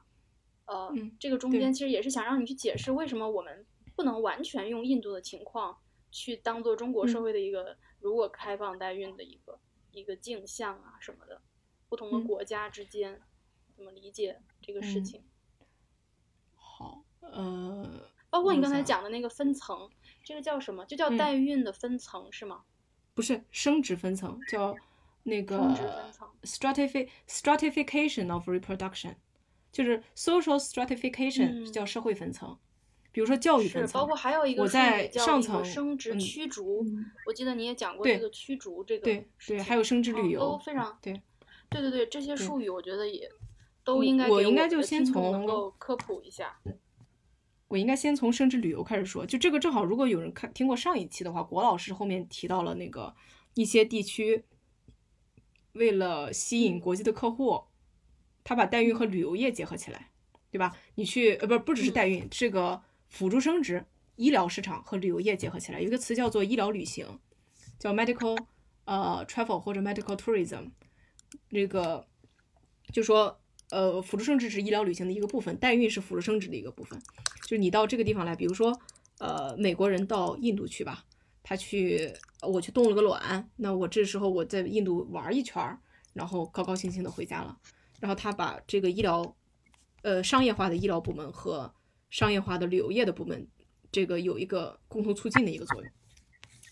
[0.65, 3.63] 呃，这个中间其实也是想让你去解释为什么我们
[3.95, 5.77] 不能完全用印度的情况
[6.09, 9.59] 去当做中国社会的一个如果开放代孕的一个
[9.91, 11.39] 一个镜像啊什么的，
[11.87, 13.21] 不同的国家之间
[13.75, 15.23] 怎么理解这个事情？
[16.55, 19.87] 好，呃，包括你刚才讲的那个分层，
[20.23, 20.83] 这个叫什么？
[20.87, 22.63] 就叫代孕的分层是吗？
[23.13, 24.75] 不是生殖分层，叫。
[25.27, 25.57] 那个
[26.43, 29.13] stratification stratification of reproduction，
[29.73, 32.57] 就是 social stratification 叫社会分层，
[33.11, 34.55] 比如说教育分层，包括还有一。
[34.55, 36.85] 个我在上层生殖驱逐，
[37.25, 41.21] 我记得你也讲过这个驱逐这个，对对，还有升职旅游都非常对，
[41.69, 43.29] 对对对，这些术语我觉得也
[43.83, 46.57] 都应该我应该就先从能够科普一下，
[47.67, 53.13] 我应该先从生殖旅游开始说，就这个正好，如果有人看听过上一期的话，郭老师后面提到了那个
[53.55, 54.45] 一些地区。
[55.77, 57.63] 为了吸引国际的客户，
[58.43, 60.11] 他把代孕和旅游业结合起来，
[60.51, 60.75] 对吧？
[60.95, 63.85] 你去呃，不不只是代孕，这个辅助生殖、
[64.15, 67.19] 医疗市场和旅游业结合起来，有一个词叫做医疗旅行，
[67.79, 68.37] 叫 medical
[68.85, 70.71] 呃 travel 或者 medical tourism。
[71.49, 72.07] 这个
[72.91, 73.39] 就说
[73.69, 76.99] 呃，辅助生殖是医疗旅行的一个部分，代孕是辅助生殖的一个部分。
[77.41, 78.79] 就是你到这个地方来，比如说
[79.19, 81.05] 呃，美国人到印度去吧。
[81.49, 82.11] 他去，
[82.41, 85.63] 我去冻了个卵，那我这时候我在印度玩一圈，
[86.11, 87.57] 然后高高兴兴的回家了。
[88.01, 89.33] 然后他把这个医疗，
[90.01, 91.73] 呃，商业化的医疗部门和
[92.09, 93.47] 商业化的旅游业的部门，
[93.93, 95.89] 这个有一个共同促进的一个作用，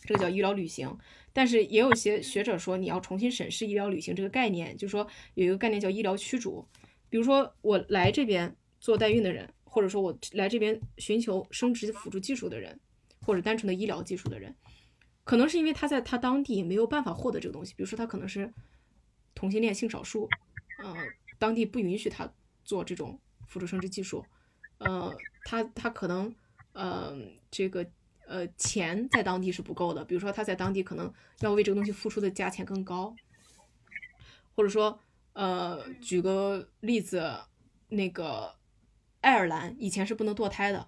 [0.02, 0.94] 这个叫医疗旅行。
[1.32, 6.68] 但是也有些学者说，你要重新审视医疗旅行这个概念，就是说有一个概念叫医疗驱逐。
[7.10, 12.78] 比如说我来这边做代孕的人，或者说我来这边寻求生殖辅助技术的人，
[13.26, 14.54] 或者单纯的医疗技术的人。
[15.26, 18.54] 可能是因为他在他当地没有办法获得这个东西，比如说他可能是
[19.34, 20.30] 同性恋性少数，
[20.78, 20.96] 呃，
[21.40, 22.32] 当地不允许他
[22.64, 24.24] 做这种辅助生殖技术，
[24.78, 25.12] 呃，
[25.44, 26.34] 他他可能
[26.74, 27.18] 呃
[27.50, 27.84] 这个
[28.28, 33.16] 呃钱在当地是不够的，比如说他在当地可能要为这个东西付出的价钱更高，
[34.54, 35.00] 或者说
[35.34, 37.36] 呃举个例子，
[37.90, 38.54] 那个
[39.22, 40.88] 爱尔兰以前是不能堕胎的，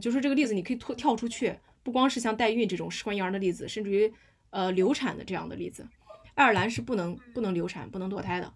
[0.00, 1.58] 就说这个例子你可以跳跳出去。
[1.84, 4.12] 不光是像代孕这种试管婴儿的例子，甚至于
[4.50, 5.86] 呃流产的这样的例子，
[6.34, 8.52] 爱尔兰是不能不能流产、不能堕胎的，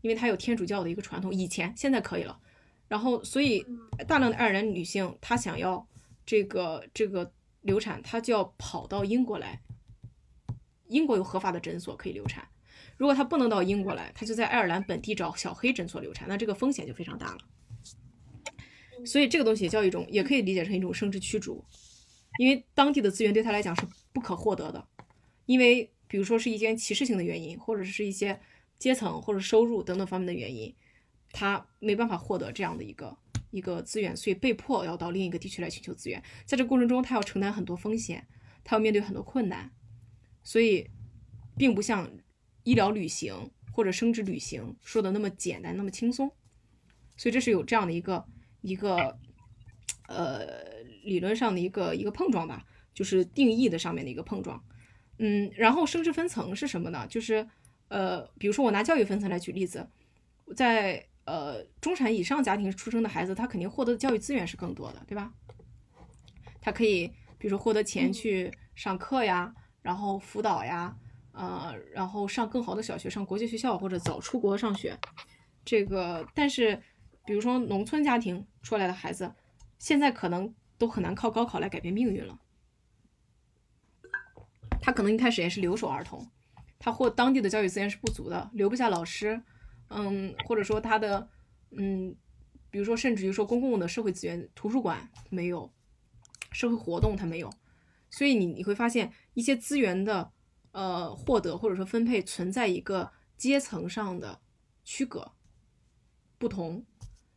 [0.00, 1.32] 因为它有天主教的一个传统。
[1.32, 2.40] 以前现在可以了，
[2.88, 3.64] 然后所以
[4.08, 5.86] 大量的爱尔兰女性她想要
[6.24, 9.60] 这个这个流产，她就要跑到英国来。
[10.86, 12.48] 英国有合法的诊所可以流产，
[12.96, 17.38] 如果她不能到英国来，她就在爱尔兰本地找小黑诊所流产，那这个风险就非常大了。
[19.06, 21.64] 所以这个东西也叫一种，也可以理解成一种生殖驱逐，
[22.40, 23.82] 因为当地的资源对他来讲是
[24.14, 24.88] 不可获得的，
[25.44, 28.40] 因为比如说是一些歧视性的原因，或者是一些
[28.78, 30.74] 阶层或者收入等等方面的原因，
[31.32, 33.14] 他没办法获得这样的一个
[33.50, 38.26] 一个资源，所以被迫要到另一个地区来寻求资源，在这过程中他要承担很多风险，
[38.64, 39.70] 他要面对很多困难，
[40.42, 40.88] 所以
[41.58, 42.10] 并不像
[42.62, 46.32] 医疗旅行或者生殖旅行说的那么简单那么轻松，
[47.18, 48.24] 所以这是有这样的一个。
[48.62, 49.18] 一个
[50.06, 50.69] 呃
[51.02, 52.64] 理论上的一个一个碰撞吧，
[52.94, 54.62] 就是定义的上面的一个碰撞。
[55.18, 57.06] 嗯，然后生殖分层是什么呢？
[57.08, 57.46] 就是
[57.88, 59.88] 呃，比如说我拿教育分层来举例子，
[60.56, 65.32] 在呃中产以上家庭出生的孩子，他肯定获得的教育资源是更多的，对吧？
[66.60, 67.06] 他可以
[67.38, 70.96] 比如说获得钱去上课呀，然后辅导呀，
[71.32, 74.98] 呃，然后上更好的小学，上国际学校或者早出国上学。
[75.64, 76.80] 这个但是。
[77.26, 79.32] 比如说，农村家庭出来的孩子，
[79.78, 82.40] 现在可能都很难靠高考来改变命运了。
[84.80, 86.26] 他可能一开始也是留守儿童，
[86.78, 89.42] 他或当地的教育资源是不足的，留不下老师，
[89.88, 91.28] 嗯，或者说他的，
[91.72, 92.16] 嗯，
[92.70, 95.70] 比如说甚至于说公共的社会资源，图书馆没有，
[96.50, 97.52] 社会活动他没有，
[98.08, 100.32] 所以你你会发现一些资源的，
[100.72, 104.40] 呃，获得或者说分配存在一个阶层上的
[104.82, 105.32] 区隔，
[106.38, 106.86] 不同。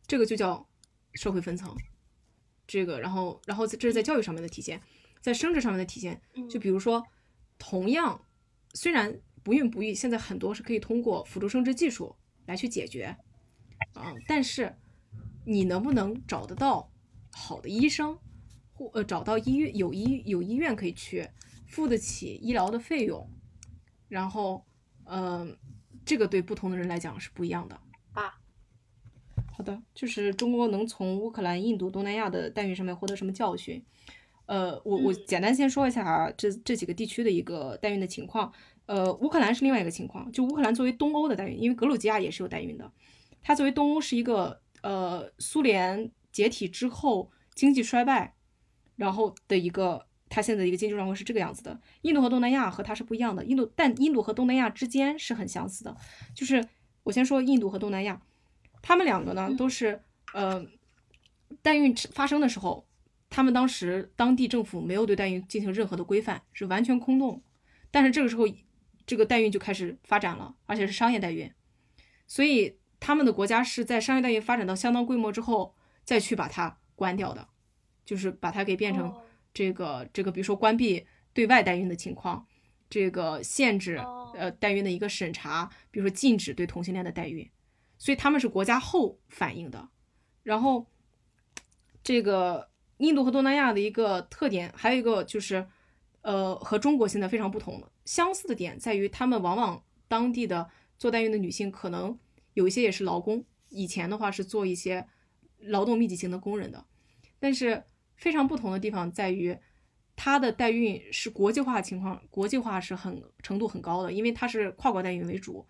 [0.06, 0.68] 这个就叫
[1.14, 1.74] 社会分层，
[2.66, 4.80] 这个，然后，然后这是在教育上面的体现，
[5.20, 6.20] 在生殖上面的体现。
[6.48, 7.04] 就比如说，
[7.58, 8.24] 同样，
[8.74, 12.16] 虽然不孕不育现在很多是可以通过辅助生殖技术
[12.46, 13.16] 来去解决，
[13.94, 14.76] 啊，但是
[15.44, 16.90] 你能不能找得到
[17.30, 18.18] 好的医生，
[18.72, 21.28] 或呃找到医院有医有医院可以去
[21.68, 23.28] 付得起医疗的费用，
[24.08, 24.64] 然后，
[25.04, 25.56] 嗯，
[26.04, 27.80] 这个对不同的人来讲是不一样的。
[29.56, 33.80] 好的，就是中国能从乌克兰、印度、东南亚的代孕上面获得什么教训？
[34.46, 38.52] 呃，我我简单先说一下这这几个地区的一个代孕的情况。
[38.86, 42.90] 呃，乌克兰是另外一个情况，就乌克兰作为东欧的代孕，因为格鲁吉亚也是有代孕的，
[43.42, 48.34] 它作为东欧是一个呃苏联解体之后经济衰败，
[48.96, 51.80] 然后的一个它现在的一个经济状况是这个样子的。
[52.02, 55.96] 印度和东南亚和它是不一样的，印度但印度和东南亚之间是很相似的，
[56.34, 56.66] 就是
[57.04, 58.20] 我先说印度和东南亚。
[58.86, 59.98] 他们两个呢，都是
[60.34, 60.62] 呃，
[61.62, 62.86] 代孕发生的时候，
[63.30, 67.42] 他们当时当地政府没有对代孕进行任何的规范，是完全空洞。
[67.90, 68.44] 但是这个时候，
[69.06, 71.50] 这个代孕就开始发展了，而且是商业代孕。
[72.26, 75.74] 所以他们的国家是在商业代孕发展到相当规模之后，
[76.04, 77.48] 再去把它关掉的，
[78.04, 79.10] 就是把它给变成
[79.54, 82.46] 这个这个，比如说关闭对外代孕的情况，
[82.90, 83.96] 这个限制
[84.34, 87.48] 呃代孕的一个审查，比如说禁止对同性恋的代孕。
[88.04, 89.88] 所以他们是国家后反应的，
[90.42, 90.86] 然后
[92.02, 92.68] 这个
[92.98, 95.66] 印度和东南亚的一个特点，还有一个就是，
[96.20, 100.68] 呃，和中国现在非常不同的相似的点在于，他们往往当地的
[100.98, 102.18] 做代孕的女性可能
[102.52, 105.06] 有一些也是劳工，以前的话是做一些
[105.60, 106.84] 劳动密集型的工人的，
[107.38, 107.82] 但是
[108.16, 109.56] 非常不同的地方在于，
[110.14, 115.66] 它的代孕是国际化情况，国际化是很程度很高的，因为它是跨国代孕为主。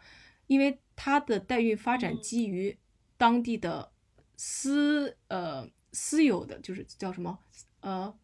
[0.47, 2.79] 因为它的代孕发展基于
[3.17, 3.93] 当地的
[4.37, 7.39] 私呃私有的，就是叫什么
[7.81, 8.15] 呃，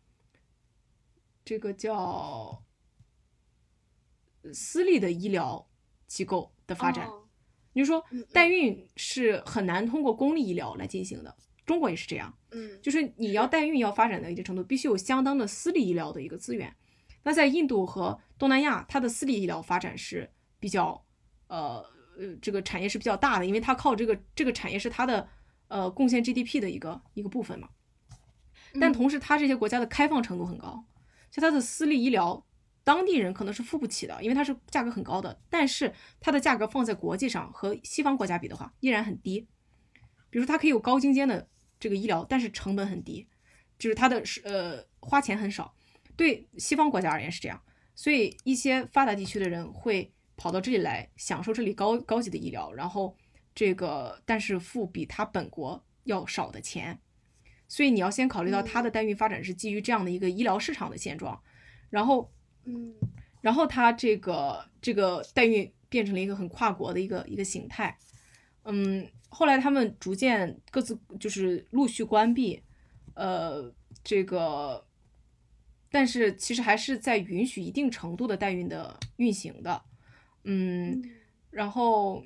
[1.44, 2.62] 这个叫
[4.52, 5.66] 私立的医疗
[6.06, 7.08] 机构的发展。
[7.72, 11.34] 你说代孕是很难通过公立医疗来进行的，
[11.64, 12.36] 中国也是这样。
[12.50, 16.76] 嗯，就是你要代孕要发展到一定程度，必须有相当的私立医疗的一个资源。
[17.22, 21.06] 那在印度和东南亚，它的私立医疗发展是比较
[21.46, 21.99] 呃。
[22.20, 25.26] 呃，这个产业是比较大的，因为它靠这个这个产业是它的
[25.68, 27.70] 呃贡献 GDP 的一个一个部分嘛。
[28.78, 30.84] 但同时，它这些国家的开放程度很高，
[31.30, 32.46] 就它的私立医疗，
[32.84, 35.40] 当地人可能是付不起的，因为它是价格很高的。
[35.48, 39.48] 但是它的价格放在国际上和西方国家比的话，依然很低。
[40.28, 41.48] 比如说，它可以有高精尖的
[41.80, 43.26] 这个医疗，但是成本很低，
[43.78, 45.74] 就是它的是呃花钱很少。
[46.16, 47.60] 对西方国家而言是这样，
[47.94, 50.12] 所以一些发达地区的人会。
[50.40, 53.14] 跑到这里来享受这里高高级的医疗，然后
[53.54, 56.98] 这个但是付比他本国要少的钱，
[57.68, 61.38] 所以你要先考虑到他的代孕发展是基于这样的一个医疗市场的现状，
[61.90, 62.32] 然后
[62.64, 62.94] 嗯，
[63.42, 67.94] 然后他这个这个代孕变成了一个很跨国的一个一个形态。
[68.64, 72.62] 嗯，后来他们逐渐各自就是陆续关闭，
[73.12, 73.70] 呃，
[74.02, 74.86] 这个，
[75.90, 79.82] 但是其实还是在允许一定程度的代孕的运行的。
[80.44, 81.02] 嗯，
[81.50, 82.24] 然后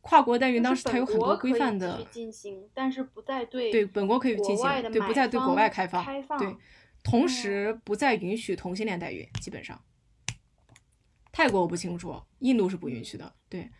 [0.00, 6.04] 跨国代孕当时它有很多规范的进行，但是不再对对本国可以进行，对不再对国外开放，
[6.38, 6.56] 对，
[7.02, 9.80] 同时不再允许同性恋代孕，基本上。
[11.32, 13.32] 泰国我不清楚，印度是不允许的。
[13.48, 13.70] 对，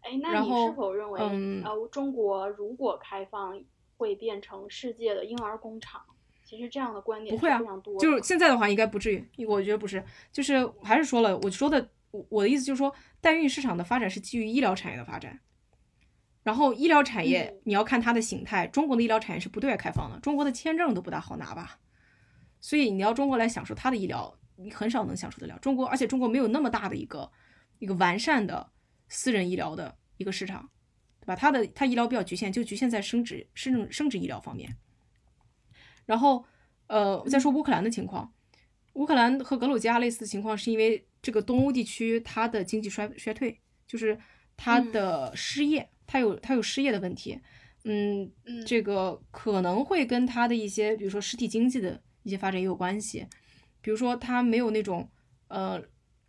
[0.00, 1.20] 哎，那你是否认为，
[1.64, 3.58] 呃，中国如果开放，
[3.96, 6.02] 会变成世界的婴儿工厂？
[6.44, 7.60] 其实这样的观点不会啊，
[8.00, 10.02] 就是现在的话应该不至于，我觉得不是，
[10.32, 15.40] 就是还是说了，我说的，我我的意思就是说，代孕市场的发展是基于医疗产业的发展，
[16.42, 21.78] 然后医疗产业你要看它的形态，中国的医疗产业是不对外开放的，中国的签证都不大好拿吧，
[22.60, 24.34] 所以你要中国来享受它的医疗。
[24.60, 27.30] 你很少能享受得了中国，而且中国没有那么大的一个
[27.78, 28.72] 一个完善的
[29.08, 30.68] 私人医疗的一个市场，
[31.20, 31.36] 对吧？
[31.36, 34.76] 它的它医疗比较局限，就局限在生殖生生殖医疗方面。
[36.06, 36.44] 然后，
[36.88, 38.34] 呃，再说乌克兰的情况，
[38.94, 44.18] 乌克兰和格鲁吉亚类似的情况，是因为这个东欧地区它的经济衰衰退，就是
[44.56, 47.40] 它的失业，它有它有失业的问题。
[47.84, 48.30] 嗯，
[48.66, 53.26] 这个可能会跟它的一些，比如说实体经济的一些发展也有关系。
[53.80, 55.08] 比如说，它没有那种，
[55.46, 55.82] 呃，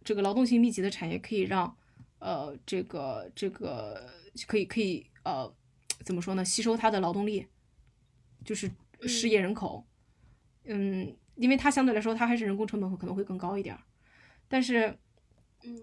[0.03, 1.75] 这个劳动性密集的产业，可以让，
[2.19, 4.09] 呃，这个这个
[4.47, 5.51] 可以可以呃，
[6.05, 6.45] 怎么说呢？
[6.45, 7.47] 吸收它的劳动力，
[8.45, 8.71] 就是
[9.01, 9.85] 失业人口，
[10.65, 13.81] 嗯，因为它相对来说，它还是人工成本会可能会更高一点儿，
[14.49, 14.97] 但是，
[15.63, 15.79] 嗯，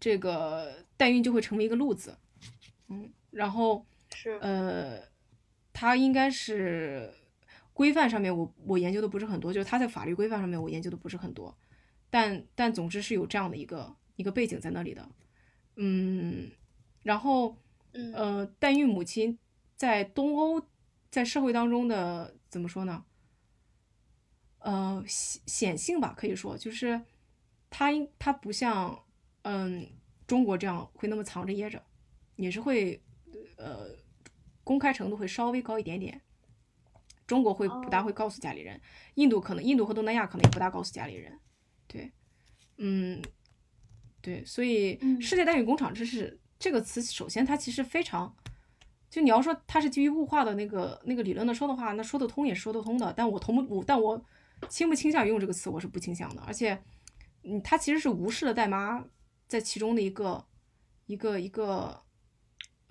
[0.00, 2.16] 这个代孕就会成为一个路子，
[2.88, 3.84] 嗯，然后
[4.14, 4.38] 是。
[4.40, 5.02] 呃，
[5.74, 7.12] 它应该是。
[7.76, 11.52] 规范上面，我我研究的不是很多，就是它在法律规范上面我研究的不是很多，
[12.08, 15.10] 但但总之是有这样的一个一个背景在那里的，
[15.74, 16.52] 嗯，
[17.02, 17.56] 然后
[17.90, 19.36] 呃，代孕母亲
[19.74, 20.62] 在东欧
[21.10, 23.04] 在社会当中的怎么说呢？
[24.60, 27.00] 呃，显显性吧，可以说就是
[27.76, 28.96] 他应他不像
[29.42, 29.84] 嗯
[30.28, 31.82] 中国这样会那么藏着掖着，
[32.36, 33.02] 也是会
[33.56, 33.88] 呃
[34.62, 36.20] 公开程度会稍微高一点点。
[37.26, 38.80] 中国会不大会告诉家里人，
[39.14, 41.36] 印度可能印度和东南亚可能也不大告诉家里人，
[41.88, 42.12] 对，
[42.76, 43.20] 嗯，
[44.20, 48.32] 对，所以世界代孕工厂这是这个词，首先它其实非常，
[49.10, 54.22] 就你要说它是基于物化的那个那个理论的说的话，那说得通也是说得通的，但我同不我，但我
[54.68, 56.78] 倾不倾向于用这个词，我是不倾向的，而且，
[57.44, 59.04] 嗯，他其实是无视了代妈
[59.46, 60.46] 在其中的一个
[61.06, 62.02] 一个一个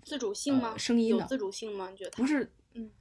[0.03, 0.77] 自主性吗？
[0.77, 1.89] 声音的自主性吗？
[1.89, 2.51] 你觉得不是？
[2.73, 2.91] 嗯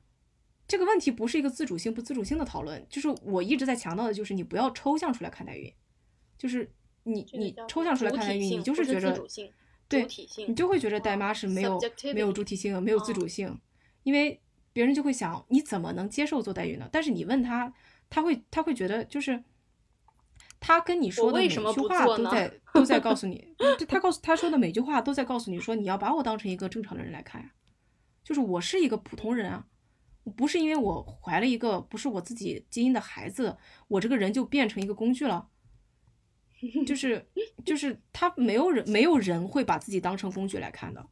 [0.69, 5.71] 这个问题不是一个自主性不自主性的讨论，就是我一直在强调的，就是你不要抽象出来看代孕，
[6.39, 6.73] 就是
[7.03, 9.23] 你你抽象出来看代孕，你就是觉得
[9.87, 10.07] 对，
[10.49, 11.79] 你就会觉得代妈是没有
[12.15, 13.61] 没有主体性，没有自主性，
[14.03, 14.41] 因为
[14.73, 16.89] 别人就会想你怎么能接受做代孕呢？
[16.91, 17.71] 但是你问他，
[18.09, 19.45] 他会他会觉得就是
[20.63, 23.45] 他跟你说的每句话都在都在告诉你，
[23.89, 27.51] 他告诉他说的每句话都在告诉你说你要把我当成一个正常的人来看呀，
[28.23, 29.67] 就是我是一个普通人啊。
[30.37, 33.57] 不是因为我怀了一个不是我自己基因的孩子，
[33.89, 35.49] 我这个人就变成一个工具了。
[36.87, 37.27] 就是
[37.65, 41.05] 就是他没有人没有人会把自己当成工具来看的，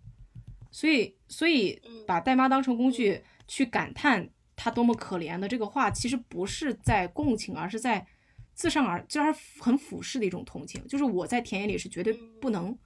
[0.71, 8.07] 所以所以把代妈当成工具去感叹她多么可怜的这个话，其实不是在共情，而是在
[8.61, 10.87] 自上而就是很俯视的一种同情。
[10.87, 12.77] 就是我在田野里是绝对不能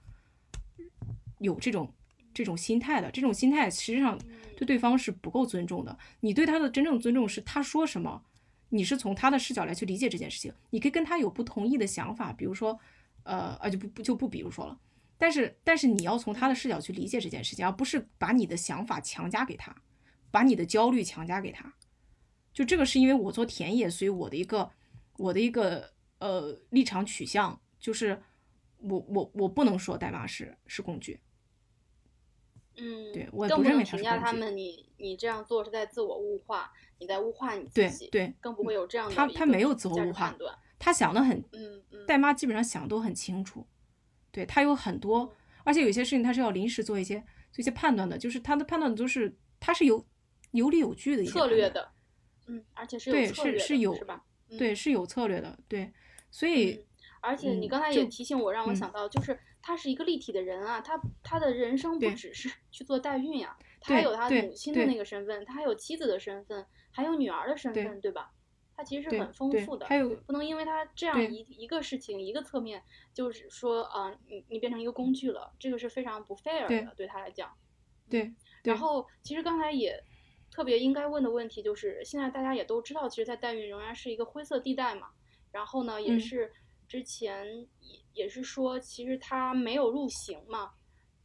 [1.39, 1.93] 有这种。
[2.37, 4.19] 这种心态的这种心态，实际上
[4.57, 5.97] 对对方是不够尊重的。
[6.19, 8.21] 你对他的真正尊重是他说什么，
[8.67, 10.53] 你是从他的视角来去理解这件事情。
[10.71, 12.77] 你可以跟他有不同意的想法，比如说，
[13.23, 14.77] 呃，啊就不不就不比如说了。
[15.17, 19.73] 但是但是你要从他的视角去理解这件事情，而不是把你的想法强加给他，
[20.29, 21.73] 把你的焦虑强加给他。
[22.53, 24.69] 就这个是因为我做田野，所以我的一个
[25.17, 28.21] 我的一个呃立场取向就是，
[28.77, 31.19] 我我我不能说代码是是工具。
[32.77, 40.35] 嗯，对我更不认为评价他们，你你这样做是在自我物化，你在物化你自己，对，更不会有这样的他他没有自我物化，
[40.77, 43.65] 他想的很，嗯嗯，代妈基本上想都很清楚，
[44.29, 45.33] 对他有很多，
[45.63, 50.05] 而且有些事情他是要临时做一些做一些判断的，就是他的判断都是他是有
[50.51, 51.91] 有理有据的一些策略的，
[52.47, 54.25] 嗯，而且是有策略的，是是有是吧？
[54.57, 55.91] 对，是有策略的，对，
[56.31, 56.85] 所以
[57.21, 59.39] 而且你刚才也提醒我，让我想到就是。
[59.67, 68.31] 他是一个立体的人啊，他他的人生不只是去做代孕呀，他还有他母亲的那个身份，他还有妻子的身份，还有女儿的身份，对吧？
[68.77, 69.87] 他其实是很丰富的。
[69.87, 77.51] 还有不能因为他这样一一个事情一个侧面，就是说啊、你你变成一个工具了，这个是非常不 fair 对的，对他来讲。
[78.07, 79.99] 对对然后其实刚才也
[80.55, 85.09] 特别应该问的问题就是，现在大家也都知道，其实，在代孕仍然是一个灰色地带嘛。
[85.51, 86.19] 然后呢，也嗯。
[86.19, 86.49] 是
[86.87, 90.71] 之前也也是说，其实它没有入刑嘛，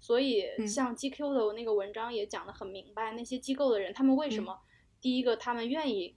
[0.00, 0.66] 所以嗯。
[0.66, 4.42] 像 GQ 的那个文章也讲得很明白，那些机构的人他们为什嗯。
[4.42, 4.58] 么，
[5.00, 6.16] 第一个他们愿意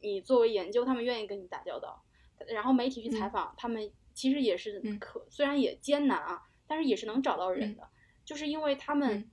[0.00, 2.02] 你作为研究，他们愿意跟你打交道，
[2.48, 3.30] 然后媒体去采嗯。
[3.30, 4.98] 访，他们其实也是嗯。
[4.98, 7.76] 可虽然也艰难啊，但是也是能找到人嗯。
[7.76, 7.88] 的，
[8.24, 9.30] 就是因为他们嗯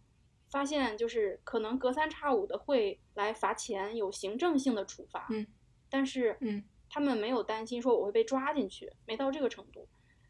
[0.55, 5.45] 发现就是可能隔三差五的会来罚钱，有行政性的处罚，嗯
[5.89, 9.85] 但是嗯他们没有担心说我会被抓进去，没到这个程度，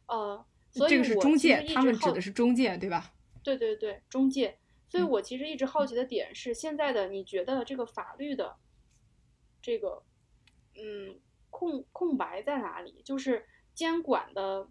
[0.08, 3.14] 呃，所以这个是我中介，他们指的是中介，对吧？
[3.44, 4.58] 对对对，中介。
[4.90, 8.56] 所以嗯我其实一直好奇的点是，现在的你觉得这个法律的
[9.62, 10.02] 这个
[10.74, 11.20] 嗯
[11.52, 13.04] 空空白在哪里？
[13.04, 13.46] 就是
[13.76, 14.68] 监管的，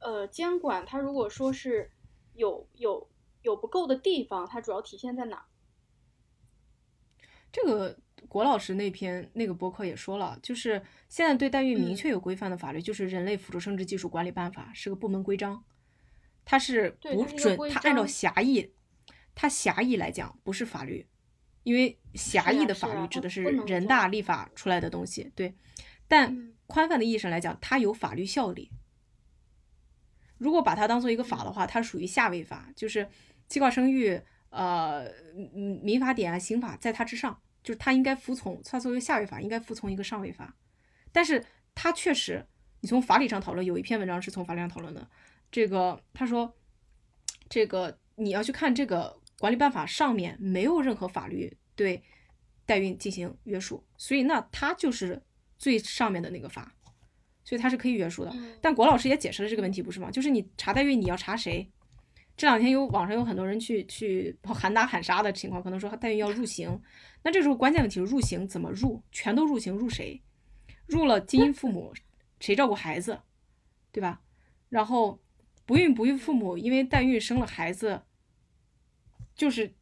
[0.00, 1.92] 呃，监管它如果说是
[2.34, 3.08] 有有
[3.42, 5.44] 有不够的地方，它主要体现在哪儿？
[7.52, 7.98] 这个
[8.28, 15.62] 郭老师那篇那个博客也说了，就是现在对代孕明嗯确有规范的法律，就是《人类辅助生殖技术管理办法》，是个部门规章，
[16.44, 18.72] 它是不准它按照狭义，
[19.34, 21.06] 它狭义来讲不是法律，
[21.62, 25.54] 因为狭义的法律指的是人大立法出来的东西，对，
[26.08, 28.70] 但嗯宽泛的意义上来讲，它有法律效力。
[30.38, 33.06] 如果把它当做一个法的话，它属于下位法，就是
[33.52, 34.18] 计划生育，
[34.48, 35.04] 呃，
[35.54, 40.56] 嗯民法典啊、刑法在它之上，就是它应该服从，它作为下位法应该服从一个上位法。
[41.12, 42.42] 但是它确实，
[42.80, 45.06] 你从法理上讨论，有一篇文章是从法理上讨论的，
[45.50, 46.50] 这个他说，
[47.50, 52.02] 这个你要去看这个管理办法上面没有任何法律对
[52.64, 55.22] 代孕进行约束，所以那它就是
[55.58, 56.72] 最上面的那个法，
[57.44, 58.30] 所以它是可以约束的。
[58.32, 60.10] 嗯但郭老师也解释了这个问题，不是吗？
[60.10, 61.70] 就是你查代孕，你要查谁？
[62.42, 66.76] 这两天有网上有很多人去去喊打喊杀的情况，可能说代孕要入刑。
[67.22, 69.00] 那这时候关键问题是入刑怎么入？
[69.12, 70.20] 全都入刑，入谁？
[70.86, 71.94] 入了基因父母，
[72.40, 73.20] 谁照顾孩子，
[73.92, 74.20] 对吧？
[74.70, 75.20] 然后
[75.64, 78.02] 不孕不育父母因为代孕生了孩子，
[79.36, 79.72] 就是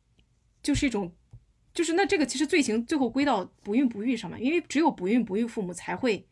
[0.63, 1.11] 就是一种，
[1.73, 6.29] 就是那这个其实罪行最后归到不孕不育上面，因为只有不孕不育父母才会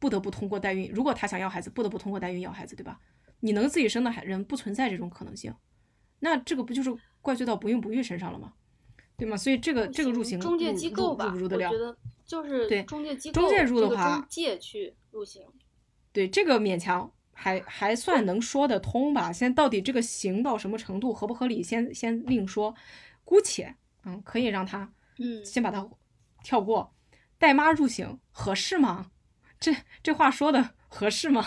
[0.00, 3.00] 不得不通过代孕，如果他想要孩子，不得不通过代孕要孩子，对吧？
[3.40, 5.54] 你能自己生的孩人不存在这种可能性，
[6.20, 8.52] 那这个不就是怪罪到不孕不育身上了吗？
[9.16, 9.36] 对吗？
[9.36, 11.78] 所以这个这个入刑中介机构吧，入入不入得了我觉？
[11.78, 15.42] 得就是对中介机构，中介入的话中介去入刑。
[16.12, 19.32] 对这个勉强还还算能说得通吧。
[19.32, 22.74] 现在到底这个刑到什么程度合不合理，先先另说，
[23.24, 25.86] 姑且嗯可以让他嗯，先把它
[26.42, 26.94] 跳过。
[27.38, 29.10] 带妈入刑合适吗？
[29.58, 31.44] 这这话说的合适吗？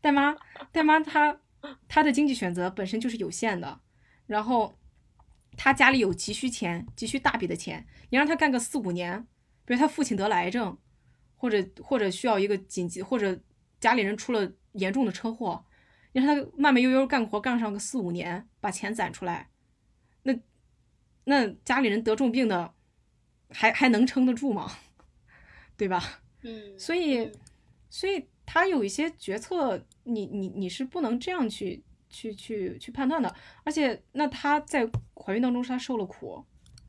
[0.00, 0.36] 带妈
[0.72, 1.40] 带妈她
[1.88, 3.80] 她的经济选择本身就是有限的，
[4.26, 4.78] 然后
[5.56, 9.26] 她家里有急需钱，急需大笔的钱，你让她干个四五年，
[9.64, 10.78] 比如她父亲得了癌症，
[11.36, 13.38] 或者或者需要一个紧急，或者
[13.78, 15.64] 家里人出了严重的车祸，
[16.12, 19.50] 你让她慢慢悠悠干活干上个四五年，把钱攒出来，
[20.22, 20.34] 那
[21.24, 22.74] 那家里人得重病的
[23.50, 24.70] 还还能撑得住吗？
[25.76, 26.22] 对吧？
[26.42, 27.32] 嗯，所以嗯，
[27.90, 33.32] 所以他有一些决策，你你你是不能这样去去去去判断的。
[33.62, 36.44] 而且，那他在怀孕当中，他受了苦，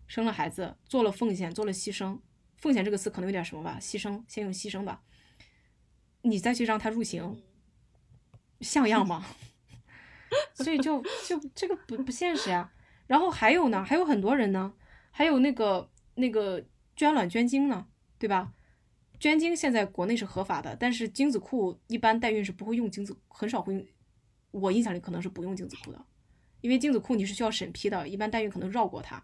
[0.08, 2.18] 生了孩子，做了奉献，做了牺牲。
[2.58, 5.04] 奉献这个词可能有点什么吧，牺牲，先用牺牲吧。
[6.24, 7.40] 你再去让他入刑，
[8.62, 9.24] 像样吗？
[10.56, 12.72] 所以就就这个不不现实呀。
[13.06, 14.74] 然后还有呢，还有很多人呢，
[15.12, 16.66] 还有那个那个
[16.96, 17.86] 捐卵捐精呢，
[18.18, 18.52] 对吧？
[19.22, 23.86] 捐精现在国内是合法的，但是精子库一般代孕是不会用精子，很少会用。
[24.50, 26.06] 我印象里可能是不用精子库的，
[26.62, 29.24] 因为精子库你是需要审批的，一般代孕可能绕过它。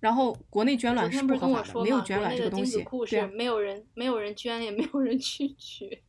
[0.00, 2.82] 然后国内捐卵是不合法的，没有捐卵这个东西。
[2.82, 6.02] 库对没有人没有人捐，也没有人去取。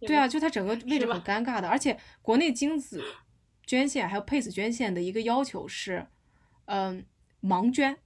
[0.00, 3.04] 对啊，就它整个位置很尴尬的，而且国内精子
[3.66, 6.06] 捐献还有配子捐献的一个要求是，
[6.64, 7.04] 嗯，
[7.42, 7.98] 盲捐，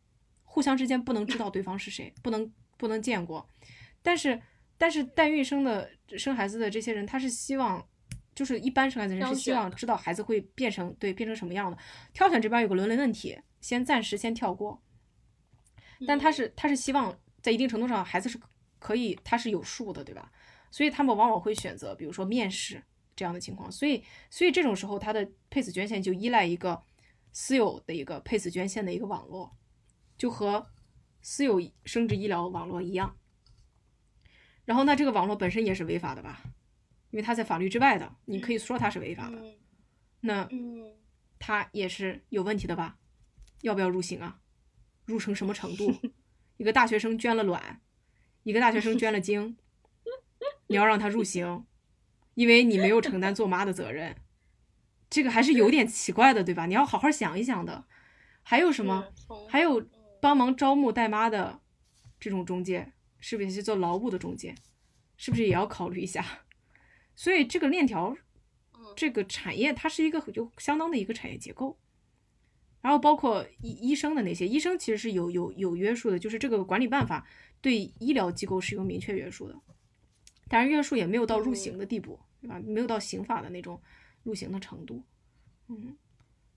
[0.42, 3.46] 互相之间不能知道对方是谁，不能不能见过。
[4.00, 4.40] 但是
[4.78, 7.86] 但是代孕生的生孩子的这些人，他是希望，
[8.34, 11.76] 就是一般生孩子的人是希望知道孩子会变成对变成什么样的。
[12.14, 14.80] 挑选这边有个伦理问题，先暂时先跳过。
[16.06, 18.40] 但他嗯是他是希望在一定程度上孩子是
[18.78, 20.30] 可以他是有数的，对吧？
[20.70, 22.82] 所以他们往往会选择比如说面试
[23.16, 26.80] 这样的情况，所以所以这种时候他的配子捐献就依赖一个
[27.32, 29.50] 私有的一个配子捐献的一个网络，
[30.16, 30.64] 就和
[31.22, 33.16] 私有生殖医疗网络一样。
[34.64, 36.42] 然后那这个网络本身也是违法的吧？
[37.10, 39.36] 因为它在法律之外的，你可以说它是违法的。
[39.38, 39.54] 嗯
[40.20, 40.96] 那嗯
[41.38, 42.98] 它也是有问题的吧？
[43.62, 44.40] 要不要入刑啊？
[45.06, 45.94] 入成什么程度？
[46.58, 47.80] 一个大学生捐了卵，
[48.42, 49.56] 一个大学生捐了精，
[50.66, 51.64] 你要让他入刑，
[52.34, 54.16] 因为你没有承担做妈的责任，
[55.08, 56.66] 这个还是有点奇怪的，对吧？
[56.66, 57.86] 你要好好想一想的。
[58.42, 59.06] 还有什么？
[59.48, 59.88] 还有
[60.20, 61.60] 帮忙招募带妈的
[62.18, 64.54] 这种中介，是不是也是做劳务的中介？
[65.16, 66.24] 是不是也要考虑一下？
[67.16, 68.16] 所以这个链条
[68.94, 71.76] 这个产业它是一个有相当的一个产业结构，
[72.80, 77.26] 然后包括医医生的那些医生其实是有有有约束的，就是这个管理办法
[77.60, 79.60] 对医疗机构是有明确约束的，
[80.48, 82.60] 当然约束也没有到入刑的地步，对吧？
[82.64, 83.82] 没有到刑法的那种
[84.22, 85.02] 入刑的程度，
[85.66, 85.96] 嗯，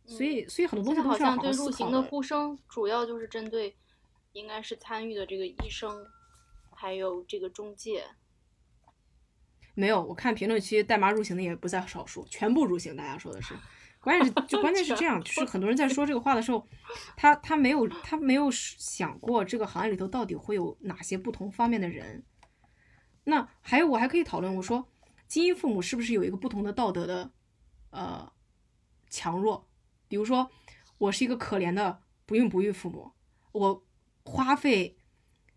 [0.06, 3.76] 所以所以很多东西好像对入刑的呼声主要就是针对，
[4.34, 6.06] 应该是参与的这个医生，
[6.72, 8.04] 还有这个中介。
[9.74, 12.94] 没有，我看评论区代码入刑的也不在少数，全部入刑。
[12.96, 13.56] 大家说的是，
[14.02, 16.68] 关键是就关键是这样，就是很多人在说这个话的时候，
[17.16, 22.24] 他他没有他没有想过这个行业里头到底会有哪些不同方面的人。
[23.24, 24.86] 那还有我还可以讨论，我说
[25.26, 27.32] 基因父母是不是有一个不同的道德的
[27.92, 28.30] 呃
[29.10, 29.68] 强弱？
[30.12, 30.52] 比如说
[30.98, 33.14] 我是一个可怜的不孕不育父母，
[33.54, 33.82] 我
[34.26, 34.98] 花费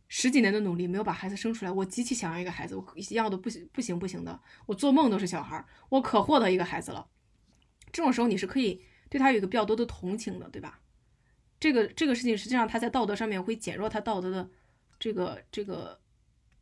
[0.06, 7.08] 十几年的努力没有把孩子生出来，我极其想要一个孩子，我要的不行不行不行的，我做梦都是小孩，我可获得一个孩子了。
[7.90, 10.80] 这种时候你是可以对他有一个比较多的同情的，对吧？
[11.58, 14.48] 这个这个事情实际上他在道德上面会减弱他道德的
[15.00, 15.98] 这个这个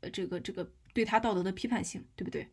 [0.01, 2.49] 呃这个这个对他道德的批判性，对不对？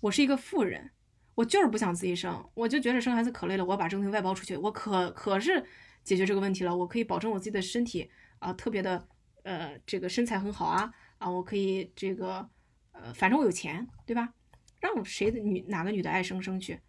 [0.00, 0.90] 我是一个富人，
[1.36, 5.64] 我就是不想自己生，我就觉得生孩子可累了，我要把这个东西外包出去，我可可是
[6.02, 9.06] 解决这个问题了，我可以保证我自己的身体啊、特别的
[9.44, 12.48] 呃这个身材很好啊啊，我可以这个
[12.92, 14.32] 呃反正我有钱，对吧？
[14.80, 16.80] 让谁的女哪个女的爱生生去，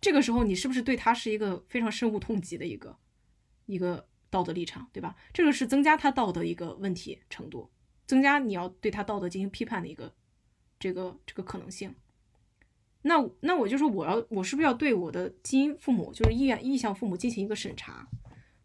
[0.00, 2.96] 这个时候你是不是对他是一个非常深恶痛疾的一个
[3.66, 5.16] 一个道德立场，对吧？
[5.32, 7.70] 这个是增加他道德一个问题程度，
[8.06, 10.14] 增加你要对他道德进行批判的一个
[10.78, 11.94] 这个这个可能性。
[13.06, 18.08] 那那我就说我要我是不是要对我的基因父母，就是意愿意向父母进行一个审查？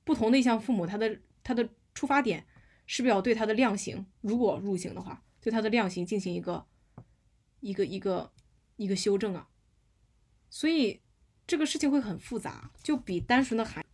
[0.05, 2.45] 不同的意向父母，他的他的出发点
[2.87, 6.65] 是不是要对他的量刑，如果入刑的话，对他的量刑进行一个
[7.59, 8.31] 一个一个
[8.77, 9.49] 一个修正啊？
[10.49, 11.01] 所以
[11.45, 13.85] 这个事情会很复杂，就比单纯的还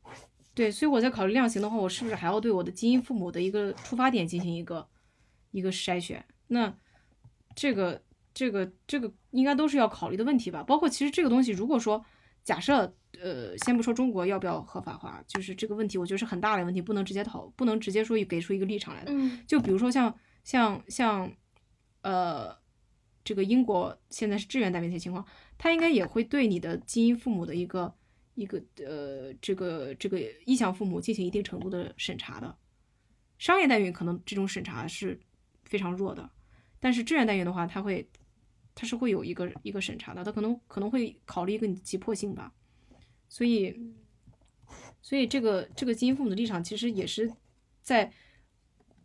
[0.53, 4.87] 对，所以我在考虑量刑的话，我是不是还要对我的基因父母的一个出发点进行一个
[5.49, 6.23] 一个筛选？
[6.47, 6.77] 那
[7.55, 8.03] 这个
[8.35, 10.61] 这个这个应该都是要考虑的问题吧。
[10.61, 12.05] 包括其实这个东西，如果说
[12.43, 19.11] 假设呃，先不说中国要不要合法化，就是这个问题，我觉得是很大的问题，不能直接讨，不能直接说给出一个立场来的。
[19.11, 20.13] 嗯就比如说像
[20.43, 21.31] 像像
[22.01, 22.55] 呃，
[23.23, 25.25] 这个英国现在是志愿代孕这些情况，
[25.57, 27.91] 他应该也会对你的基因父母的一个
[28.35, 32.55] 一个呃这个这个意向父母进行一定程度的审查的。
[33.39, 35.19] 商业代孕可能这种审查是
[35.63, 36.29] 非常弱的，
[36.79, 38.07] 但是志愿代孕的话，它会
[38.75, 42.53] 它是会有一个一个审查的，它可能可能会考虑一个你的急迫性吧。
[43.29, 43.95] 所以嗯
[45.01, 47.31] 所以这个这个基因父母的立场其实也是
[47.81, 48.11] 在，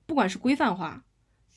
[0.07, 1.05] 不管是规范化，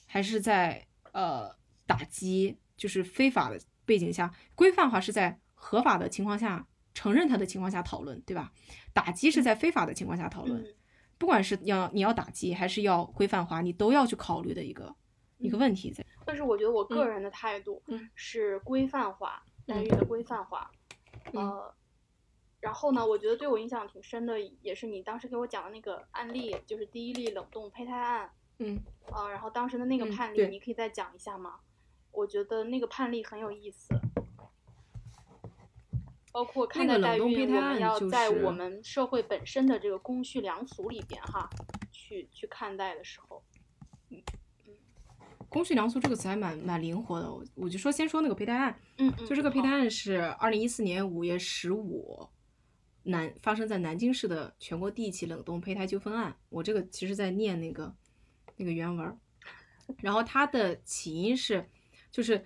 [0.05, 1.53] 还是在呃
[1.85, 8.51] 打击，就是非法的背景下，规范化是在合法的情况下承认他的情况下讨论，对吧？
[8.93, 10.75] 打击是在非法的情况下讨论，嗯
[11.17, 14.93] 不管是要你要打击还是要规范化，你都要去考虑的一个
[15.43, 16.03] 一个问题在。
[16.25, 20.71] 但是我觉得我个人的态度嗯是规范化，代孕的规范化。
[21.33, 21.73] 嗯呃，
[22.61, 28.31] 然后呢，我觉得对我影响挺深的，也是你当时给我讲的那个案例，就是第一例冷冻胚胎案。
[28.59, 28.79] 嗯
[29.11, 31.59] 呃，然后当时的那个嗯判例，对你可以再讲一下吗？
[32.11, 33.93] 我觉得那个判例很有意思。
[36.31, 41.47] 包括看那个待代孕，胚胎我们要在我们社会本身的这个公序良俗里边哈，
[41.91, 43.43] 去去看待的时候，
[45.53, 52.27] 公序良俗这个词还蛮蛮灵活的，我我就说先说那个胚胎案，嗯嗯，就这个胚胎案是二零一四年五月十五，
[53.03, 56.35] 南发生在南京市的全国第一起冷冻胚胎纠纷案。
[56.49, 57.95] 我这个其实在念那个
[58.57, 59.17] 那个原文，
[60.01, 61.69] 然后它的起因是，
[62.11, 62.45] 就是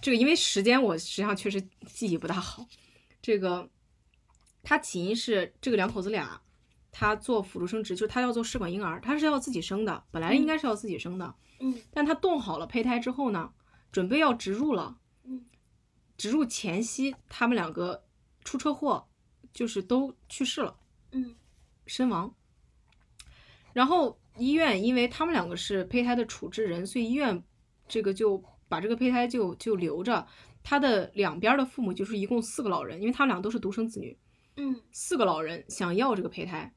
[0.00, 2.64] 这个因为时间我实际上确实记忆不大好，
[3.20, 3.68] 这个
[4.62, 6.40] 它起因是这个两口子俩。
[6.92, 11.34] 他做辅助生殖，就是他要做试管婴儿，他是要自己生的，本来应该是要自己生的，嗯
[11.92, 13.52] 但他冻好了胚胎之后呢，
[13.92, 15.44] 准备要植入了，嗯。
[16.16, 18.04] 植入前夕，他们两个
[18.44, 19.08] 出车祸，
[19.52, 20.76] 就是都去世了，
[21.12, 21.34] 嗯。
[21.86, 22.34] 身亡。
[23.72, 27.42] 然后医院因为他们两个是胚胎的处置人，所以医院
[27.88, 30.26] 这个就把这个胚胎就就留着。
[30.62, 34.16] 他的两边的父母就是一共四个老人，因为他们俩都是独生子女。
[34.56, 34.78] 嗯。
[34.92, 36.70] 四个老人想要这个胚胎，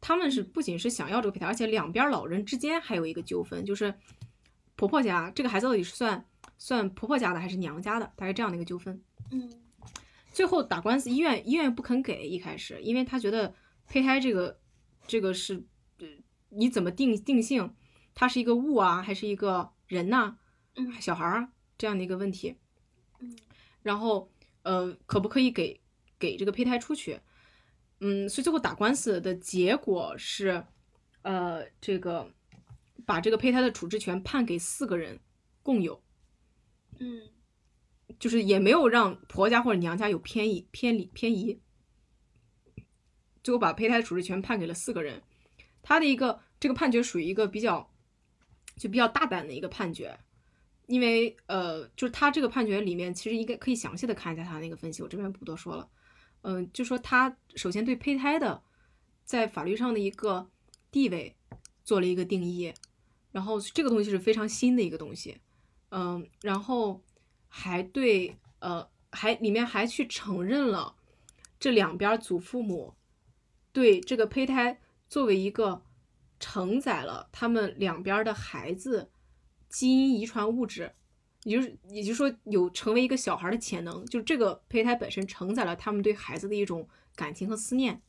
[0.00, 3.92] 他们是不仅是想要这个胚胎，而且两边老人之间还有一个纠纷，就是
[4.76, 6.24] 婆婆家这个孩子到底是算
[6.58, 9.02] 算婆婆家的还是娘家的，大概这样的一个纠纷。
[9.30, 9.50] 嗯
[10.32, 13.54] 最后打官司，医院医院不肯给，一开始，因为他觉得
[13.86, 14.58] 胚胎这个
[15.06, 15.64] 这个是，
[16.00, 16.08] 呃，
[16.48, 17.72] 你怎么定定性，
[18.16, 20.36] 它是一个物啊，还是一个人呐、
[20.74, 21.48] 嗯小孩儿啊
[21.78, 22.56] 这样的一个问题。
[23.20, 23.36] 嗯
[23.82, 24.28] 然后
[24.62, 25.80] 呃，可不可以给
[26.18, 27.20] 给这个胚胎出去？
[28.00, 30.64] 嗯，所以最后打官司的结果是，
[31.22, 32.28] 呃，这个
[33.06, 35.20] 把这个胚胎的处置权判给四个人
[35.62, 36.02] 共有，
[36.98, 37.22] 嗯
[38.18, 41.60] 就是也没有让婆家或者娘家有偏移、偏离、偏移，
[43.42, 45.22] 最后把胚胎的处置权判给了四个人。
[45.82, 47.90] 他的一个这个判决属于一个比较
[48.76, 50.18] 就比较大胆的一个判决，
[50.86, 55.88] 因为呃，就是他这个判决里面其实应该可以详细的看一下他那个分析，我这边不多说了。
[56.42, 58.62] 嗯、就说他首先对胚胎的
[59.24, 60.50] 在法律上的一个
[60.90, 61.34] 地位
[61.82, 62.72] 做了一个定义，
[63.34, 65.38] 然后这个东西是非常新的一个东西，
[65.90, 67.02] 嗯，然后
[67.48, 70.94] 还对呃还里面还去承认了
[71.58, 72.94] 这两边祖父母
[73.72, 74.78] 对这个胚胎
[75.08, 75.82] 作为一个
[76.38, 79.10] 承载了他们两边的孩子
[79.68, 80.94] 基因遗传物质，
[81.42, 88.00] 也就是也就是说有成为一个小孩的潜能，就是这个胚胎本身承载了他们对孩子的一种感情和思念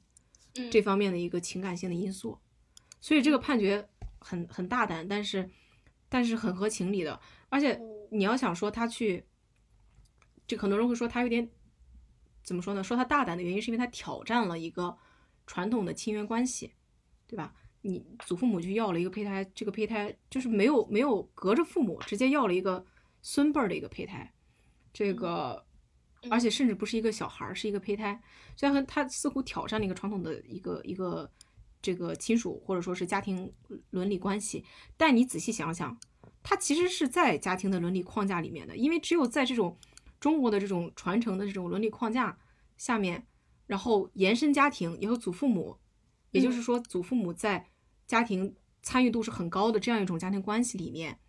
[0.54, 0.70] 嗯。
[0.70, 2.38] 这方面的一个情感性的因素，
[3.02, 3.90] 所以这个判决
[4.26, 5.48] 很很大胆，但是
[6.10, 7.20] 但是很合情理的，
[7.50, 7.80] 而且
[8.10, 9.24] 你要想说他去，
[10.48, 11.48] 就很多人会说他有点
[12.42, 12.84] 怎么说呢？
[12.84, 14.98] 说他大胆的原因是因为他挑战了一个
[15.46, 16.74] 传统的亲缘关系，
[17.28, 17.54] 对吧？
[17.82, 22.84] 你祖父母就要了一个胚胎，这个胚胎就是没有没有隔着父母直接要了一个
[23.22, 24.34] 孙辈儿的一个胚胎，
[24.92, 25.64] 这个
[26.32, 28.20] 而且甚至不是一个小孩儿，是一个胚胎，
[28.56, 31.32] 所以他他似乎挑战了一个传统的一个一个
[31.86, 33.54] 这个亲属或者说是家庭
[33.92, 34.66] 伦理关系。
[34.98, 35.96] 但你仔细想想，
[36.42, 39.78] 它其实是在家庭的伦理框架里面的，因为只有在这种
[40.20, 42.36] 中国的这种传承的这种伦理框架
[42.76, 43.28] 下面，
[43.68, 45.78] 然后延伸家庭，也有祖父母，
[46.32, 47.70] 也就是说祖父母在
[48.08, 51.20] 家庭参与度是很高的这样一种家庭关系里面，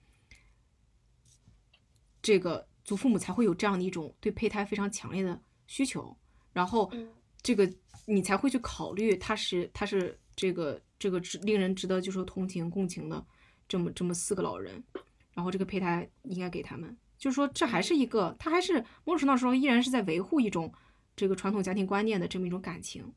[2.22, 6.16] 这个祖父母才会有这样的一种对胚胎非常强烈的需求，
[6.52, 7.08] 然后嗯
[7.42, 7.70] 这个
[8.06, 13.24] 你才会去考虑他是他是这个这个值令人值得就说同情共情的
[13.66, 14.84] 这么这么四个老人，
[15.32, 20.72] 然后这个胚胎应该给他们，就是说这还是一个他还是某种程度上依然是在维护一种
[21.16, 23.12] 这个传统家庭观念的这么一种感情。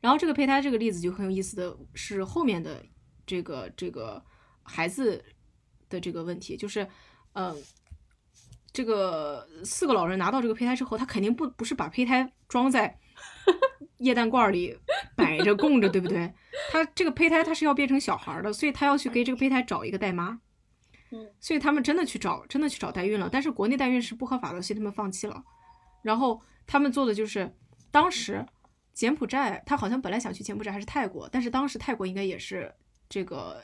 [0.00, 2.84] 然后这个胚胎这个例子就很有意思的是后面的
[3.26, 4.22] 这个这个
[4.62, 5.24] 孩子
[5.88, 6.86] 的这个问题，就是
[7.32, 7.56] 呃，
[8.72, 12.98] 这个四个老人拿到这个胚胎之后，他肯定不不是把胚胎装在
[14.00, 14.76] 液氮罐里
[15.16, 16.30] 摆着供着，对不对？
[16.70, 20.40] 他这个胚胎他是要变成小孩儿的，所以他要去给这个胚胎找一个代妈。
[21.12, 25.42] 嗯所以他们真的去找，真的去找代孕了，但是国内代孕是不合法的，所以他们放弃了。
[26.02, 27.52] 然后他们做的就是，
[27.90, 28.46] 当时
[28.94, 32.72] 柬埔寨，他好像本来想去柬埔寨还是泰国，但是当时泰国应该也是
[33.08, 33.60] 这个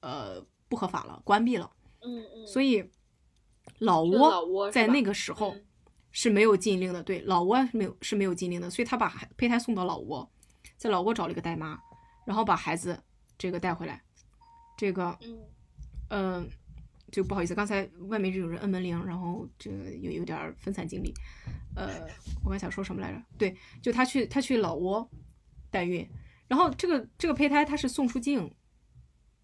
[0.00, 1.68] 呃不合法了，关闭了，
[2.02, 2.88] 嗯嗯，所以
[3.80, 5.65] 老挝在那个时候嗯
[6.18, 10.26] 是没有禁令的，对，老挝是没有是没有禁令的，所以他把孩胚胎送到老挝，
[10.78, 11.78] 在老挝找了一个代妈，
[12.24, 12.98] 然后把孩子
[13.36, 14.02] 这个带回来，
[14.78, 15.38] 这个嗯
[16.08, 16.50] 嗯，
[17.12, 21.12] 就不好意思，刚才外面这有人摁门铃，然后这个有有点儿分散精力。
[21.74, 22.08] 呃，
[22.42, 23.22] 我刚想说什么来着？
[23.36, 25.06] 对，就他去他去老挝
[25.70, 26.08] 代孕，
[26.48, 28.50] 然后这个这个胚胎他是送出境，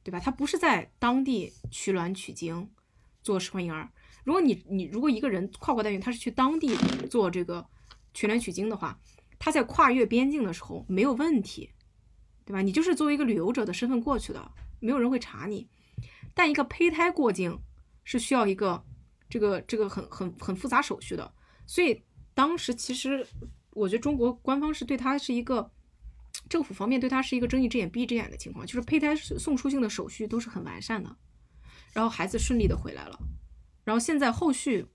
[0.03, 0.19] 对吧？
[0.19, 2.70] 他不是在当地取卵取精
[3.23, 3.90] 做试管婴儿。
[4.24, 6.77] 如果你你如果一个人跨国代孕，他是去当地
[7.11, 7.66] 做这个
[8.15, 8.99] 取卵取精的话，
[9.39, 11.70] 他在跨越边境的时候没有问题，
[12.44, 12.62] 对吧？
[12.62, 15.69] 你就是作为一个旅游者的身份过去的，没有人会查你。
[16.35, 17.59] 但一个胚胎过境
[18.05, 18.85] 是需要一个
[19.28, 21.32] 这个这个很很很复杂手续的，
[21.66, 22.03] 所以
[22.35, 23.27] 当时其实
[23.70, 25.70] 我觉得中国官方是对他是一个
[26.49, 31.16] 政府方面对他是一个睁一只眼闭一只眼的情况，就是胚胎送出境的手续都是很完善的，
[31.93, 33.19] 然后孩子顺利的回来了，
[33.84, 34.86] 然后现在后续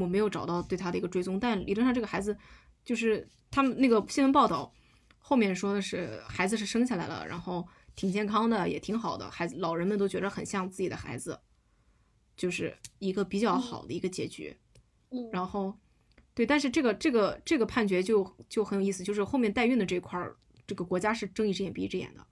[0.00, 2.36] 我没有找到对他的一个追踪，但理论上这个孩子
[2.84, 4.72] 就是他们那个新闻报道
[5.18, 11.40] 后面说的是孩子是生下来了，然后挺健康的，也挺好的，孩子老人们都觉得很像自己的孩子，
[12.36, 14.56] 就是一个比较好的一个结局。
[15.10, 15.78] 嗯，然后，
[16.34, 20.36] 对，但是这个这个这个判决就就很有意思，就是后面代孕的这一块儿，
[20.66, 22.26] 这个国家是睁一只眼闭一只眼的，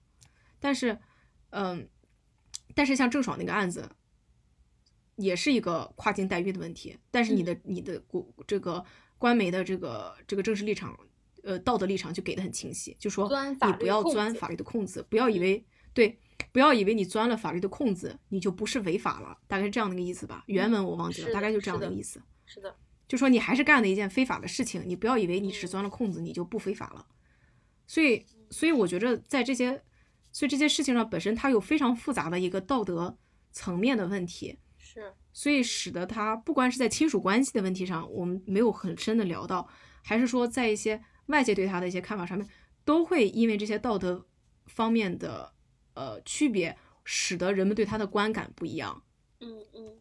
[0.58, 0.98] 但是，
[1.50, 1.88] 嗯，
[2.74, 3.88] 但是像郑爽那个案子，
[5.20, 8.84] 也是一个跨境代孕的问题，但是你的、你的国这个
[9.18, 10.98] 官媒的这个这个政治立场，
[11.42, 13.28] 呃，道德立场就给的很清晰，就说
[13.66, 16.18] 你不要钻法律的空子，不要以为对，
[16.52, 20.44] 不要以为你钻了法律的空子，你就不是违法了，大概是这样的一个意思吧。
[20.46, 22.22] 原文我忘记了，大概就这样的意思。
[22.46, 22.74] 是的，
[23.06, 27.06] 就说你还是干了一件非法的事情，你不要以为你只钻了空子，你就不非法了。
[27.86, 29.82] 所以，所以我觉得在这些，
[30.30, 33.18] 所以这些事情上本身它有非常复杂的一个道德
[33.50, 34.58] 层面的问题，
[34.92, 39.68] 是所以使得他不管是在亲属关系的问题上，我们没有很深的聊到，
[40.02, 42.48] 还是说在一些外界对他的一些看法上面，
[42.84, 44.26] 都会因为这些道德
[44.66, 45.52] 方面的
[45.94, 49.00] 呃区别，使得人们对他的观感不一样。
[49.38, 49.96] 嗯嗯，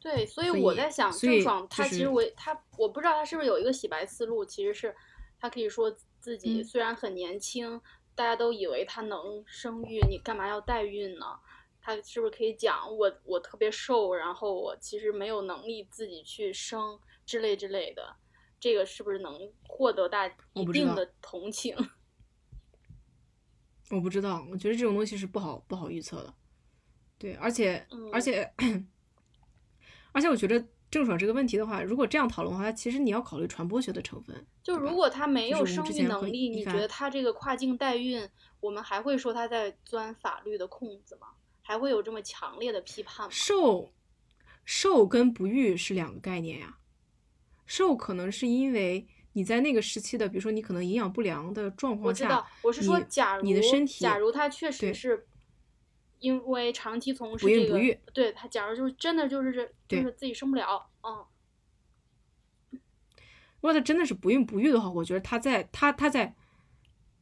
[0.00, 4.94] 对，所以我在想，郑爽就是她其实为她，我不知道她是不是有一个洗白思路，其实是
[5.40, 5.90] 她可以说
[6.20, 7.80] 自己嗯虽然很年轻，
[8.14, 11.26] 大家都以为她能生育，你干嘛要代孕呢？
[11.86, 18.16] 她是不是可以讲我我特别瘦，然后我其实没有能力自己去生之类之类的，
[18.58, 21.76] 这个是不是能获得大一定的同情？
[23.92, 26.34] 我不知道，我觉得这种东西是不好不好预测的。
[27.16, 28.52] 对，而且、嗯而且
[30.10, 34.44] 而且，我觉得郑爽这个问题的话，如果这样讨论的话，其实你要考虑传播学的成分。
[34.60, 41.28] 就如果他没有生育能力，你觉得他这个跨境代孕，我们还会说他在钻法律的空子吗？
[41.66, 43.30] 还会有这么强烈的批判吗？
[43.32, 43.92] 瘦
[44.64, 46.78] 瘦跟不育是两个概念呀。
[47.66, 55.26] 瘦可能是因为你在那个时期的，比如说你可能营养不良的状况下，我知道，我是说，假如你的身体假如他确实是
[56.20, 59.52] 因为长期从事不孕这个，不育对他，假如就是真的就是
[59.88, 61.26] 这，就是自己生不了，嗯，
[62.70, 66.32] 如果他真的是不孕不育的话，我觉得他在他他在，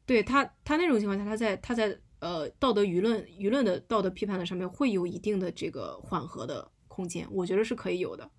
[0.05, 8.31] 对他他那种情况下，他在他在呃道德舆论舆论的道德批判的上面会有一定的这个缓和的空间，我觉得是可以有的。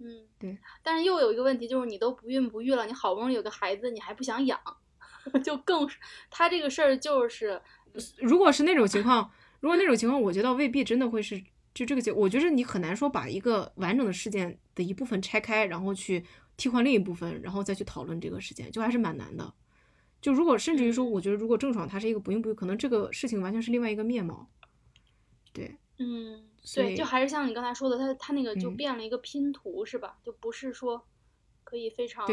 [0.00, 0.58] 嗯，对。
[0.82, 4.58] 但是又有一个问题，就是你都不孕不育了，你好不容易有个孩子，你还不想养，
[5.44, 5.88] 就更
[6.28, 7.62] 他这个事儿就是，
[8.18, 9.30] 如果是那种情况，
[9.60, 11.40] 如果那种情况，我觉得未必真的会是
[11.72, 12.10] 就这个结。
[12.10, 16.24] 我觉得你很难说把一个完整的事件的一部分拆开，然后去
[16.56, 19.54] 替换另一部分，然后再去讨论这个事件，就还是蛮难的。
[20.24, 24.48] 就如果甚至于说，我觉得如果郑爽她是一个不孕不育，可能这个事情完全是另外一个面貌。
[25.52, 30.16] 对，嗯，对，就还是像你刚才说的，她她那个就嗯变了一个拼图，是吧？
[30.22, 31.06] 就不是说
[31.62, 32.26] 可以非常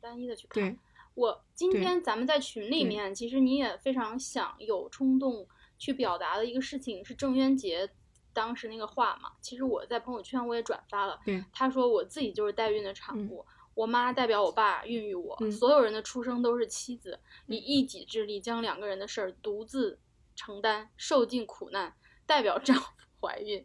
[0.00, 0.62] 单一的去看。
[0.62, 0.78] 对，
[1.14, 5.44] 我今天咱们在群里面，其实你也非常想有冲动
[5.76, 7.90] 去表达的一个事情是郑渊洁
[8.32, 9.32] 当时那个话嘛。
[9.40, 13.44] 其实我在朋友圈我也转发了，对他说我自己就是代孕的产嗯物，
[13.74, 19.98] 我妈代表我爸孕育我，嗯所有人的出生都是妻子以一己之力将两个人的事儿独自
[20.36, 21.94] 承担，受尽苦难，
[22.26, 22.84] 代表丈夫
[23.20, 23.64] 怀孕。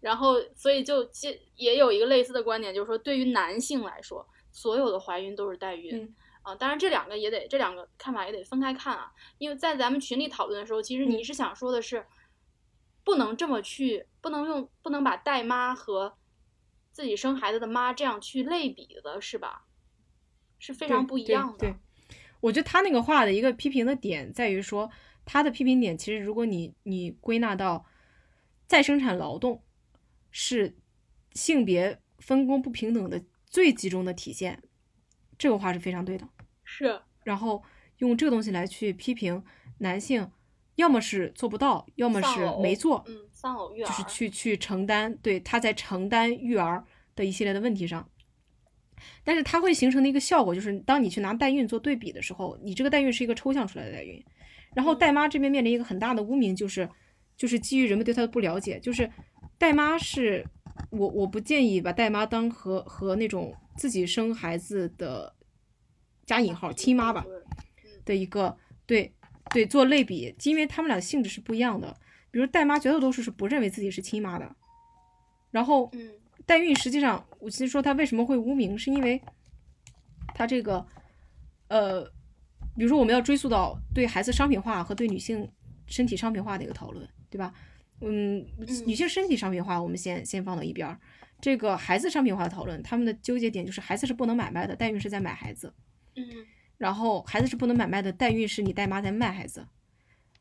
[0.00, 5.96] 然后，所以就也也有一个类似的观点，就是说，对于男性来说，所有的怀孕都是代孕。
[5.96, 12.06] 嗯啊，当然这两个也得这两个看法也得分开看啊，因为在咱们群里讨论的时候，其实你嗯是想说的是，
[13.04, 16.16] 不能这么去，不能用不能把带妈和
[17.00, 19.64] 自己生孩子的妈这样去类比的，是吧？
[20.58, 21.58] 是非常不一样的。
[21.60, 21.74] 对，
[22.40, 24.90] 我觉得他那个话的一个批评的点在于说，
[25.24, 27.86] 他的批评点其实如果你你归纳到
[28.66, 29.64] 再生产劳动
[30.30, 30.76] 是
[31.32, 34.62] 性别分工不平等的最集中的体现，
[35.38, 36.28] 这个话是非常对的。
[36.62, 37.62] 是，然后
[37.96, 39.42] 用这个东西来去批评
[39.78, 40.30] 男性，
[40.74, 46.84] 要么是做不到，要么是没做，嗯，丧偶育儿就是去去承担，对他在承担育儿
[47.20, 48.08] 的一系列的问题上。
[49.24, 54.22] 但是它会形成的一个效果，就是当你去拿代孕做对比的时候，你这个代孕是一个抽象出来的代孕，
[54.74, 56.88] 然后嗯代妈这边面临一个很大的污名，就是
[57.36, 59.10] 就是基于人们对她的不了解，就是
[59.56, 60.44] 代妈是
[60.90, 65.34] 我我不建议把代妈当和和那种自己生孩子的
[66.26, 67.24] 加引号亲妈吧，
[68.04, 69.14] 的一个对
[69.50, 71.96] 对做类比，因为他们俩的性质是不一样的。
[72.30, 74.54] 比如代妈绝大多数是不认为自己是亲妈的，
[75.50, 76.12] 然后嗯
[76.50, 79.22] 代孕实际上，我其实说它为什么会无名，是因为
[80.34, 80.84] 她这个
[81.68, 82.02] 呃，
[82.76, 85.48] 比如说我们要追溯到对孩子商品化和对女性
[85.86, 87.54] 身体商品化的一个讨论，对吧？
[88.00, 88.44] 嗯，
[88.84, 90.98] 女性身体商品化我们先先放到一边儿，
[91.40, 95.72] 这个孩子商品化的讨论，他们的纠结点就是孩子是不能买卖的，代孕是在买孩子。
[96.16, 96.24] 嗯
[96.78, 99.68] 然后孩子是不能买卖的，代孕是你代妈在卖孩子，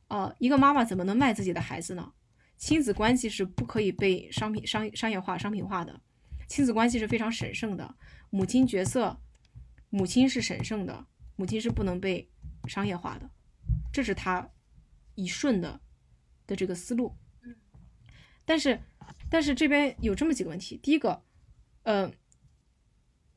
[0.07, 2.13] 啊、一个妈妈怎么能卖自己的孩子呢？
[2.59, 6.01] 亲子关系是不可以被商品商商业化、商品化的，
[6.45, 7.95] 亲子关系是非常神圣的，
[8.29, 9.17] 母亲角色，
[9.89, 11.07] 母亲是神圣的，
[11.37, 12.29] 母亲是不能被
[12.67, 13.31] 商业化的，
[13.93, 14.51] 这是他
[15.15, 15.79] 一顺的
[16.45, 17.15] 的这个思路。
[18.45, 18.81] 但是
[19.29, 21.23] 但是这边有这么几个问题，第一个，
[21.83, 22.11] 呃，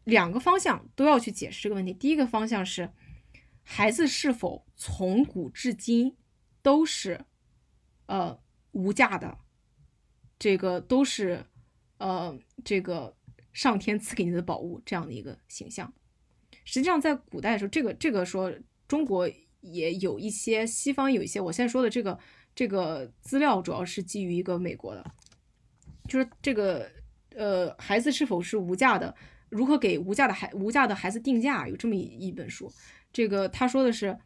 [0.03, 1.93] 两个方向都要去解释这个问题。
[1.93, 2.91] 第一个方向是，
[3.63, 6.17] 孩子是否从古至今
[6.61, 7.25] 都是
[8.07, 8.42] 呃
[8.73, 9.39] 无价的，
[10.39, 11.45] 这个都是
[11.99, 13.17] 呃这个
[13.53, 15.93] 上天赐给你的宝物这样的一个形象。
[16.65, 18.53] 实际上，在古代的时候，这个这个说
[18.87, 19.29] 中国
[19.61, 21.41] 也有一些，西方有一些。
[21.41, 22.19] 我现在说的这个
[22.55, 25.05] 这个资料，主要是基于一个美国的，
[26.09, 26.91] 就是这个
[27.35, 29.15] 呃，孩子是否是无价的？
[29.49, 31.69] 如何给无价的孩无价的孩子定价？
[31.69, 32.73] 有这么一一本书。
[33.13, 34.17] 这个他说的是，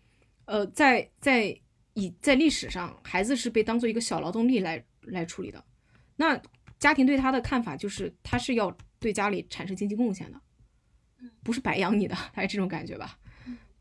[0.44, 1.58] 呃，在在
[1.96, 5.64] 以在历史上，孩子是被当做一个小劳动力来来处理的。
[6.14, 6.40] 那
[6.78, 10.40] 家庭对他的看法就是，他是要对家里产生经济贡献的。
[11.42, 13.18] 不是白养你的，大概这种感觉吧。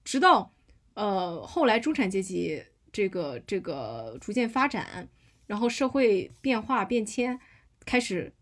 [0.06, 0.54] 直到
[0.94, 2.64] 呃后来中产阶级
[2.94, 5.10] 这个这个逐渐发展，
[5.46, 7.38] 然后社会变化变迁，
[7.86, 8.34] 开始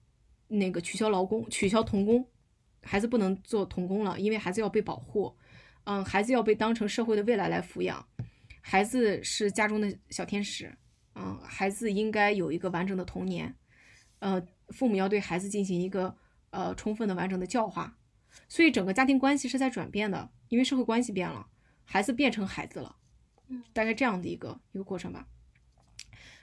[0.50, 2.24] 那个取消劳工，取消童工，
[2.84, 5.36] 孩子不能做童工了，因为孩子要被保护，
[5.86, 8.06] 嗯，孩子要被当成社会的未来来抚养，
[8.66, 10.74] 孩子是家中的小天使，
[11.16, 13.54] 嗯，孩子应该有一个完整的童年，
[14.20, 16.16] 呃，父母要对孩子进行一个
[16.50, 17.98] 呃充分的完整的教化。
[18.48, 21.46] 所以整个家庭关系是在转变的，因为社会关系变了，
[21.84, 22.96] 孩子变成孩子了，
[23.50, 25.28] 嗯，大概这样的一个一个过程吧。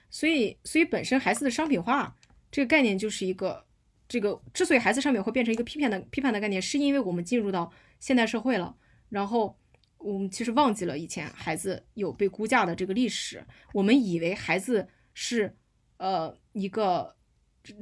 [0.09, 2.15] 所以，所以本身孩子的商品化
[2.51, 3.65] 这个概念就是一个，
[4.07, 8.77] 这个之所以孩子商品会变成一个批判的批判的概念，是因为我们进入到现代社会了，
[9.09, 9.57] 然后
[10.03, 15.55] 我们其实忘记了以前孩子有被估价的这个历史，我们以为孩子是
[15.97, 17.15] 呃一个。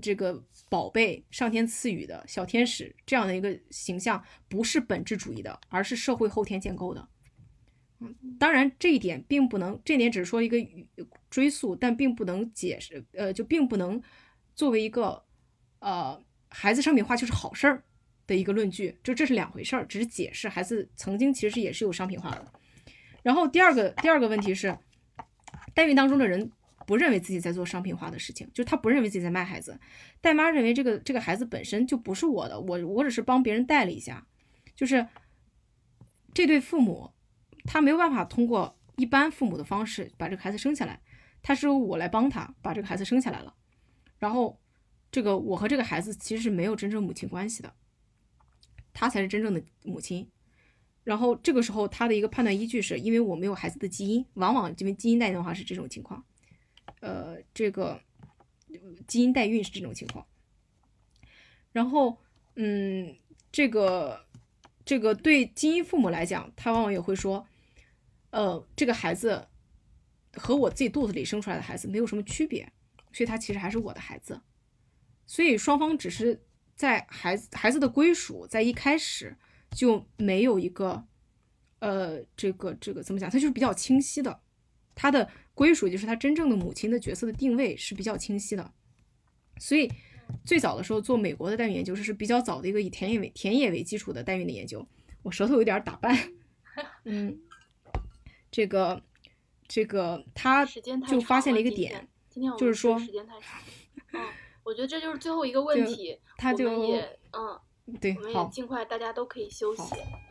[0.01, 7.07] 这个宝贝，上天赐予的小天使这样的一个形象，不是本质主义的，而是社会后天建构的。
[7.99, 10.57] 嗯，当然这一点并不能，这点只是说一个
[11.29, 14.03] 追溯，但并不能解释，呃，就并不能
[14.53, 15.23] 作为一个
[15.79, 17.81] 呃孩子商品化就是好事儿
[18.29, 22.53] 的一个论据，就这是两回事儿，只是解释孩子曾经其实也是有商品化的。
[23.23, 24.77] 然后第二个第二个问题是，
[25.73, 26.51] 代孕当中的人。
[26.87, 29.79] 不认为自己在做商品化的事情，就是他不认为自己在卖孩子。
[30.21, 34.25] 代妈认为这个这个孩子本身就不是我的，我我只是帮别人带了一下。
[34.75, 35.07] 就是
[36.33, 37.11] 这对父母，
[37.65, 40.99] 他没有办法通过一般父母的方式把这个孩子生下来，
[41.43, 43.53] 他是由我来帮他把这个孩子生下来了。
[44.17, 44.59] 然后
[45.11, 47.71] 这个我和这个孩子其实是没有真正母亲关系的，
[48.99, 50.29] 她才是真正的母亲。
[51.05, 56.21] 然后这个时候他的一个判断依据是因为我没有孩子的基因，往往因为基因代孕的话是这种情况。
[56.99, 58.01] 呃，这个
[59.07, 60.27] 基因代孕是这种情况，
[61.71, 62.17] 然后，
[62.55, 63.15] 嗯，
[63.53, 64.25] 这个
[64.83, 67.47] 这个对基因父母来讲，他往往也会说，
[68.31, 69.47] 呃，这个孩子
[70.33, 72.69] 和我自己肚子里生出来的孩子没有什么区别，
[73.13, 74.41] 所以他其实还是我的孩子，
[75.25, 76.43] 所以双方只是
[76.79, 79.35] 在孩子孩子的归属在一开始
[79.71, 81.03] 就没有一个，
[81.79, 84.39] 呃，这个这个怎么讲，它就是比较清晰的，
[84.95, 85.29] 他的。
[85.59, 88.71] 归属就是他真正的母亲的角色的定位是比较清晰的，
[89.57, 89.91] 所以
[90.45, 94.87] 最早的时候做美国的代孕研究是是比较早的一个以田野为田野为基础的代孕的研究。
[95.21, 96.17] 我舌头有点打绊，
[97.03, 97.37] 嗯，
[98.49, 99.03] 这个
[99.67, 100.65] 这个他
[101.09, 102.07] 就发现了一个点，
[102.57, 103.59] 就是说时间太长，
[104.13, 104.21] 嗯，
[104.63, 107.59] 我觉得这就是最后一个问题，他就也嗯，
[107.99, 109.81] 对，我们也尽快大家都可以休息，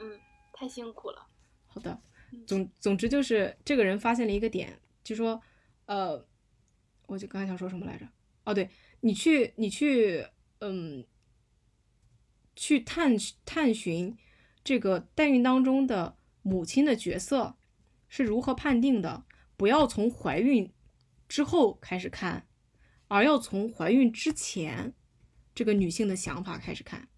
[0.01, 0.19] 嗯，
[0.53, 1.27] 太辛苦了。
[1.67, 2.01] 好的，
[2.47, 4.81] 总总之就是这个人发现了一个点。
[5.05, 5.41] 就说，
[5.87, 6.27] 呃，
[7.07, 8.07] 我就刚才想说什么来着？
[8.45, 8.69] 哦，对
[9.01, 10.27] 你去，你去，
[10.61, 11.07] 嗯，
[12.55, 14.17] 去探探寻
[14.65, 17.57] 这个代孕当中的母亲的角色
[18.09, 19.25] 是如何判定的。
[19.57, 20.73] 不要从怀孕
[21.29, 22.48] 之后开始看，
[23.09, 24.95] 而要从怀孕之前
[25.55, 27.09] 这个女性的想法开始看。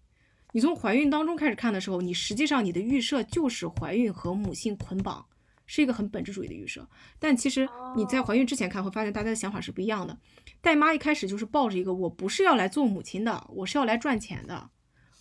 [0.53, 5.27] 你从怀孕当中开始看的时候，你实际上你的预设就是怀孕和母性捆绑。
[5.67, 6.85] 是一个很本质主义的预设，
[7.17, 7.65] 但其实
[7.95, 10.19] 你在怀孕之前看，会发现大家的想法是不一样的。
[10.59, 14.69] 带妈一开始就是抱着一个我不是要来做母亲的，我是要来赚钱的，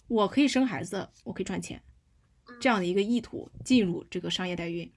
[0.08, 1.80] 我可以生孩子，我可以赚钱，
[2.60, 4.90] 这样的一个意图进入这个商业代孕。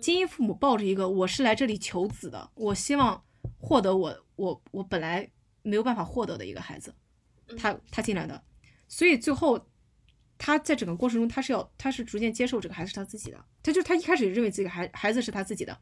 [0.00, 3.22] 精英父母抱着一个我是来这里求子的，我希望
[3.60, 6.94] 获得我我我本来没有办法获得的一个孩子，
[7.58, 8.42] 他他进来的，
[8.88, 9.68] 所以最后。
[10.40, 15.76] 他在整个过程中，他是要，他是逐渐接受这个孩子是他自己的，他就他一开始认为自己孩孩子是他自己的，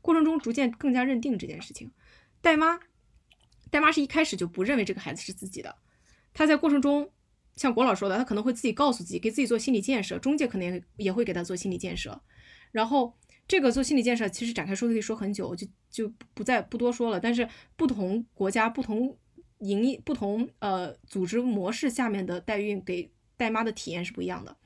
[0.00, 1.90] 过程中逐渐更加认定这件事情。
[2.40, 2.78] 代妈，
[3.68, 5.74] 代妈是一开始就不认为这个孩子是自己的，
[6.32, 7.10] 他在过程中，
[7.56, 12.22] 像国老说的，他可能会自己告诉自己，给自己做心理建设，中介可能也也会给他做心理建设，
[12.70, 13.12] 然后
[13.48, 17.20] 这个做心理建设其实展开说可以说很久，就就不再不多说了。
[17.20, 19.16] 但是不同国家不同
[19.58, 24.56] 营业不同呃组织模式下面的代孕给代妈的体验是不一样的。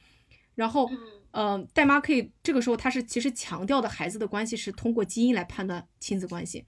[0.54, 0.98] 然后嗯
[1.32, 6.66] 呃，代妈可以这个时候她是其实强调的孩子的关系是通过基因来判断亲子关系，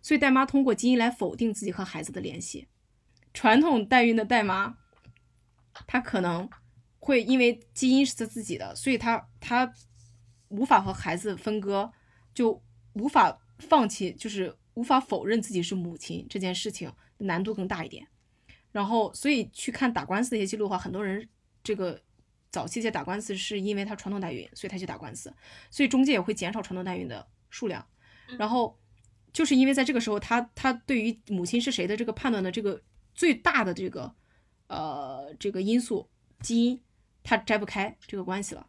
[0.00, 2.66] 所以代妈通过基因来否定自己和孩子的联系。
[3.34, 4.78] 传统代孕的代妈，
[5.86, 6.48] 她可能
[6.98, 9.70] 会因为基因是她自己的，所以她她
[10.48, 11.92] 无法和孩子分割，
[12.34, 12.62] 就
[12.94, 18.06] 无法放弃，就是无法否认自己是母亲这件事情难度更大一点。
[18.70, 21.28] 然后，所以去看打官司的一些记录的话，很多人
[21.62, 22.00] 这个
[22.50, 25.34] 早期在打官司是因为他传统代孕，所以他去打官司，
[25.70, 27.84] 所以中介也会减少传统代孕的数量。
[28.38, 28.78] 然后
[29.32, 32.80] 就是因为在这个时候，他他对于母亲是谁的这个判断的这个
[33.14, 34.14] 最大的这个
[34.68, 36.08] 呃这个因素
[36.40, 36.80] 基因，
[37.24, 38.66] 他摘不开这个关系了。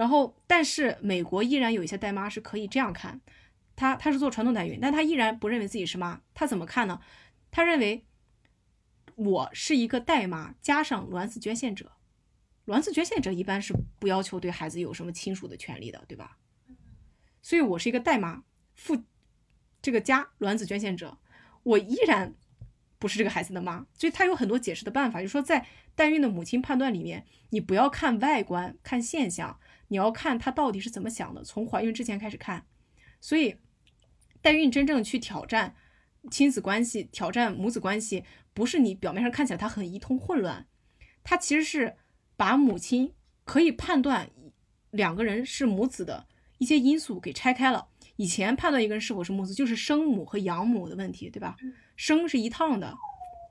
[0.00, 3.20] 然后，但是美国依然有一些代妈是可以这样看，
[3.76, 6.22] 她她是做传统代孕，但她依然不认为自己是妈。
[6.32, 6.98] 她怎么看呢？
[7.50, 8.06] 她认为
[9.16, 11.92] 我是一个代妈加上卵子捐献者，
[12.64, 16.38] 卵子捐献者一般是不要求对孩子有什么亲属的权利的，对吧？
[17.42, 18.42] 所以我是一个代妈，
[18.74, 19.04] 父
[19.82, 21.18] 这个加卵子捐献者，
[21.62, 22.34] 我依然
[22.98, 23.86] 不是这个孩子的妈。
[23.92, 29.60] 所以她有很多解释的办法，就是说在代孕的母亲判断里面，你不要看外观、看现象，
[29.90, 32.64] 你要看他到底是怎么想的，从怀孕之前开始看。
[33.20, 33.56] 所以
[34.40, 35.74] 代孕真正去挑战
[36.30, 40.66] 亲子关系、挑战母子关系，不是你表面上看起来它很一通混乱，
[41.24, 41.96] 它其实是
[42.36, 43.12] 把母亲
[43.44, 44.30] 可以判断
[44.90, 46.26] 两个人是母子的
[46.58, 47.88] 一些因素给拆开了。
[48.16, 51.56] 以前判断一个人是否是母子，就是生母和养母的问题，对吧？
[51.96, 52.94] 生是一趟的，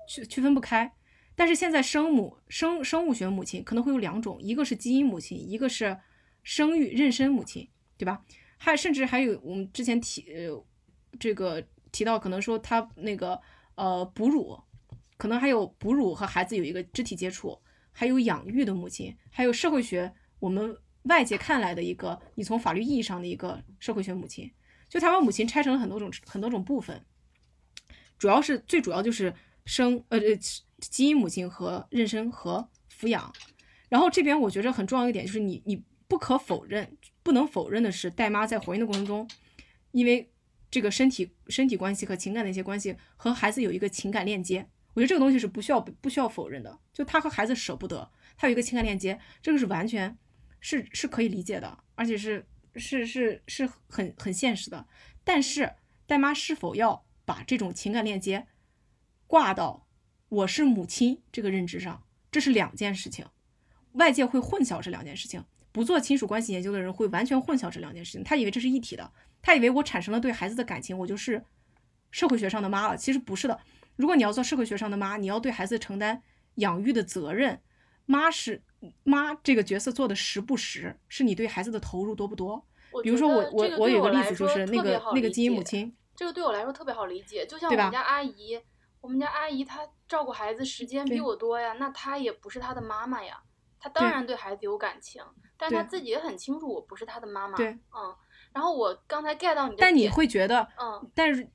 [0.08, 0.92] 区区分不开。
[1.36, 5.98] 但是现在生母生生物学母亲可能会有两种，一个是基因母亲，一个是
[6.44, 8.24] 生育妊娠母亲，对吧？
[8.58, 10.66] 还甚至还有我们之前提呃
[11.20, 13.40] 这个提到，可能说他那个
[13.76, 14.60] 呃哺乳，
[15.18, 17.58] 可能还有哺乳和孩子有一个肢体接触，
[17.92, 24.52] 还有养育的母亲，还有社会学我们外界看来的一个，你从法律意义上的一个社会学母亲，
[24.90, 27.06] 就他把母亲拆成了很多种很多种部分，
[28.18, 29.34] 主要是最主要就是
[29.66, 30.36] 生呃呃
[30.80, 33.34] 基因母亲和妊娠和抚养，
[33.88, 39.30] 然后这边我觉着很重要一点就是你你不可否认不能否认的是代妈在怀孕的过程中，
[39.92, 40.32] 因为
[40.72, 50.18] 这个身体身体关系和情感的一些关系和孩子有一个情感链接，我觉得这个东西是不需要不需要否认的，就她和孩子舍不得，他有一个情感链接，这个是完全
[50.60, 52.46] 是是可以理解的，而且是
[52.76, 54.88] 是是是很很现实的。
[55.24, 55.76] 但是
[56.08, 58.48] 代妈是否要把这种情感链接
[59.28, 59.88] 挂到
[60.28, 63.28] 我是母亲这个认知上，这是两件事情，
[63.92, 65.46] 外界会混淆这两件事情。
[65.72, 71.44] 不做亲属关系研究的人会完全混淆这两件事情，他以为这是一体的，他以为我产生了对孩子的感情，我就是
[72.12, 72.98] 社会学上的妈了。
[72.98, 73.60] 其实不是的，
[73.96, 76.22] 如果你要做社会学上的妈，你要对孩子承担
[76.56, 77.62] 养育的责任，
[78.06, 78.64] 妈是
[79.04, 82.66] 妈这个角色做的实不实，是你对孩子的投入多不多。
[83.04, 87.46] 比如说我我我有个例子，就是那个那个基因母亲，这个对我来说特别好理解。
[87.46, 88.60] 就像我们家阿姨，
[89.00, 93.40] 我们家阿姨她照顾孩子时间比我多呀，那她也不是她的妈妈呀，
[93.80, 95.22] 她当然对孩子有感情，
[95.60, 97.56] 但是她自己也很清楚我不是他的妈妈。
[97.56, 98.16] 对嗯。
[98.52, 101.48] 然后我刚才 get 到你的但你会觉得，嗯，但是，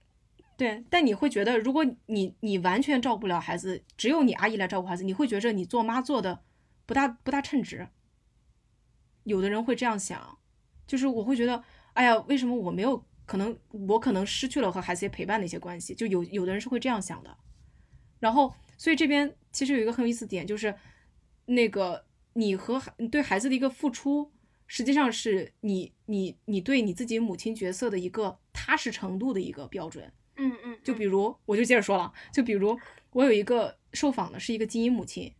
[0.56, 6.44] 对，但你会觉得，如果你你完全照顾不了孩子，只有你阿姨来照顾孩子，你会觉着你做妈做的
[6.86, 7.88] 不大不大称职。
[9.24, 10.38] 有的人会这样想，
[10.86, 11.64] 就是我会觉得，
[11.94, 13.58] 哎呀，为什么我没有可能，
[13.88, 17.36] 我可能失去了和孩子陪伴的一些关系，就有有的人是会这样想的。
[18.20, 20.72] 然后，所以这边其实有一个很有意思点，就是
[21.46, 22.04] 那个
[22.34, 24.30] 你和孩你对孩子的一个付出，
[24.66, 30.12] 实际上是你你你对你自己母亲角色的一个踏实程度的一个标准。
[30.36, 32.76] 嗯嗯，就比如，我就接着说了，就比如
[33.12, 35.32] 我有一个受访的是一个基因母亲，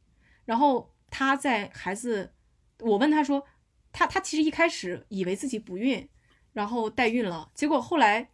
[0.44, 2.32] 然后她在孩子，
[2.78, 3.44] 我问她说，
[3.90, 6.08] 她她其实一开始以为自己不孕，
[6.52, 8.30] 然后代孕了，结果后来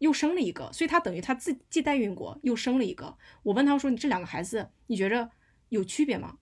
[0.00, 3.16] 又生了一个，所以她等于她自既代孕过又生了一个。
[3.44, 5.30] 我问她说，你这两个孩子你觉着
[5.70, 6.36] 有区别吗？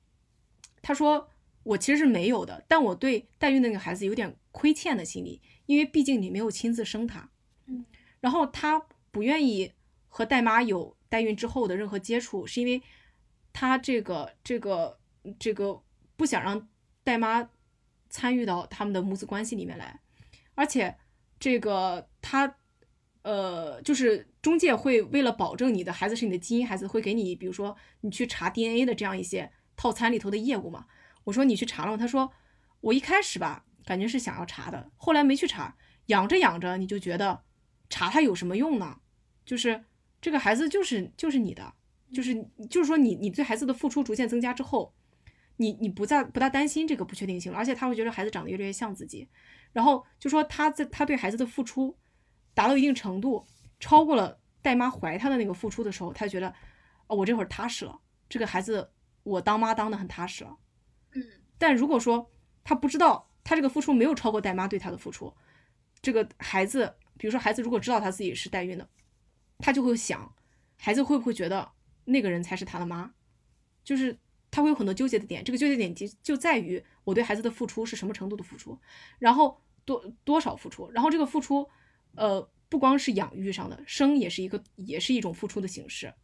[0.83, 1.31] 她说
[1.63, 7.31] 我其实是没有的，但我对代孕那个孩子有点亏欠的心理，因为毕竟你没有亲自生他。
[7.67, 7.85] 嗯，
[8.21, 9.73] 然后他不愿意
[10.09, 12.83] 和代妈有代孕之后的任何接触，是因为
[13.53, 14.99] 他这个这个
[15.39, 15.83] 这个
[16.17, 16.69] 不想让
[17.05, 17.51] 代妈
[18.09, 20.01] 参与到他们的母子关系里面来，
[20.55, 20.97] 而且
[21.39, 22.57] 这个他
[23.23, 30.87] 呃，就是中介会为了保证你的孩子是你的基因孩子，会给你比如说你去查 DNA 的这样一些套餐里头的业务嘛。
[31.25, 31.97] 我说你去查了吗？
[31.97, 32.33] 他说
[32.81, 35.77] 我一开始吧，感觉是想要查的，后来没去查，
[36.07, 37.43] 养着养着你就觉得
[37.89, 39.01] 查它有什么用呢？
[39.45, 39.85] 就是
[40.21, 41.75] 这个孩子就是就是你的，
[42.13, 42.35] 就是
[42.69, 44.95] 就是说你你对孩子的付出逐渐增加之后，
[45.57, 49.29] 你你不再不大担心这个不确定性了，而且他会觉得孩子长得越来越像自己，
[49.73, 51.97] 然后就说他在他对孩子的付出
[52.55, 53.47] 达到一定程度，
[53.79, 56.55] 超过了带妈怀他的那个付出的时候，他就觉得
[57.09, 57.99] 哦我这会儿踏实了，
[58.29, 58.91] 这个孩子
[59.23, 60.57] 我当妈当的很踏实了。
[61.61, 62.33] 但如果说
[62.65, 65.31] 他不知道他这个付出没有超过带妈对他的付出，
[66.01, 68.89] 这个孩子，比如说孩子如果知道他自己是代孕的，
[69.59, 70.35] 他就会想，
[70.79, 71.71] 孩子会不会觉得
[72.07, 73.13] 那个人才是他的妈？
[73.85, 74.19] 就是
[74.51, 78.79] 他会有很多纠结的点，这个纠结点就就在于我对孩子的付出是什么程度的付出，
[79.19, 81.69] 然后多多少付出，然后这个付出，
[82.15, 86.15] 呃，不光是养育上的，生也是一个也是一种付出的形式，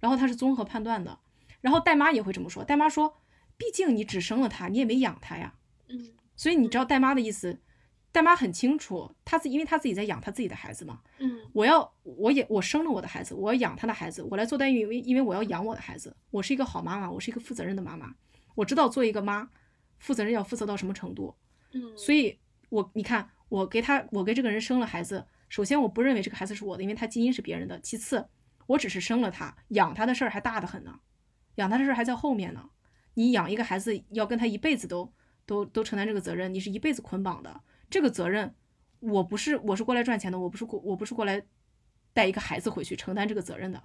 [0.00, 1.18] 然后他是综合判断的，
[1.60, 3.18] 然后代妈也会这么说，代妈说，
[3.56, 5.54] 毕竟你只生了他，你也没养他呀，
[5.88, 6.12] 嗯。
[6.34, 7.58] 所以你知道代妈的意思，
[8.12, 11.40] 代妈很清楚，她自因为她自己在养她自己的孩子嘛，嗯。
[11.52, 18.14] 我要我也我生了我的孩子，我要养他的孩子，我来做代孕，因为因为我要养我的孩子，我是一个好妈妈，我是一个负责任的妈妈，
[18.54, 19.48] 我知道做一个妈，
[19.98, 21.34] 负责任要负责到什么程度，
[21.72, 22.38] 嗯，所以
[22.68, 28.28] 我你看我给他我给这个人生了孩子，首先我不认为这个孩子是我的，因为他基因是别人的，其次
[28.66, 31.00] 我只是生了他，养他的事儿还大得很呢，
[31.54, 32.68] 养他的事儿还在后面呢，
[33.16, 35.12] 你养一个孩子要跟他一辈子都
[35.44, 37.60] 都都承担这个责任，你是一辈子捆绑的，
[37.90, 38.54] 这个责任。
[39.00, 41.42] 我不是我是过来赚钱的，我不是过我不是过来
[42.12, 43.82] 带一个孩子回去承担这个责任的，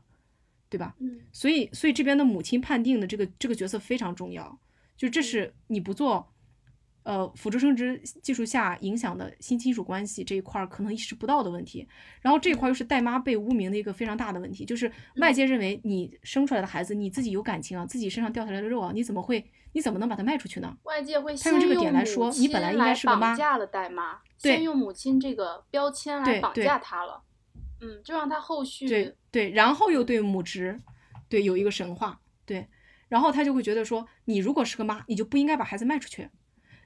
[0.69, 0.95] 对吧？
[0.99, 4.59] 嗯所以所以这边的母亲判定的这个这个角色非常重要，
[4.95, 6.33] 就这是你不做，
[7.03, 11.87] 呃辅助生殖技术下影响的新亲属关系这一块儿可能意识不到的问题，
[12.21, 20.77] 然后这一块儿又是带妈被污名的一个非常大的问题，就是外界认为你生出来的孩子你自己有感情啊，自己身上掉下来的肉啊，你怎么会你怎么能把它卖出去呢？
[20.83, 27.21] 外界会他用这个点来说你本来应该是个妈绑架了带妈，对先用母亲这个标签来绑架她了，
[27.79, 30.79] 嗯，就让她后续对对，然后又对母职，
[31.29, 32.67] 对有一个神话，对，
[33.07, 36.29] 然后他就会觉得说，你如果是个妈，你就不应该把孩子卖出去，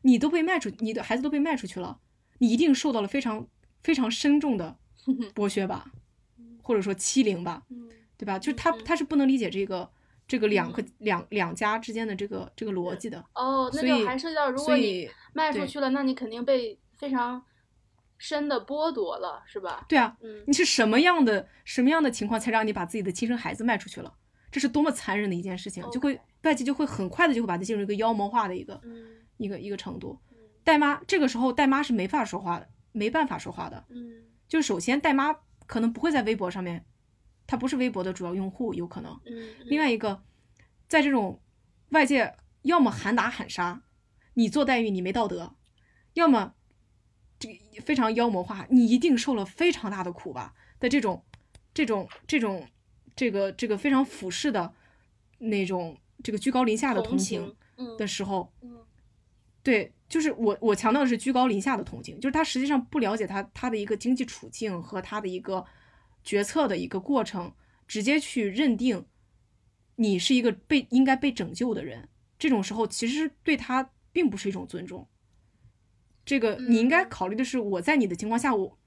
[0.05, 1.99] 你都被卖出，你的孩子都被卖出去了，
[2.37, 3.47] 你一定受到了非常
[3.83, 4.77] 非常深重的
[5.33, 5.91] 剥削吧，
[6.61, 8.37] 或者说欺凌吧，嗯对吧？
[8.39, 9.89] 就是他嗯他是不能理解这个
[10.27, 17.43] 这个两个两两家之间的这个这个逻辑的，哦，那就还涉及到，如果你卖出去了，那你肯定被非常
[18.17, 19.85] 深的剥夺了，是吧？
[19.89, 24.13] 对啊，嗯你是什么样的什么样的情况才让你把自己的亲生孩子卖出去了？
[24.51, 29.05] 这是多么残忍的一件事情，就会外界就会很快的就会把它进入一个妖魔化的一个嗯
[29.37, 30.37] 一个一个程度嗯。
[30.63, 33.85] 代妈这个时候代妈是没法说话的，没办法说话的。
[33.89, 35.33] 嗯就是首先代妈
[35.65, 36.85] 可能不会在微博上面，
[37.47, 39.19] 她不是微博的主要用户，有可能。
[39.25, 40.23] 嗯，另外一个，
[40.87, 41.41] 在这种
[41.89, 43.81] 外界要么喊打喊杀，
[44.35, 45.55] 你做代孕你没道德，
[46.13, 46.53] 要么
[47.39, 51.25] 这个非常妖魔化，你一定受了非常大的苦吧的这种
[51.73, 52.67] 这种这种
[53.15, 54.73] 这个这个非常俯视的
[55.39, 57.55] 那种这个居高临下的同同情
[57.97, 58.85] 的时候，嗯
[59.65, 65.65] 对，就是我我强调的是居高临下的同情，就是他实际上不了解他他的一个经济处境和他的一个
[66.23, 67.51] 决策的一个过程，
[67.87, 69.03] 直接去认定
[69.95, 75.07] 你是一个被应该被拯救的人，这种时候其实对他并不是一种尊重。
[76.23, 78.77] 这个你应该嗯考虑的是，我在你的情况下，我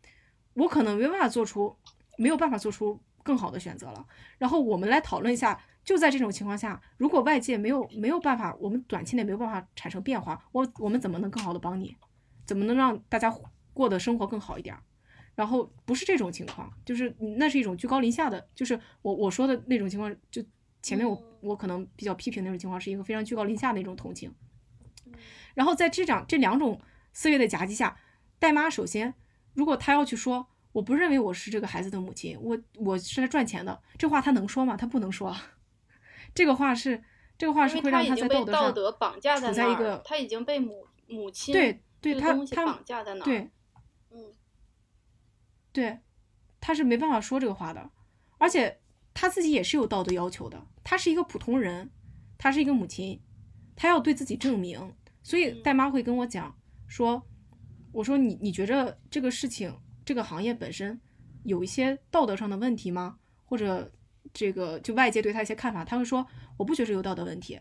[0.54, 1.76] 我可能没办法做出
[2.16, 4.06] 没有办法做出更好的选择了。
[4.38, 11.96] 然后我们来讨论一下，就在这种情况下，如果外界没有没有办法，我们短期内没有办法产生变化，我我们怎么能更好的帮你？
[12.44, 13.34] 怎么能让大家
[13.72, 14.82] 过得生活更好一点儿？
[15.34, 20.44] 然后不是这种情况，就是那是一种居高临下的，就是我我说的那种情况，就
[20.82, 24.30] 前面我嗯我可能比较批评那种情况，是一个非常居高临下的一种同情。
[25.06, 25.14] 嗯
[25.54, 26.78] 然后在这两这两种
[27.14, 27.96] 思维的夹击下，
[28.38, 29.14] 代妈首先，
[29.54, 34.76] 如果她要去说，我不认为我是这个孩子的母亲，我我是来赚钱的，这话她能说吗？
[34.76, 35.54] 她不能说啊。
[36.38, 37.02] 这个话是
[37.36, 43.50] 这个话是会让她他在道德上德绑架在一那儿了个他已经被母母亲对对这个她她东西绑架在那儿，对
[44.12, 44.32] 嗯
[45.72, 45.98] 对，
[46.60, 47.90] 他是没办法说这个话的，
[48.38, 48.78] 而且
[49.12, 50.64] 他自己也是有道德要求的。
[50.84, 51.90] 他是一个普通人，
[52.38, 53.20] 他是一个母亲，
[53.74, 54.94] 他要对自己证明。
[55.24, 56.56] 所以戴妈会跟我讲
[56.86, 57.20] 说
[57.92, 61.00] ：“我说你你觉着这个事情这个行业本身
[61.42, 63.18] 有一些道德上的问题吗？
[63.44, 63.92] 或者
[64.32, 66.26] 这个就外界对他一些看法？”他会说
[66.58, 67.60] ：“我不觉着有道德问题，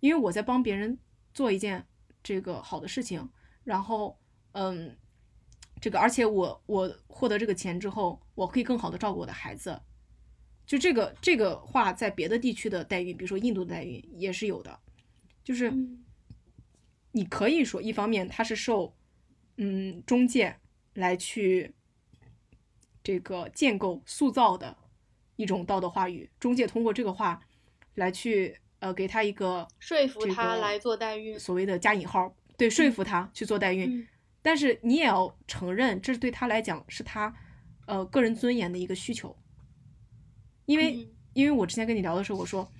[0.00, 0.98] 因为我在帮别人
[1.32, 1.86] 做一件
[2.22, 3.28] 这个好的事情，
[3.64, 4.18] 然后
[4.52, 4.96] 嗯。”
[5.80, 9.78] 这个，而且我我获得这个钱之后，我可以更好的照顾我的孩子。
[10.64, 14.80] 就这个这个话，在别的地区的代孕，比如说印度的代孕也是有的，
[15.42, 16.02] 就是嗯
[17.10, 18.96] 你可以说，一方面它是受
[19.56, 20.56] 嗯中介
[20.94, 21.74] 来去
[23.02, 24.74] 这个建构塑造的
[25.36, 27.40] 一种道德话语，中介通过这个话
[27.94, 34.00] 来去呃给他一个说服他来做代孕所谓的加引号，对，说服他去做代孕。
[34.00, 34.06] 嗯。
[34.42, 37.34] 但是你也要承认，这是对他来讲是他
[37.86, 39.36] 呃个人尊严的一个需求，
[40.66, 41.10] 因为、嗯。
[41.34, 42.70] 因为我之前跟你聊的时候，我说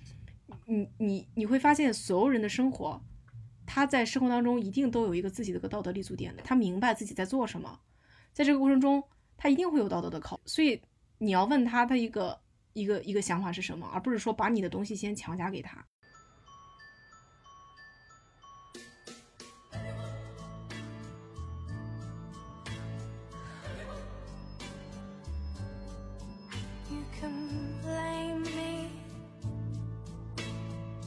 [0.67, 3.03] 你你你会发现所有人的生活，
[3.67, 7.81] 他在生活当中一定都有一个自己的一个道德立足点的，他明白自己在做什么，
[8.33, 9.03] 在这个过程中
[9.37, 10.81] 他一定会有道德的考，所以
[11.19, 12.41] 你要问他他一个
[12.75, 15.85] 一个一个想法是什么，而不是说把你的东西先强加给他。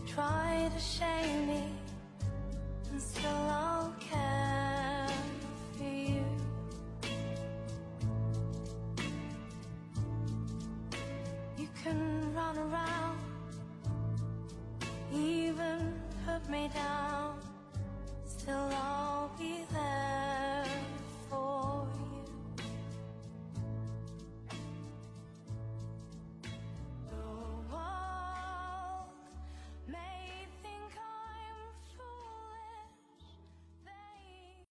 [0.07, 1.69] Try to shame me,
[2.97, 4.26] still I'll care
[12.47, 13.19] run around,
[15.13, 15.93] even
[16.25, 17.37] put me down,
[18.25, 20.66] still I'll be there